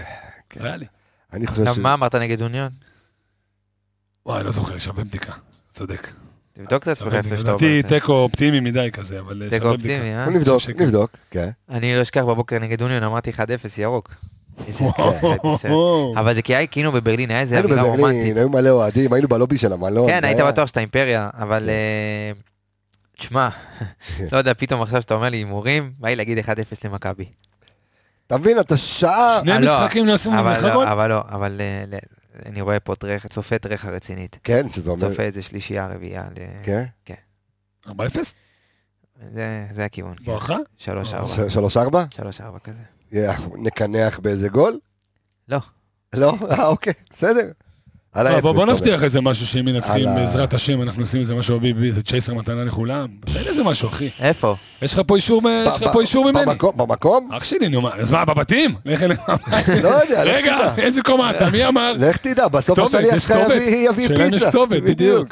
כן. 0.50 0.66
היה 0.66 0.76
לי. 0.76 0.86
אני 1.34 1.48
חושב 1.48 1.62
עכשיו, 1.62 1.76
ש... 1.76 1.78
מה 1.80 1.94
אמרת 1.94 2.16
נגד 2.16 2.42
אוניון? 2.42 2.70
וואי, 4.26 4.44
לא 4.44 4.52
זוכר, 4.52 4.78
שווה 4.78 5.04
בדיקה. 5.04 5.34
צודק. 5.72 6.08
תבדוק 6.54 6.84
את 6.84 6.88
עצמך 6.88 7.14
איפה. 7.14 7.38
שאתה 7.38 7.52
אומר. 7.52 7.66
לדעתי. 7.68 7.84
תיקו 8.00 8.12
אופטימי 8.14 8.60
מדי 8.60 8.90
כזה, 8.94 9.20
אבל 9.20 9.44
תיקו 9.50 9.66
שווה 9.66 9.78
בדיקה. 9.78 9.94
אופטימי, 9.94 10.16
אה? 10.16 10.30
נבדוק. 10.30 10.62
נבדוק, 10.78 11.12
כן. 11.32 11.50
אני 11.70 11.96
לא 11.96 12.02
אשכח 12.02 12.22
בבוקר 12.22 12.60
נגד 12.60 12.82
אוניון, 12.82 13.04
אמרתי 13.04 13.32
1-0 13.32 13.36
ירוק. 13.78 14.10
אבל 16.18 16.34
זה 16.36 16.42
כי 16.42 16.56
היינו 16.56 16.92
בברלין, 16.92 17.32
היה 17.32 17.40
איזה 17.42 17.56
היינו 17.56 17.70
אווירה 17.70 17.84
בברלין, 17.84 18.06
רומנטית. 18.06 18.38
היו 18.38 18.50
מלא 18.50 18.70
אוהדים, 18.70 19.14
היינו 19.14 19.28
בלובי 19.28 19.58
של 19.58 19.74
המלון. 19.74 20.08
כן, 20.10 20.24
היית 20.24 20.40
היה- 20.40 20.52
בטוח 20.52 20.68
שאתה 20.68 20.80
אימפריה, 20.80 21.30
אבל... 21.34 21.70
תשמע, 23.20 23.50
לא 24.32 24.38
יודע, 24.38 24.54
פתאום 24.54 24.82
עכשיו 24.82 25.02
שאתה 25.02 25.14
אומר 25.14 25.30
לי 25.30 25.38
הימורים, 25.38 25.92
בא 26.00 26.08
לי 26.10 26.16
להגיד 26.16 26.38
1-0 26.38 26.50
למכבי. 26.86 27.26
אתה 28.28 28.38
מבין, 28.38 28.60
אתה 28.60 28.78
שעה... 28.78 29.40
שני 29.40 29.52
אה, 29.52 29.60
לא, 29.60 29.78
משחקים 29.84 30.06
לא 30.06 30.14
נגדך 30.14 30.64
לא, 30.64 30.74
גול? 30.74 30.88
אבל 30.88 31.10
לא, 31.10 31.22
אבל 31.28 31.62
אה, 31.62 31.98
אני 32.46 32.62
רואה 32.62 32.80
פה 32.80 32.96
טרח- 32.96 33.28
צופה 33.28 33.58
טרחה 33.60 33.90
רצינית. 33.90 34.40
כן, 34.44 34.70
שזה 34.70 34.92
אומר... 34.92 35.10
צופה 35.10 35.24
איזה 35.24 35.42
שלישייה, 35.42 35.88
רביעייה, 35.88 36.28
ל- 36.38 36.64
כן? 36.64 37.14
4-0? 37.88 37.92
זה- 39.72 39.86
הכיוון. 39.86 40.16
כן. 40.18 40.24
בואכה? 40.26 40.58
3-4. 40.80 40.86
ש- 41.06 41.54
שלוש 41.54 41.78
ארבע? 41.78 42.04
3-4 42.16 42.60
כזה. 42.64 42.82
נקנח 43.58 44.20
באיזה 44.20 44.50
גול? 44.50 44.80
לא. 45.50 45.60
לא? 46.16 46.34
אה, 46.52 46.66
אוקיי, 46.66 46.94
בסדר. 47.10 47.52
על 48.14 48.24
לא, 48.24 48.30
האפס. 48.30 48.42
בוא 48.44 48.66
נבטיח 48.66 49.04
איזה 49.04 49.22
משהו 49.22 49.48
שאם 49.48 49.66
מנצחים 49.66 50.06
בעזרת 50.16 50.54
השם 50.54 50.82
אנחנו 50.82 51.02
עושים 51.02 51.20
איזה 51.22 51.36
משהו 51.36 51.60
ביבי, 51.60 51.92
זה 51.92 52.04
צ'ייסר 52.04 52.34
מתנה 52.34 52.64
לכולם. 52.64 53.08
תן 53.26 53.40
איזה 53.48 53.64
משהו 53.64 53.90
אחי. 53.90 54.10
איפה? 54.20 54.56
יש 54.82 54.94
לך 54.94 55.02
פה 55.08 55.16
אישור 55.16 55.42
מ- 55.42 55.46
אומר. 55.46 55.66
יש 55.76 55.82
לך 55.82 55.90
פה 55.94 56.02
אישור 56.02 56.26
ב- 56.26 56.32
ממני. 56.32 56.46
במקום-? 56.76 57.30
אח 57.34 57.44
שלי 57.44 57.70
נו 57.70 57.82
מה, 57.82 57.90
אז 57.98 58.12
מה 58.12 58.26
בבתים? 58.26 58.76
לך 58.86 59.04
אליהם. 59.04 59.20
לא 59.84 59.90
יודע, 59.90 60.26
לך 60.26 60.32
רגע. 60.36 60.76
איזה 60.78 61.02
קומה 61.02 61.32
אתה? 61.32 61.50
מי 61.50 61.66
אמר? 61.66 61.94
לך 62.00 62.18
תדע, 62.18 62.48
בסוף 62.48 62.80
השליח 62.80 63.16
יש 63.16 63.24
שלך. 63.24 63.36
יביא 63.46 63.90
יביא 63.90 64.08
שלהם 64.08 64.34
יש 64.34 64.40
פיצה. 64.40 64.52
כתובת, 64.52 64.84
בדיוק. 64.84 65.28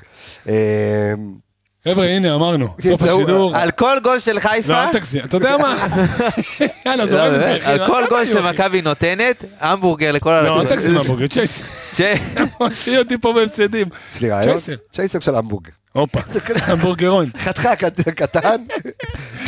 חבר'ה 1.93 2.05
הנה 2.05 2.35
אמרנו, 2.35 2.67
כן, 2.77 2.89
סוף 2.89 3.01
השידור. 3.03 3.55
על 3.57 3.71
כל 3.71 3.97
גול 4.03 4.19
של 4.19 4.33
לא 4.33 4.39
חיפה, 4.39 4.83
אל 4.83 4.91
תגזים, 4.93 5.25
אתה 5.25 5.38
יודע 5.38 5.57
מה? 5.57 5.88
יאללה 6.85 7.03
לא, 7.05 7.09
זורם 7.11 7.29
באמת, 7.31 7.43
איתך, 7.55 7.63
אחי. 7.63 7.71
על 7.71 7.88
כל 7.88 8.03
גול? 8.09 8.25
שמכבי 8.25 8.81
נותנת, 8.81 9.45
המבורגר 9.59 10.11
לכל 10.11 10.41
לא, 10.41 10.61
אל. 10.61 10.65
תגזים 10.67 10.97
המבוגר, 10.97 11.27
צ'ייסר. 11.27 11.63
מוציא 12.61 12.99
אותי 12.99 13.17
פה 13.17 13.33
בהפסדים. 13.33 13.88
יש 14.15 14.21
לי 14.21 14.29
רעיון? 14.29 14.47
צ'ייסר. 14.57 14.75
צ'ייסר 14.91 15.19
של 15.19 15.35
המבורגר. 15.35 15.69
הופה, 15.93 16.19
המבורגרון. 16.65 17.29
חתיכה 17.43 17.75
קט- 17.75 18.09
קטן, 18.15 18.55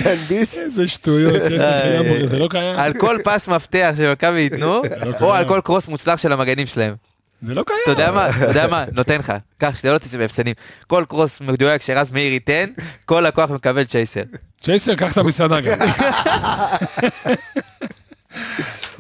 תן 0.03 0.15
ביס. 0.27 0.57
איזה 0.57 0.87
שטויות, 0.87 1.33
צ'ייסר 1.47 1.77
של 1.77 1.95
המבורגר, 1.95 2.25
זה 2.25 2.39
לא 2.39 2.47
קיים. 2.51 2.79
על 2.79 2.93
כל 2.93 3.17
פס 3.23 3.47
מפתח 3.47 3.93
שמכבי 3.97 4.39
ייתנו, 4.39 4.81
לא 5.05 5.13
או 5.21 5.33
על. 5.33 5.45
כל 5.47 5.59
קרוס 5.63 5.87
מוצלח 5.87 6.17
של 6.19 6.31
המגנים 6.31 6.67
שלהם. 6.67 6.95
זה 7.41 7.53
לא 7.53 7.63
קיים. 7.67 7.79
אתה 7.83 7.91
יודע 7.91 8.11
מה? 8.11 8.29
אתה 8.29 8.45
יודע 8.45 8.67
מה? 8.67 8.85
נותן 8.91 9.19
לך. 9.19 9.33
קח, 9.57 9.75
שאתה 9.75 9.91
לא 9.93 9.97
תצא 9.97 10.17
בהפסדים. 10.17 10.53
כל 10.87 11.03
קרוס 11.09 11.41
מדויק 11.41 11.81
שרז 11.81 12.11
מאיר 12.11 12.33
ייתן, 12.33 12.65
כל 13.05 13.21
לקוח 13.27 13.49
מקבל 13.49 13.83
צ'ייסר. 13.83 14.21
צ'ייסר, 14.63 14.95
קח 14.95 15.11
את 15.11 15.17
המסעדה 15.17 15.61
גם. 15.61 15.77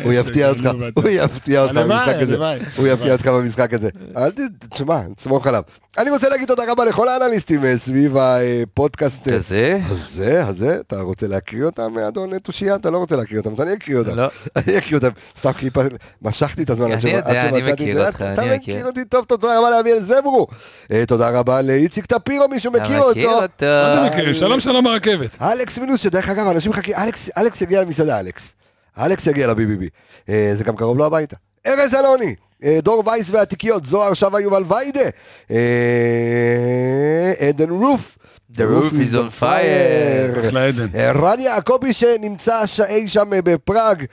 הוא 0.03 0.13
יפתיע 0.13 0.49
אותך. 0.49 0.69
הוא 0.93 1.09
יפתיע 1.09 1.61
אותך 1.61 1.73
במשחק 1.73 2.15
הזה. 2.21 2.37
הוא 2.77 2.87
יפתיע 2.87 3.13
אותך 3.13 3.27
במשחק 3.27 3.73
הזה. 3.73 3.89
אל. 4.17 4.31
תשמע, 4.69 5.01
תסמוך 5.15 5.47
עליו. 5.47 5.61
אני 5.97 6.09
רוצה 6.09 6.29
להגיד 6.29 6.47
תודה 6.47 6.71
רבה 6.71 6.85
לכל 6.85 7.09
האנליסטים 7.09 7.65
אה, 7.65 7.77
סביב 7.77 8.17
הפודקאסט 8.17 9.27
אה, 9.27 9.33
כזה? 9.33 9.79
הזה, 9.89 10.45
הזה. 10.45 10.77
אתה 10.87 11.01
רוצה 11.01 11.27
להקריא 11.27 11.63
אותם, 11.63 11.97
אדון 11.97 12.39
תושייה? 12.39 12.75
אתה 12.75 12.89
לא 12.89 12.97
רוצה 12.97 13.15
להקריא 13.15 13.39
אותם, 13.39 13.51
אז 13.51 13.61
אני 13.61 13.73
אקריא 13.73 13.97
אותם. 13.97 14.15
לא. 14.15 14.27
אני 14.55 14.77
אקריא 14.77 14.95
אותם. 14.95 15.09
סתם 15.37 15.51
כי 15.53 15.69
משכתי 16.21 16.63
את 16.63 16.69
הזמן 16.69 16.91
עד 16.91 16.99
אני 17.05 17.11
יודע, 17.11 17.29
עד 17.29 17.35
אני 17.35 17.59
שמצאתי 17.59 17.71
מכיר 17.71 17.91
את 17.91 18.01
זה. 18.01 18.07
אותך, 18.07 18.21
אתה 18.21 18.41
אני 18.41 18.57
מכיר 18.57 18.75
מכיר. 18.75 18.85
אותי 18.85 19.05
טוב, 19.05 19.25
תודה 19.25 19.59
רבה 19.59 19.69
לאביאל 19.69 19.99
זברו. 19.99 20.47
אה, 20.91 21.03
תודה 21.07 21.29
רבה 21.29 21.61
לאיציק 21.61 22.05
טפירו, 22.05 22.47
מישהו 22.47 22.71
מכיר 22.71 23.09
מכיר 23.09 23.29
אותו? 23.29 23.41
מה 23.61 23.95
זה 23.95 24.09
מכירים? 24.09 24.33
שלום 24.33 24.59
שלום 24.59 24.83
ברכבת. 24.83 25.41
אלכס 25.41 25.77
מינוס, 25.77 26.01
שדרך 26.01 26.29
אגב, 26.29 26.47
אנשים 26.47 26.71
מחכים, 26.71 26.95
אלכס, 26.95 27.29
אלכס 27.37 27.61
יגיע 27.61 27.81
למסעדה, 27.81 28.19
אלכס. 28.19 28.51
אלכס 28.99 29.27
יגיע 29.27 29.47
לביביבי. 29.47 29.89
אה, 30.29 30.51
זה 30.57 30.63
גם 30.63 30.75
קרוב 30.75 30.97
לו 30.97 31.05
הביתה. 31.05 31.35
ארז 31.67 31.93
אלוני, 31.93 32.35
דור 32.83 33.03
וייס 33.05 33.29
והתיקיות, 33.29 33.85
זוהר 33.85 34.13
שווה 34.13 34.41
יובל 34.41 34.63
ויידה, 34.67 35.09
עדן 37.39 37.69
רוף, 37.69 38.17
The 38.53 38.61
roof 38.61 38.93
is 38.93 39.13
on 39.13 39.29
fire. 39.41 40.47
אחלה 40.47 40.65
עדן. 40.67 40.87
רן 40.95 41.39
יעקבי 41.39 41.93
שנמצא 41.93 42.63
אי 42.87 43.09
שם 43.09 43.29
בפראג, 43.43 44.05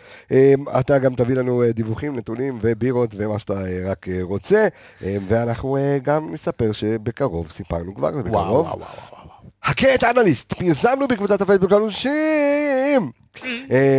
אתה 0.79 0.99
גם 0.99 1.15
תביא 1.15 1.35
לנו 1.35 1.63
דיווחים, 1.75 2.17
נתונים 2.17 2.59
ובירות 2.63 3.15
ומה 3.17 3.39
שאתה 3.39 3.55
רק 3.85 4.07
רוצה, 4.23 4.69
ואנחנו 5.03 5.79
גם 6.03 6.33
נספר 6.33 6.73
שבקרוב, 6.73 7.51
סיפרנו 7.51 7.95
כבר, 7.95 8.11
בקרוב. 8.11 8.27
וואו, 8.29 8.53
וואו, 8.53 8.79
וואו. 8.79 8.87
חכה 9.65 9.95
את 9.95 10.03
האנליסט, 10.03 10.53
פרסמנו 10.53 11.09
בקבוצת 11.09 11.41
הפייסבוק 11.41 11.71
שלנו 11.71 11.91
שם. 11.91 13.09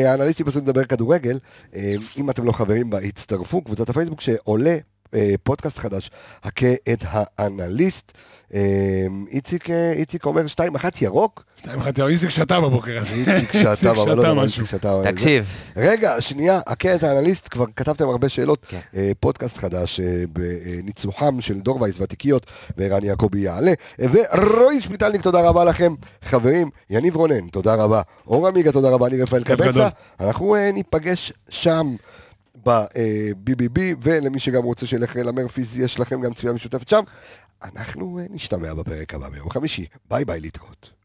האנליסטים 0.05 0.45
פשוט 0.45 0.63
לדבר 0.63 0.83
כדורגל, 0.83 1.39
אם 2.17 2.29
אתם 2.29 2.45
לא 2.45 2.51
חברים 2.51 2.89
בה, 2.89 2.99
הצטרפו, 2.99 3.61
קבוצת 3.61 3.89
הפייסבוק 3.89 4.21
שעולה 4.21 4.77
פודקאסט 5.43 5.77
חדש, 5.77 6.11
הכה 6.43 6.73
את 6.93 6.99
האנליסט. 7.11 8.11
איציק, 9.32 9.70
איציק 9.70 10.26
אומר 10.26 10.41
2-1 10.56 10.86
ירוק. 11.02 11.43
2-1 11.62 11.68
ירוק, 11.68 12.10
איציק 12.10 12.30
שתה 12.30 12.62
בבוקר 12.62 12.98
הזה. 12.98 13.16
איציק 13.16 13.52
שתה, 13.54 13.91
אבל 13.91 14.16
לא 14.16 14.28
יודע 14.28 14.43
איציק 14.43 14.66
שתה. 14.66 15.02
תקשיב. 15.12 15.45
רגע, 15.78 16.22
שנייה, 16.22 16.60
את 16.95 17.04
האנליסט, 17.04 17.48
כבר 17.52 17.66
כתבתם 17.76 18.10
הרבה 18.10 18.30
שאלות. 18.30 18.74
פודקאסט 19.20 19.58
חדש 19.58 20.00
בניצוחם 20.30 21.41
של 21.41 21.60
דור 21.60 21.82
וייס 21.82 22.00
והתיקיות, 22.00 22.45
וערן 22.78 23.04
יעקבי 23.04 23.39
יעלה. 23.39 23.74
ורועי 24.00 24.82
שפיטלניק, 24.82 25.22
תודה 25.22 25.41
רבה 25.41 25.66
לכם. 25.66 25.93
חברים, 26.22 26.70
יניב 26.89 27.16
רונן, 27.16 27.48
תודה 27.48 27.76
רבה. 27.76 28.02
אור 28.28 28.48
עמיגה, 28.48 28.72
תודה 28.72 28.89
רבה. 28.89 29.08
אני 29.08 29.22
רפאל 29.22 29.43
קבסה. 29.43 29.88
אנחנו 30.20 30.56
ניפגש 30.74 31.34
שם. 31.50 31.95
ב-BBB, 32.66 33.80
ולמי 34.02 34.39
שגם 34.39 34.64
רוצה 34.64 34.86
שילך 34.86 35.16
למרפיס, 35.16 35.78
יש 35.78 36.00
לכם 36.00 36.22
גם 36.22 36.34
צפייה 36.34 36.54
משותפת 36.54 36.89
שם. 36.89 37.04
אנחנו 37.64 38.20
נשתמע 38.30 38.74
בפרק 38.74 39.14
הבא 39.14 39.30
ביום 39.30 39.49
חמישי. 39.49 39.86
ביי 40.10 40.26
ביי 40.26 40.41
להתראות. 40.41 40.97